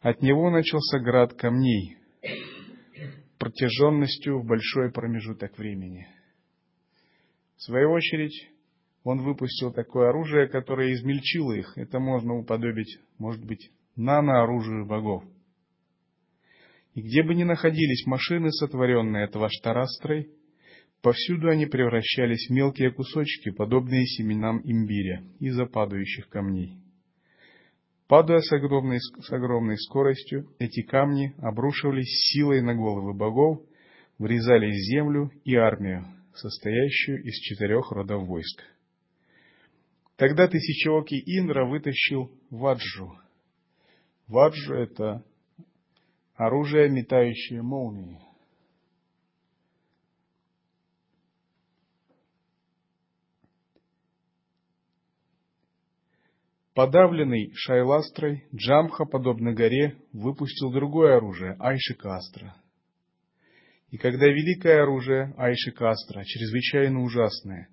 От 0.00 0.22
него 0.22 0.50
начался 0.50 0.98
град 0.98 1.34
камней, 1.34 1.96
протяженностью 3.38 4.40
в 4.40 4.46
большой 4.46 4.92
промежуток 4.92 5.56
времени. 5.58 6.06
В 7.56 7.62
свою 7.62 7.92
очередь, 7.92 8.50
он 9.04 9.20
выпустил 9.22 9.72
такое 9.72 10.08
оружие, 10.08 10.48
которое 10.48 10.94
измельчило 10.94 11.52
их. 11.52 11.76
Это 11.76 12.00
можно 12.00 12.34
уподобить, 12.34 12.98
может 13.18 13.44
быть, 13.44 13.70
нанооружию 13.96 14.86
богов. 14.86 15.22
И 16.94 17.02
где 17.02 17.22
бы 17.22 17.34
ни 17.34 17.44
находились 17.44 18.06
машины, 18.06 18.50
сотворенные 18.50 19.28
Тваштарастрой, 19.28 20.30
повсюду 21.02 21.48
они 21.48 21.66
превращались 21.66 22.48
в 22.48 22.52
мелкие 22.52 22.92
кусочки, 22.92 23.50
подобные 23.50 24.06
семенам 24.06 24.62
имбиря 24.64 25.22
из-за 25.38 25.66
падающих 25.66 26.28
камней. 26.28 26.78
Падая 28.06 28.40
с 28.40 28.52
огромной, 28.52 29.00
с 29.00 29.32
огромной 29.32 29.76
скоростью, 29.76 30.48
эти 30.58 30.82
камни 30.82 31.34
обрушивались 31.38 32.30
силой 32.32 32.62
на 32.62 32.74
головы 32.74 33.12
богов, 33.12 33.60
врезались 34.18 34.76
в 34.76 34.90
землю 34.90 35.30
и 35.44 35.56
армию, 35.56 36.06
состоящую 36.34 37.22
из 37.22 37.34
четырех 37.40 37.90
родов 37.90 38.26
войск. 38.26 38.62
Тогда 40.16 40.46
тысячеокий 40.46 41.22
Индра 41.26 41.66
вытащил 41.66 42.30
Ваджу. 42.50 43.18
Ваджа— 44.28 44.74
это 44.76 45.24
оружие, 46.34 46.88
метающее 46.88 47.62
молнии. 47.62 48.20
Подавленный 56.74 57.52
Шайластрой, 57.54 58.48
Джамха, 58.54 59.04
подобно 59.04 59.52
горе, 59.52 59.96
выпустил 60.12 60.72
другое 60.72 61.16
оружие— 61.16 61.56
Айшикастра. 61.60 62.56
И 63.90 63.96
когда 63.96 64.26
великое 64.26 64.82
оружие 64.82 65.34
Айшикастра, 65.36 66.24
чрезвычайно 66.24 67.00
ужасное, 67.02 67.68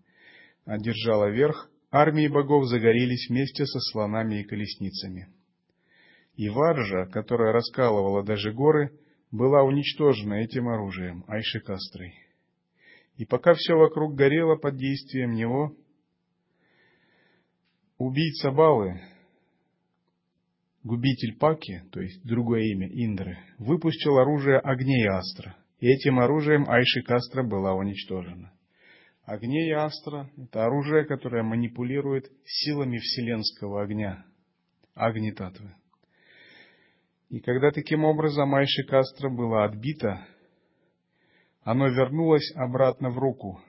одержало 0.66 1.32
верх, 1.32 1.72
армии 1.92 2.28
богов 2.28 2.66
загорелись 2.66 3.30
вместе 3.30 3.66
со 3.66 3.80
слонами 3.92 4.42
и 4.42 4.44
колесницами. 4.44 5.28
И 6.36 6.50
Варжа, 6.50 7.06
которая 7.12 7.52
раскалывала 7.52 8.24
даже 8.24 8.54
горы, 8.54 8.98
была 9.32 9.64
уничтожена 9.64 10.36
этим 10.36 10.68
оружием, 10.70 11.24
Айшикастрой. 11.28 12.16
И 13.18 13.26
пока 13.26 13.54
все 13.54 13.76
вокруг 13.76 14.16
горело 14.16 14.56
под 14.56 14.78
действием 14.78 15.34
него, 15.34 15.76
убийца 17.98 18.52
Балы, 18.52 19.02
губитель 20.84 21.38
Паки, 21.38 21.84
то 21.92 22.02
есть 22.02 22.26
другое 22.26 22.64
имя 22.72 22.88
Индры, 22.88 23.38
выпустил 23.60 24.18
оружие 24.18 24.58
огней 24.60 25.08
Астра, 25.08 25.56
и 25.80 25.88
этим 25.88 26.20
оружием 26.20 26.70
Айшикастра 26.70 27.44
была 27.44 27.74
уничтожена. 27.74 28.52
Огней 29.32 29.72
Астра— 29.72 30.30
это 30.38 30.66
оружие, 30.66 31.06
которое 31.06 31.42
манипулирует 31.42 32.30
силами 32.44 32.98
вселенского 32.98 33.84
огня, 33.84 34.26
Агни 34.94 35.32
Татвы. 35.32 35.74
И 37.30 37.40
когда 37.40 37.72
таким 37.72 38.04
образом 38.04 38.54
Айши 38.54 38.84
Кастро 38.84 39.30
было 39.30 39.64
отбито, 39.64 40.20
оно 41.64 41.88
вернулось 41.88 42.52
обратно 42.58 43.10
в 43.10 43.20
руку. 43.20 43.62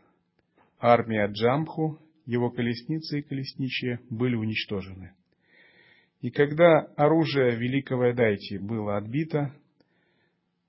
Армия 0.80 1.28
Джамху, 1.28 1.96
его 2.26 2.50
колесницы 2.50 3.20
и 3.20 3.22
колесничие 3.22 4.00
были 4.10 4.34
уничтожены. 4.34 5.14
И 6.22 6.30
когда 6.30 6.80
оружие 6.96 7.54
великого 7.54 8.12
Дайти 8.12 8.58
было 8.58 8.96
отбито, 8.96 9.54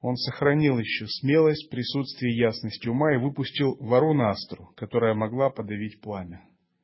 он 0.03 0.17
сохранил 0.17 0.77
еще 0.79 1.07
смелость, 1.07 1.69
присутствие 1.69 2.33
и 2.33 2.39
ясность 2.39 2.85
ума 2.85 3.13
и 3.13 3.17
выпустил 3.17 3.77
Варунастру, 3.79 4.73
которая 4.75 5.13
могла 5.13 5.49
подавить 5.49 6.01
пламя, 6.01 6.43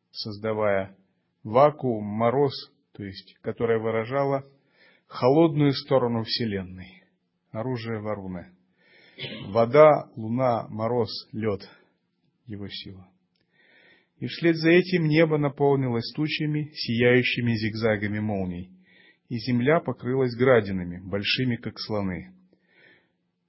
создавая 0.09 0.95
вакуум, 1.43 2.05
мороз, 2.05 2.53
то 2.93 3.03
есть, 3.03 3.36
которая 3.41 3.78
выражала 3.78 4.45
холодную 5.07 5.74
сторону 5.74 6.24
Вселенной. 6.24 7.03
Оружие 7.51 7.99
Варуны. 7.99 8.53
Вода, 9.47 10.09
луна, 10.15 10.70
мороз, 10.70 11.09
лед. 11.34 11.70
Его 12.45 12.70
сила. 12.70 13.05
И 14.20 14.28
вслед 14.28 14.55
за 14.55 14.70
этим 14.70 15.07
небо 15.09 15.38
наполнилось 15.38 16.09
тучами, 16.15 16.72
сияющими 16.74 17.51
зигзагами 17.51 18.20
молний, 18.20 18.72
и 19.28 19.38
земля 19.39 19.82
покрылась 19.82 20.38
градинами, 20.38 21.01
большими, 21.05 21.57
как 21.57 21.78
слоны. 21.80 22.39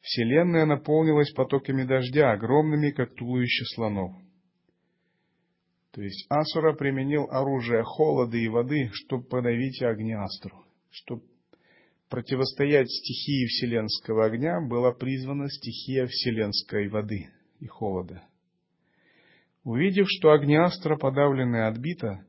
Вселенная 0.00 0.64
наполнилась 0.64 1.32
потоками 1.32 1.84
дождя, 1.84 2.32
огромными, 2.32 2.90
как 2.90 3.14
туловище 3.14 3.64
слонов. 3.74 4.12
То 5.92 6.02
есть 6.02 6.26
Асура 6.30 6.72
применил 6.74 7.24
оружие 7.30 7.82
холода 7.82 8.36
и 8.36 8.48
воды, 8.48 8.90
чтобы 8.92 9.24
подавить 9.24 9.82
Агниастру, 9.82 10.64
чтобы 10.90 11.22
противостоять 12.08 12.88
стихии 12.88 13.46
вселенского 13.46 14.26
огня 14.26 14.60
была 14.60 14.92
призвана 14.92 15.48
стихия 15.48 16.06
вселенской 16.06 16.88
воды 16.88 17.28
и 17.58 17.66
холода. 17.66 18.22
Увидев, 19.64 20.06
что 20.08 20.30
огнястра 20.30 20.96
подавленная 20.96 21.68
отбита, 21.68 22.24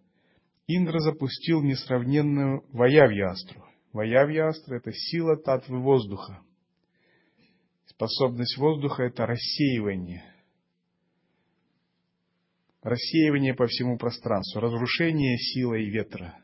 Индра 0.67 0.99
запустил 0.99 1.61
несравненную 1.61 2.65
Ваявьястру. 2.73 3.63
Ваявьястра– 3.93 4.75
это 4.77 4.91
сила 4.91 5.37
татвы 5.37 5.79
воздуха. 5.79 6.41
Способность 7.91 8.57
воздуха– 8.57 9.03
это 9.05 9.25
рассеивание. 9.25 10.23
Рассеивание 12.81 13.53
по 13.53 13.67
всему 13.67 13.97
пространству, 13.97 14.61
разрушение 14.61 15.37
силой 15.37 15.89
ветра. 15.89 16.37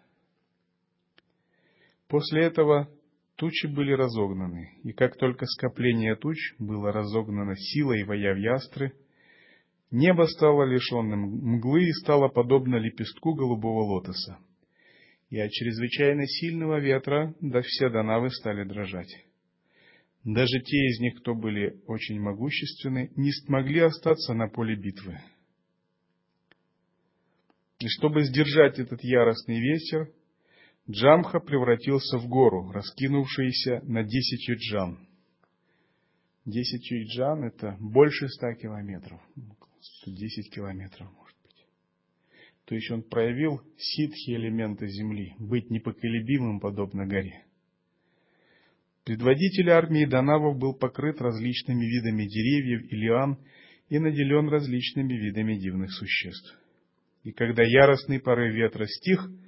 После 2.09 2.43
этого 2.43 2.89
тучи 3.37 3.67
были 3.67 3.93
разогнаны, 3.93 4.77
и 4.83 4.91
как 4.91 5.17
только 5.17 5.45
скопление 5.45 6.15
туч 6.15 6.37
было 6.59 6.91
разогнано 6.91 7.55
силой 7.55 8.03
Ваявьястры, 8.03 8.93
небо 9.89 10.23
стало 10.27 10.63
лишенным 10.63 11.55
мглы 11.55 11.85
и 11.85 11.93
стало 12.03 12.27
подобно 12.27 12.75
лепестку 12.75 13.33
голубого 13.33 13.83
лотоса. 13.83 14.37
И 15.29 15.39
от 15.39 15.49
чрезвычайно 15.51 16.25
сильного 16.27 16.79
ветра 16.79 17.33
да 17.39 17.61
все 17.61 17.89
донавы 17.89 18.29
стали 18.31 18.63
дрожать. 18.63 19.26
Даже 20.23 20.59
те 20.59 20.77
из 20.87 20.99
них, 20.99 21.19
кто 21.21 21.35
были 21.35 21.81
очень 21.87 22.19
могущественны, 22.19 23.11
не 23.15 23.31
смогли 23.31 23.79
остаться 23.79 24.33
на 24.33 24.47
поле 24.49 24.75
битвы. 24.75 25.19
И 27.79 27.87
чтобы 27.87 28.23
сдержать 28.23 28.79
этот 28.79 29.03
яростный 29.03 29.59
ветер, 29.59 30.11
Джамха 30.89 31.39
превратился 31.39 32.17
в 32.17 32.27
гору, 32.27 32.71
раскинувшуюся 32.71 33.81
на 33.83 34.03
десять 34.03 34.47
юджан. 34.47 35.07
Десять 36.45 36.89
юджан– 36.89 37.43
это 37.45 37.75
больше 37.79 38.29
ста 38.29 38.53
километров, 38.55 39.21
десять 40.05 40.49
километров, 40.53 41.11
может 41.13 41.37
быть. 41.43 41.67
То 42.65 42.75
есть 42.75 42.89
он 42.89 43.03
проявил 43.03 43.61
ситхи 43.77 44.31
элементы 44.31 44.87
земли, 44.87 45.35
быть 45.39 45.69
непоколебимым, 45.69 46.61
подобно 46.61 47.05
горе. 47.05 47.43
Предводитель 49.07 49.71
армии 49.71 50.05
Данавов 50.05 50.59
был 50.59 50.75
покрыт 50.75 51.19
различными 51.21 51.85
видами 51.85 52.25
деревьев 52.27 52.91
и 52.91 52.95
лиан 52.95 53.37
и 53.89 53.97
наделен 53.97 54.49
различными 54.49 55.13
видами 55.13 55.57
дивных 55.57 55.91
существ. 55.93 56.55
И 57.23 57.31
когда 57.31 57.63
яростный 57.63 58.19
порыв 58.19 58.53
ветра 58.53 58.85
стих– 58.85 59.27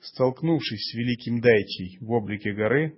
Столкнувшись 0.00 0.90
с 0.90 0.94
великим 0.94 1.40
Дайтей 1.40 1.98
в 2.00 2.10
облике 2.12 2.52
горы, 2.52 2.96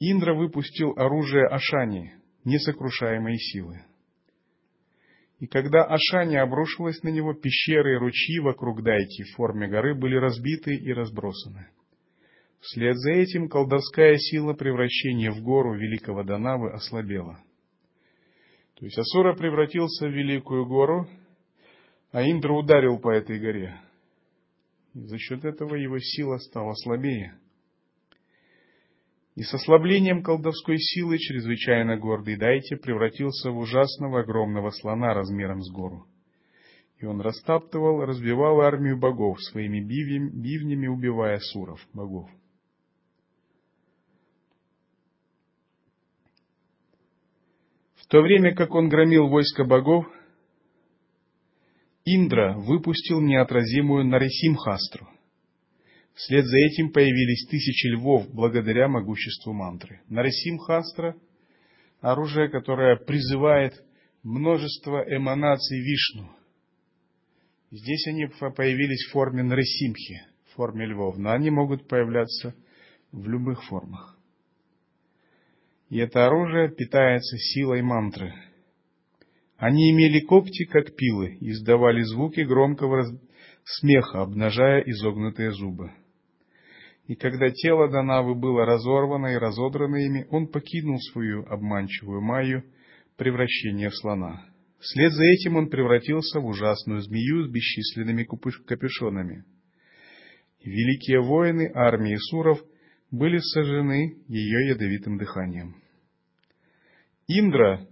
Индра 0.00 0.34
выпустил 0.34 0.92
оружие 0.96 1.46
Ашани, 1.46 2.14
несокрушаемой 2.44 3.36
силы. 3.36 3.84
И 5.38 5.46
когда 5.46 5.84
Ашани 5.84 6.36
обрушилась 6.36 7.02
на 7.02 7.08
него, 7.08 7.32
пещеры 7.34 7.94
и 7.94 7.98
ручьи 7.98 8.40
вокруг 8.40 8.82
Дайки 8.82 9.22
в 9.22 9.36
форме 9.36 9.68
горы 9.68 9.94
были 9.94 10.16
разбиты 10.16 10.74
и 10.74 10.92
разбросаны. 10.92 11.68
Вслед 12.60 12.96
за 12.98 13.12
этим 13.12 13.48
колдовская 13.48 14.16
сила 14.18 14.52
превращения 14.52 15.30
в 15.30 15.42
гору 15.42 15.74
великого 15.74 16.22
Данавы 16.24 16.70
ослабела. 16.72 17.42
То 18.74 18.84
есть 18.84 18.98
Асура 18.98 19.34
превратился 19.34 20.06
в 20.06 20.12
великую 20.12 20.66
гору, 20.66 21.08
а 22.12 22.22
Индра 22.22 22.52
ударил 22.52 22.98
по 22.98 23.10
этой 23.10 23.38
горе. 23.38 23.80
И 24.94 25.00
за 25.00 25.18
счет 25.18 25.44
этого 25.44 25.74
его 25.74 25.98
сила 25.98 26.36
стала 26.38 26.74
слабее. 26.74 27.34
И 29.36 29.42
с 29.42 29.54
ослаблением 29.54 30.22
колдовской 30.22 30.76
силы 30.78 31.16
чрезвычайно 31.18 31.96
гордый 31.96 32.36
Дайте 32.36 32.76
превратился 32.76 33.50
в 33.50 33.58
ужасного 33.58 34.20
огромного 34.20 34.70
слона 34.70 35.14
размером 35.14 35.62
с 35.62 35.70
гору. 35.72 36.06
И 36.98 37.06
он 37.06 37.22
растаптывал, 37.22 38.04
разбивал 38.04 38.60
армию 38.60 38.98
богов 38.98 39.40
своими 39.40 39.80
бивнями, 39.80 40.88
убивая 40.88 41.38
суров, 41.38 41.80
богов. 41.94 42.28
То 48.10 48.22
время 48.22 48.54
как 48.56 48.74
он 48.74 48.88
громил 48.88 49.28
войско 49.28 49.64
богов, 49.64 50.04
Индра 52.04 52.56
выпустил 52.58 53.20
неотразимую 53.20 54.04
Нарисимхастру. 54.04 55.08
Вслед 56.14 56.44
за 56.44 56.58
этим 56.58 56.90
появились 56.90 57.46
тысячи 57.48 57.86
львов 57.86 58.28
благодаря 58.34 58.88
могуществу 58.88 59.52
мантры. 59.52 60.00
Нарисимхастра– 60.08 61.14
оружие, 62.00 62.48
которое 62.48 62.96
призывает 62.96 63.74
множество 64.24 65.04
эманаций 65.06 65.78
Вишну. 65.78 66.30
Здесь 67.70 68.08
они 68.08 68.26
появились 68.26 69.06
в 69.06 69.12
форме 69.12 69.44
Нарисимхи, 69.44 70.20
в 70.46 70.56
форме 70.56 70.86
львов, 70.86 71.16
но 71.16 71.30
они 71.30 71.50
могут 71.50 71.86
появляться 71.86 72.56
в 73.12 73.28
любых 73.28 73.62
формах. 73.66 74.19
И 75.90 75.98
это 75.98 76.26
оружие 76.26 76.70
питается 76.70 77.36
силой 77.36 77.82
мантры– 77.82 78.32
они 79.60 79.90
имели 79.90 80.20
когти, 80.20 80.64
как 80.64 80.96
пилы, 80.96 81.36
и 81.38 81.50
издавали 81.50 82.00
звуки 82.00 82.40
громкого 82.40 83.04
смеха, 83.62 84.22
обнажая 84.22 84.80
изогнутые 84.80 85.52
зубы. 85.52 85.92
И 87.06 87.14
когда 87.14 87.50
тело 87.50 87.90
Данавы 87.90 88.34
было 88.34 88.64
разорвано 88.64 89.26
и 89.26 89.36
разодрано 89.36 89.96
ими, 89.96 90.26
он 90.30 90.46
покинул 90.46 90.98
свою 91.12 91.44
обманчивую 91.44 92.22
майю 92.22 92.64
превращение 93.18 93.90
в 93.90 93.96
слона. 93.96 94.46
Вслед 94.78 95.12
за 95.12 95.24
этим 95.24 95.56
он 95.56 95.68
превратился 95.68 96.40
в 96.40 96.46
ужасную 96.46 97.02
змею 97.02 97.44
с 97.44 97.50
бесчисленными 97.50 98.26
капюшонами. 98.66 99.44
Великие 100.64 101.20
воины 101.20 101.70
армии 101.74 102.16
Суров 102.16 102.62
были 103.10 103.38
сожжены 103.38 104.16
ее 104.28 104.68
ядовитым 104.68 105.18
дыханием. 105.18 105.76
Индра 107.26 107.86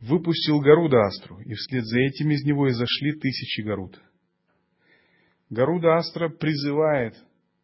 выпустил 0.00 0.60
Гаруда 0.60 1.00
Астру, 1.06 1.40
и 1.40 1.54
вслед 1.54 1.84
за 1.84 2.00
этим 2.00 2.30
из 2.30 2.44
него 2.44 2.68
изошли 2.68 3.12
тысячи 3.18 3.60
Гаруд. 3.62 4.00
Гаруда 5.50 5.96
Астра 5.96 6.28
призывает 6.28 7.14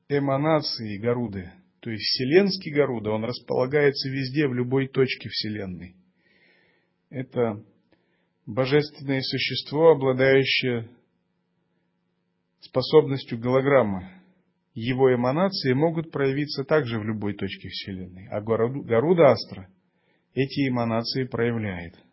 эманации 0.09 0.98
Гаруды, 0.98 1.52
то 1.80 1.90
есть 1.90 2.02
вселенский 2.02 2.72
Гаруда, 2.72 3.11
он 3.11 3.24
располагается 3.24 4.09
везде, 4.09 4.48
в 4.48 4.54
любой 4.54 4.88
точке 4.88 5.28
Вселенной. 5.28 5.94
Это 7.11 7.64
божественное 8.44 9.20
существо, 9.20 9.92
обладающее 9.92 10.90
способностью 12.61 13.38
голограммы. 13.38 14.15
Его 14.77 15.12
эманации 15.12 15.72
могут 15.72 16.12
проявиться 16.12 16.62
также 16.62 17.01
в 17.01 17.05
любой 17.05 17.35
точке 17.35 17.68
Вселенной, 17.68 18.29
а 18.29 18.41
Гаруда 18.41 19.31
Астра 19.31 19.68
эти 20.35 20.68
эманации 20.68 21.24
проявляет– 21.24 21.95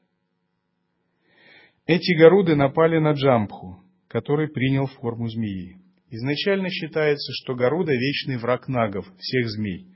эти 1.86 2.18
горуды 2.18 2.55
напали 2.55 2.97
на 2.99 3.11
Джампху, 3.11 3.84
который 4.07 4.47
принял 4.47 4.86
форму 4.88 5.28
змеи. 5.28 5.76
Изначально 6.09 6.70
считается, 6.70 7.34
что 7.34 7.55
Гаруда– 7.55 7.91
вечный 7.93 8.38
враг 8.38 8.70
нагов, 8.70 9.05
всех 9.18 9.49
змей. 9.49 9.88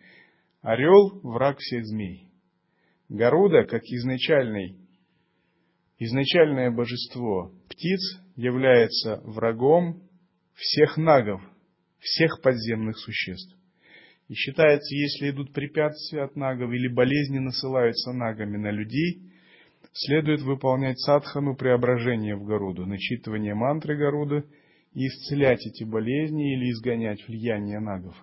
Орел– 0.61 1.21
враг 1.23 1.59
всех 1.59 1.85
змей. 1.85 2.27
Гаруда, 3.07 3.63
как 3.63 3.83
изначальный, 3.83 4.75
изначальное 5.97 6.71
божество 6.71 7.53
птиц, 7.69 8.01
является 8.35 9.21
врагом 9.23 10.01
всех 10.55 10.97
нагов, 10.97 11.41
всех 11.99 12.41
подземных 12.41 12.97
существ. 12.97 13.55
И 14.27 14.33
считается, 14.33 14.93
если 14.95 15.29
идут 15.29 15.53
препятствия 15.53 16.23
от 16.23 16.35
нагов 16.35 16.71
или 16.71 16.87
болезни 16.87 17.39
насылаются 17.39 18.11
нагами 18.11 18.57
на 18.57 18.71
людей– 18.71 19.21
следует 19.93 20.41
выполнять 20.41 20.99
садхану 20.99 21.55
преображения 21.55 22.35
в 22.35 22.45
Гаруду, 22.45 22.85
начитывание 22.85 23.53
мантры 23.53 23.97
Гаруды 23.97 24.45
и 24.93 25.07
исцелять 25.07 25.65
эти 25.65 25.83
болезни 25.83 26.53
или 26.53 26.71
изгонять 26.71 27.25
влияние 27.27 27.79
нагов. 27.79 28.15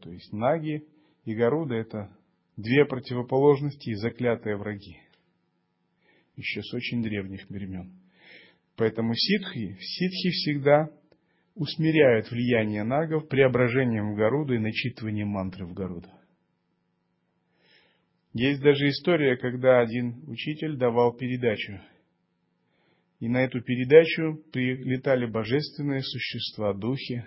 То 0.00 0.10
есть 0.10 0.32
наги 0.32 0.84
и 1.24 1.34
Гаруда– 1.34 1.74
это 1.76 2.10
две 2.56 2.84
противоположности 2.86 3.90
и 3.90 3.94
заклятые 3.94 4.56
враги. 4.56 4.98
Еще 6.36 6.62
с 6.62 6.72
очень 6.72 7.02
древних 7.02 7.48
времен. 7.50 7.92
Поэтому 8.76 9.12
ситхи, 9.14 9.76
ситхи 9.80 10.30
всегда 10.30 10.90
усмиряют 11.58 12.30
влияние 12.30 12.84
нагов 12.84 13.28
преображением 13.28 14.12
в 14.12 14.16
Гаруду 14.16 14.54
и 14.54 14.58
начитыванием 14.58 15.28
мантры 15.28 15.66
в 15.66 15.74
Гаруду. 15.74 16.08
Есть 18.32 18.62
даже 18.62 18.88
история, 18.88 19.36
когда 19.36 19.80
один 19.80 20.22
учитель 20.28 20.76
давал 20.76 21.16
передачу. 21.16 21.80
И 23.18 23.28
на 23.28 23.38
эту 23.38 23.60
передачу 23.60 24.40
прилетали 24.52 25.26
божественные 25.26 26.02
существа, 26.02 26.72
духи. 26.72 27.24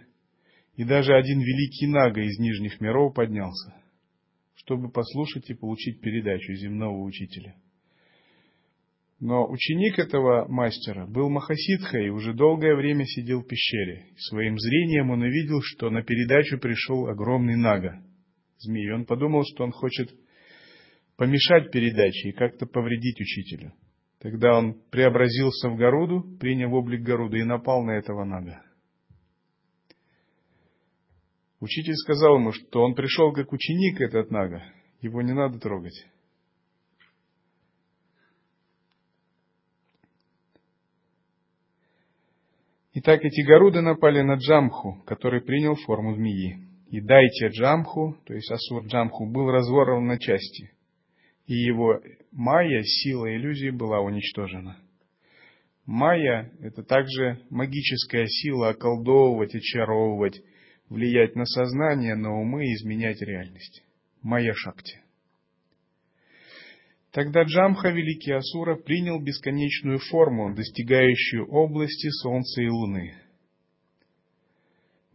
И 0.77 0.85
даже 0.85 1.13
один 1.13 1.39
великий 1.39 1.87
нага 1.87 2.21
из 2.21 2.39
нижних 2.39 2.79
миров 2.79 3.13
поднялся, 3.13 3.75
чтобы 4.55 4.89
послушать 4.89 5.49
и 5.49 5.53
получить 5.53 5.99
передачу 5.99 6.53
земного 6.53 7.03
учителя. 7.03 7.55
Но 9.21 9.47
ученик 9.47 9.99
этого 9.99 10.47
мастера 10.47 11.05
был 11.05 11.29
Махасидха 11.29 11.99
и 11.99 12.09
уже 12.09 12.33
долгое 12.33 12.75
время 12.75 13.05
сидел 13.05 13.41
в 13.41 13.47
пещере. 13.47 14.07
Своим 14.17 14.57
зрением 14.57 15.11
он 15.11 15.21
увидел, 15.21 15.61
что 15.61 15.91
на 15.91 16.01
передачу 16.01 16.57
пришел 16.57 17.07
огромный 17.07 17.55
нага, 17.55 18.03
змей. 18.57 18.91
Он 18.91 19.05
подумал, 19.05 19.43
что 19.45 19.63
он 19.63 19.71
хочет 19.71 20.09
помешать 21.17 21.71
передаче 21.71 22.29
и 22.29 22.31
как-то 22.31 22.65
повредить 22.65 23.21
учителю. 23.21 23.73
Тогда 24.21 24.57
он 24.57 24.81
преобразился 24.89 25.69
в 25.69 25.77
Горуду, 25.77 26.23
принял 26.39 26.73
облик 26.73 27.01
Горуды 27.01 27.41
и 27.41 27.43
напал 27.43 27.83
на 27.83 27.91
этого 27.91 28.25
нага. 28.25 28.63
Учитель 31.59 31.95
сказал 31.95 32.37
ему, 32.37 32.53
что 32.53 32.81
он 32.81 32.95
пришел 32.95 33.31
как 33.33 33.53
ученик 33.53 34.01
этот 34.01 34.31
нага, 34.31 34.63
его 34.99 35.21
не 35.21 35.33
надо 35.33 35.59
трогать. 35.59 36.07
Итак, 42.93 43.23
эти 43.23 43.41
Горуды 43.47 43.79
напали 43.79 44.21
на 44.21 44.33
Джамху, 44.33 45.01
который 45.05 45.41
принял 45.41 45.75
форму 45.75 46.13
змеи. 46.15 46.57
И 46.89 46.99
дайте 46.99 47.47
Джамху, 47.47 48.17
то 48.25 48.33
есть 48.33 48.51
Асур 48.51 48.85
Джамху, 48.85 49.31
был 49.31 49.49
разворован 49.49 50.07
на 50.07 50.19
части. 50.19 50.71
И 51.47 51.53
его 51.53 52.01
майя, 52.33 52.83
сила 52.83 53.33
иллюзии, 53.33 53.69
была 53.69 54.01
уничтожена. 54.01 54.77
Майя– 55.85 56.51
это 56.59 56.83
также 56.83 57.39
магическая 57.49 58.25
сила 58.27 58.69
околдовывать, 58.69 59.55
очаровывать, 59.55 60.41
влиять 60.89 61.33
на 61.37 61.45
сознание, 61.45 62.15
на 62.15 62.33
умы 62.33 62.65
и 62.65 62.73
изменять 62.73 63.21
реальность. 63.21 63.83
Майя 64.21 64.53
Шакти– 64.53 64.99
Тогда 67.11 67.43
Джамха, 67.43 67.89
великий 67.89 68.31
Асура, 68.31 68.77
принял 68.77 69.21
бесконечную 69.21 69.99
форму, 69.99 70.55
достигающую 70.55 71.45
области 71.49 72.07
Солнца 72.21 72.61
и 72.61 72.69
Луны. 72.69 73.13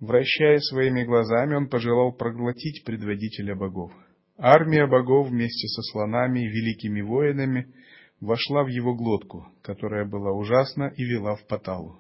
Вращая 0.01 0.59
своими 0.59 1.05
глазами, 1.05 1.55
он 1.55 1.69
пожелал 1.69 2.13
проглотить 2.13 2.85
предводителя 2.85 3.57
богов. 3.57 3.93
Армия 4.37 4.87
богов 4.87 5.31
вместе 5.31 5.69
со 5.69 5.81
слонами 5.91 6.41
и 6.41 6.49
великими 6.49 7.01
воинами 7.01 7.73
вошла 8.21 8.63
в 8.63 8.69
его 8.69 8.95
глотку, 8.95 9.49
которая 9.63 10.05
была 10.05 10.33
ужасна 10.33 10.93
и 10.95 11.03
вела 11.03 11.37
в 11.37 11.47
Паталу. 11.47 11.99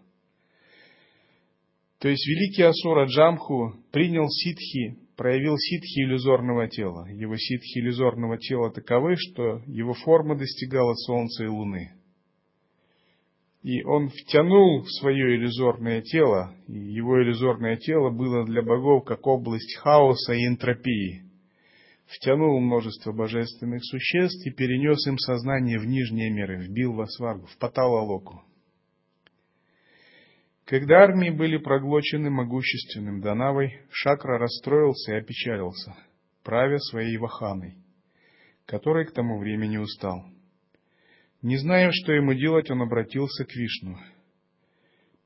То 2.00 2.10
есть 2.10 2.26
великий 2.26 2.64
Асура 2.64 3.06
Джамху 3.06 3.76
принял 3.90 4.28
ситхи 4.28 5.05
проявил 5.16 5.56
ситхи 5.56 6.00
иллюзорного 6.00 6.68
тела. 6.68 7.06
Его 7.08 7.36
ситхи 7.36 7.78
иллюзорного 7.78 8.38
тела 8.38 8.70
таковы, 8.70 9.16
что 9.16 9.62
его 9.66 9.94
форма 9.94 10.36
достигала 10.36 10.94
Солнца 10.94 11.44
и 11.44 11.48
Луны. 11.48 11.92
И 13.62 13.82
он 13.82 14.10
втянул 14.10 14.82
в 14.82 14.90
свое 14.92 15.34
иллюзорное 15.34 16.00
тело, 16.02 16.54
и 16.68 16.78
его 16.78 17.20
иллюзорное 17.20 17.76
тело 17.76 18.10
было 18.10 18.44
для 18.44 18.62
богов 18.62 19.04
как 19.04 19.26
область 19.26 19.74
хаоса 19.78 20.34
и 20.34 20.46
энтропии. 20.46 21.22
Втянул 22.06 22.60
множество 22.60 23.10
божественных 23.10 23.84
существ 23.84 24.46
и 24.46 24.52
перенес 24.52 25.04
им 25.08 25.18
сознание 25.18 25.80
в 25.80 25.86
нижние 25.86 26.30
миры, 26.30 26.62
вбил 26.62 26.92
в 26.92 27.00
Асваргу, 27.00 27.46
в 27.46 27.58
Патала-Локу. 27.58 28.44
Когда 30.66 31.04
армии 31.04 31.30
были 31.30 31.58
проглочены 31.58 32.28
могущественным 32.28 33.20
Данавой, 33.20 33.82
Шакра 33.88 34.36
расстроился 34.36 35.12
и 35.12 35.18
опечалился, 35.18 35.94
правя 36.42 36.78
своей 36.78 37.16
ваханой, 37.18 37.76
который 38.66 39.06
к 39.06 39.12
тому 39.12 39.38
времени 39.38 39.76
устал. 39.76 40.24
Не 41.40 41.56
зная, 41.56 41.92
что 41.92 42.12
ему 42.12 42.34
делать, 42.34 42.68
он 42.68 42.82
обратился 42.82 43.44
к 43.44 43.54
Вишну. 43.54 43.96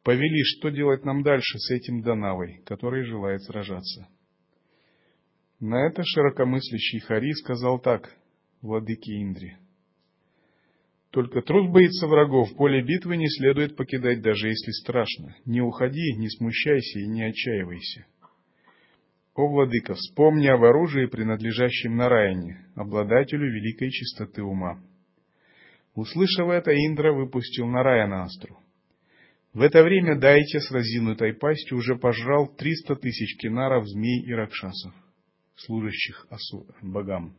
«Повели, 0.02 0.42
что 0.44 0.68
делать 0.68 1.06
нам 1.06 1.22
дальше 1.22 1.58
с 1.58 1.70
этим 1.70 2.02
Данавой, 2.02 2.62
который 2.66 3.04
желает 3.04 3.42
сражаться?» 3.42 4.08
На 5.58 5.86
это 5.86 6.02
широкомыслящий 6.04 7.00
Хари 7.00 7.32
сказал 7.32 7.80
так, 7.80 8.14
владыке 8.60 9.22
Индри– 9.22 9.56
только 11.10 11.42
трус 11.42 11.68
боится 11.70 12.06
врагов, 12.06 12.54
поле 12.56 12.82
битвы 12.82 13.16
не 13.16 13.28
следует 13.28 13.76
покидать, 13.76 14.22
даже 14.22 14.48
если 14.48 14.70
страшно. 14.70 15.36
Не 15.44 15.60
уходи, 15.60 16.14
не 16.16 16.28
смущайся 16.28 17.00
и 17.00 17.08
не 17.08 17.24
отчаивайся. 17.24 18.06
О, 19.34 19.48
владыка, 19.48 19.94
вспомни 19.94 20.46
об 20.46 20.62
оружии, 20.62 21.06
принадлежащем 21.06 21.96
Нараяне, 21.96 22.66
обладателю 22.76 23.50
великой 23.50 23.90
чистоты 23.90 24.42
ума. 24.42 24.80
Услышав 25.94 26.48
это, 26.48 26.72
Индра 26.72 27.12
выпустил 27.12 27.66
Нараяна 27.66 28.24
Астру. 28.24 28.58
В 29.52 29.62
это 29.62 29.82
время 29.82 30.16
Дайте 30.16 30.60
с 30.60 30.70
разинутой 30.70 31.34
пастью 31.34 31.78
уже 31.78 31.96
пожрал 31.96 32.54
триста 32.54 32.94
тысяч 32.94 33.36
кинаров, 33.38 33.88
змей 33.88 34.22
и 34.22 34.32
ракшасов, 34.32 34.94
служащих 35.56 36.26
асу, 36.30 36.66
богам. 36.82 37.36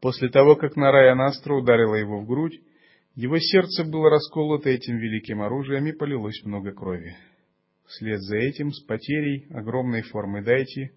После 0.00 0.30
того, 0.30 0.56
как 0.56 0.76
Нарая 0.76 1.14
Настра 1.14 1.54
ударила 1.54 1.94
его 1.94 2.20
в 2.20 2.26
грудь, 2.26 2.60
его 3.14 3.38
сердце 3.38 3.84
было 3.84 4.08
расколото 4.08 4.70
этим 4.70 4.96
великим 4.96 5.42
оружием 5.42 5.86
и 5.86 5.92
полилось 5.92 6.42
много 6.44 6.72
крови. 6.72 7.16
Вслед 7.86 8.20
за 8.20 8.36
этим, 8.38 8.72
с 8.72 8.82
потерей 8.84 9.46
огромной 9.50 10.02
формы 10.02 10.42
Дайти, 10.42 10.92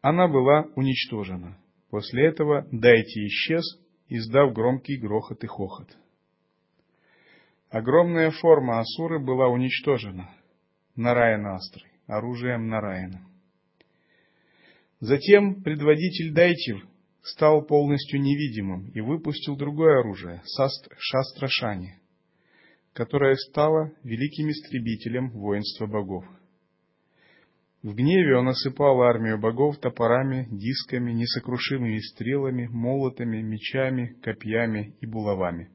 она 0.00 0.26
была 0.28 0.66
уничтожена. 0.74 1.58
После 1.90 2.26
этого 2.26 2.66
Дайти 2.72 3.26
исчез, 3.26 3.62
издав 4.08 4.52
громкий 4.52 4.96
грохот 4.96 5.44
и 5.44 5.46
хохот. 5.46 5.88
Огромная 7.70 8.30
форма 8.30 8.80
Асуры 8.80 9.20
была 9.20 9.48
уничтожена 9.48 10.30
Нараяна 10.96 11.56
Астрой, 11.56 11.90
оружием 12.06 12.68
Нараяна. 12.68 13.20
Затем 15.00 15.62
предводитель 15.62 16.32
Дайтив 16.32 16.82
стал 17.26 17.66
полностью 17.66 18.20
невидимым 18.20 18.88
и 18.90 19.00
выпустил 19.00 19.56
другое 19.56 20.00
оружие– 20.00 20.42
Шастрашани, 20.98 21.98
которое 22.92 23.34
стало 23.34 23.92
великим 24.04 24.50
истребителем 24.50 25.30
воинства 25.30 25.86
богов. 25.86 26.24
В 27.82 27.94
гневе 27.94 28.36
он 28.36 28.48
осыпал 28.48 29.02
армию 29.02 29.38
богов 29.40 29.78
топорами, 29.78 30.46
дисками, 30.50 31.12
несокрушимыми 31.12 31.98
стрелами, 31.98 32.66
молотами, 32.68 33.42
мечами, 33.42 34.16
копьями 34.22 34.96
и 35.00 35.06
булавами. 35.06 35.70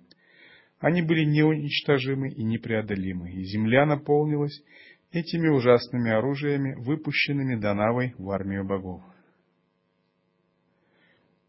Они 0.79 1.01
были 1.01 1.25
неуничтожимы 1.25 2.29
и 2.29 2.43
непреодолимы, 2.43 3.31
и 3.31 3.43
земля 3.43 3.85
наполнилась 3.85 4.63
этими 5.11 5.49
ужасными 5.49 6.11
оружиями, 6.11 6.75
выпущенными 6.81 7.59
Данавой 7.59 8.15
в 8.17 8.29
армию 8.31 8.65
богов. 8.65 9.03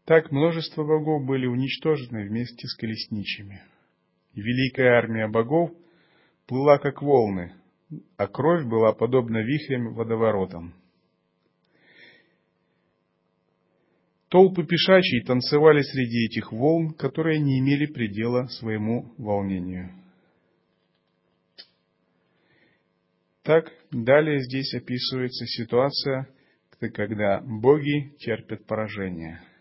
Так 0.05 0.31
множество 0.31 0.83
богов 0.83 1.25
были 1.25 1.45
уничтожены 1.45 2.27
вместе 2.27 2.67
с 2.67 2.75
колесничими. 2.75 3.61
Великая 4.33 4.97
армия 4.97 5.29
богов 5.29 5.71
плыла 6.45 6.77
как 6.77 7.01
волны, 7.01 7.53
а 8.17 8.27
кровь 8.27 8.65
была 8.65 8.91
подобна 8.91 9.43
вихрям 9.43 9.93
водоворотам. 9.93 10.73
Толпы 14.27 14.65
пешачей 14.65 15.23
танцевали 15.23 15.81
среди 15.81 16.25
этих 16.25 16.51
волн, 16.51 16.93
которые 16.95 17.39
не 17.39 17.59
имели 17.59 17.85
предела 17.85 18.47
своему 18.47 19.13
волнению. 19.17 19.91
Так, 23.43 23.71
далее 23.91 24.39
здесь 24.39 24.73
описывается 24.73 25.45
ситуация, 25.45 26.27
когда 26.79 27.39
боги 27.41 28.15
терпят 28.17 28.65
поражение– 28.65 29.39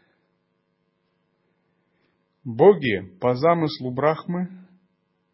Боги 2.44 3.16
по 3.20 3.34
замыслу 3.34 3.92
Брахмы 3.92 4.48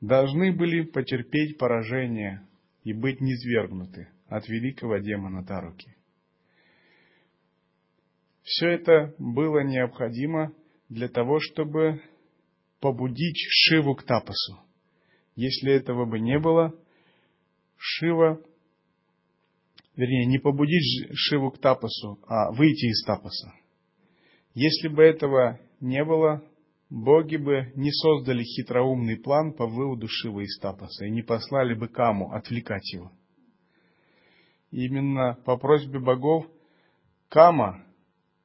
должны 0.00 0.52
были 0.52 0.82
потерпеть 0.82 1.56
поражение 1.56 2.46
и 2.84 2.92
быть 2.92 3.20
низвергнуты 3.20 4.08
от 4.26 4.46
великого 4.48 4.98
демона 4.98 5.44
Таруки. 5.44 5.96
Все 8.42 8.68
это 8.68 9.14
было 9.18 9.62
необходимо 9.64 10.52
для 10.90 11.08
того, 11.08 11.38
чтобы 11.40 12.02
побудить 12.80 13.38
Шиву 13.48 13.94
к 13.94 14.04
тапасу. 14.04 14.60
Если 15.34 15.72
этого 15.72 16.04
бы 16.04 16.20
не 16.20 16.38
было, 16.38 16.74
Шива, 17.76 18.40
вернее, 19.96 20.26
не 20.26 20.38
побудить 20.38 21.08
Шиву 21.14 21.50
к 21.52 21.58
тапасу, 21.58 22.18
а 22.26 22.52
выйти 22.52 22.86
из 22.86 23.02
тапаса. 23.04 23.54
Если 24.54 24.88
бы 24.88 25.02
этого 25.02 25.60
не 25.80 26.04
было, 26.04 26.42
боги 26.90 27.36
бы 27.36 27.72
не 27.74 27.92
создали 27.92 28.42
хитроумный 28.42 29.16
план 29.16 29.52
по 29.52 29.66
выводу 29.66 30.08
Шива 30.08 30.40
из 30.40 30.58
Тапаса 30.58 31.06
и 31.06 31.10
не 31.10 31.22
послали 31.22 31.74
бы 31.74 31.88
Каму 31.88 32.32
отвлекать 32.32 32.92
его. 32.92 33.12
именно 34.70 35.38
по 35.44 35.56
просьбе 35.56 35.98
богов 35.98 36.46
Кама 37.28 37.84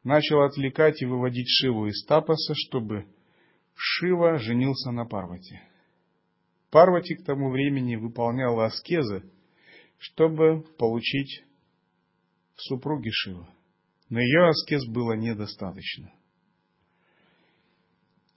начал 0.03 0.41
отвлекать 0.41 1.01
и 1.01 1.05
выводить 1.05 1.47
Шиву 1.47 1.87
из 1.87 2.05
Тапаса, 2.05 2.53
чтобы 2.55 3.07
Шива 3.75 4.37
женился 4.37 4.91
на 4.91 5.05
Парвати. 5.05 5.59
Парвати 6.69 7.15
к 7.15 7.23
тому 7.23 7.49
времени 7.49 7.95
выполняла 7.95 8.65
аскезы, 8.65 9.23
чтобы 9.97 10.63
получить 10.77 11.43
супруги 12.55 13.09
Шива. 13.09 13.47
Но 14.09 14.19
ее 14.19 14.49
аскез 14.49 14.85
было 14.87 15.13
недостаточно. 15.13 16.11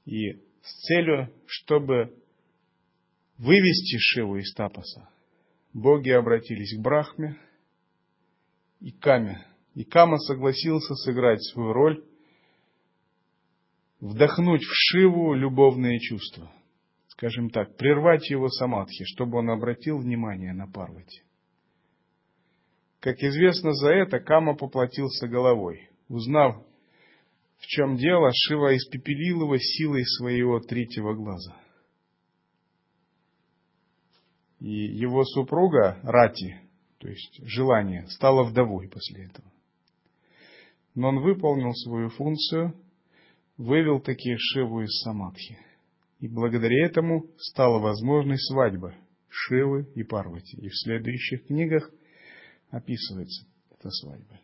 И 0.06 0.32
с 0.62 0.86
целью, 0.86 1.32
чтобы 1.46 2.16
вывести 3.38 3.98
Шиву 3.98 4.36
из 4.36 4.54
тапаса, 4.54 5.10
боги 5.74 6.10
обратились 6.10 6.76
к 6.78 6.80
Брахме 6.80 7.36
и 8.80 8.92
Каме. 8.92 9.44
И 9.74 9.84
Кама 9.84 10.16
согласился 10.18 10.94
сыграть 10.94 11.42
свою 11.42 11.72
роль, 11.72 12.04
вдохнуть 14.00 14.62
в 14.62 14.72
Шиву 14.72 15.34
любовные 15.34 15.98
чувства. 15.98 16.50
Скажем 17.08 17.50
так, 17.50 17.76
прервать 17.76 18.30
его 18.30 18.48
самадхи, 18.48 19.04
чтобы 19.04 19.38
он 19.38 19.50
обратил 19.50 19.98
внимание 19.98 20.52
на 20.52 20.66
Парвати. 20.66 21.22
Как 23.00 23.18
известно, 23.22 23.72
за 23.72 23.90
это 23.90 24.20
Кама 24.20 24.54
поплатился 24.56 25.28
головой. 25.28 25.90
Узнав, 26.08 26.65
в 27.58 27.66
чем 27.66 27.96
дело, 27.96 28.30
Шива 28.32 28.76
испепелил 28.76 29.42
его 29.42 29.56
силой 29.58 30.04
своего 30.04 30.60
третьего 30.60 31.14
глаза. 31.14 31.56
И 34.60 34.70
его 34.70 35.24
супруга 35.24 35.98
Рати, 36.02 36.60
то 36.98 37.08
есть 37.08 37.40
желание, 37.42 38.06
стала 38.08 38.44
вдовой 38.44 38.88
после 38.88 39.24
этого. 39.26 39.50
Но 40.94 41.08
он 41.08 41.20
выполнил 41.20 41.72
свою 41.74 42.08
функцию, 42.08 42.74
вывел 43.58 44.00
такие 44.00 44.36
Шиву 44.38 44.82
из 44.82 45.00
Самадхи. 45.02 45.58
И 46.20 46.28
благодаря 46.28 46.86
этому 46.86 47.26
стала 47.38 47.78
возможной 47.78 48.38
свадьба 48.38 48.94
Шивы 49.28 49.86
и 49.94 50.02
Парвати. 50.02 50.56
И 50.56 50.68
в 50.68 50.74
следующих 50.74 51.46
книгах 51.46 51.90
описывается 52.70 53.46
эта 53.70 53.90
свадьба. 53.90 54.40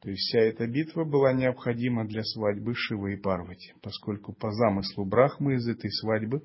То 0.00 0.10
есть 0.10 0.22
вся 0.28 0.40
эта 0.40 0.66
битва 0.66 1.04
была 1.04 1.32
необходима 1.32 2.06
для 2.06 2.22
свадьбы 2.22 2.74
Шивы 2.74 3.14
и 3.14 3.16
Парвати, 3.16 3.72
поскольку 3.82 4.32
по 4.32 4.50
замыслу 4.52 5.04
Брахмы 5.04 5.54
из 5.54 5.66
этой 5.68 5.90
свадьбы 5.90 6.42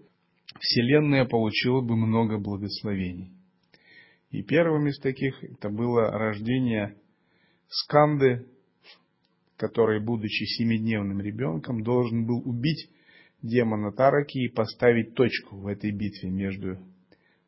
Вселенная 0.60 1.26
получила 1.26 1.82
бы 1.82 1.96
много 1.96 2.38
благословений. 2.38 3.32
И 4.32 4.44
первым 4.44 4.88
из 4.88 5.00
таких 5.00 5.44
это 5.44 5.70
было 5.70 6.10
рождение 6.12 6.98
Сканды, 7.68 8.48
который, 9.58 10.04
будучи 10.04 10.44
семидневным 10.44 11.22
ребенком, 11.22 11.84
должен 11.84 12.26
был 12.26 12.42
убить 12.44 12.90
демона 13.42 13.92
Тараки 13.92 14.40
и 14.40 14.50
поставить 14.50 15.14
точку 15.16 15.58
в 15.58 15.68
этой 15.68 15.92
битве 15.92 16.30
между 16.30 16.78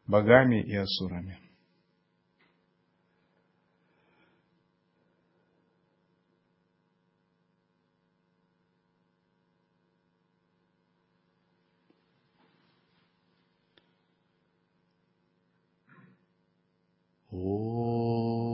богами 0.08 0.62
и 0.64 0.76
асурами. 0.76 1.40
哦。 17.34 18.53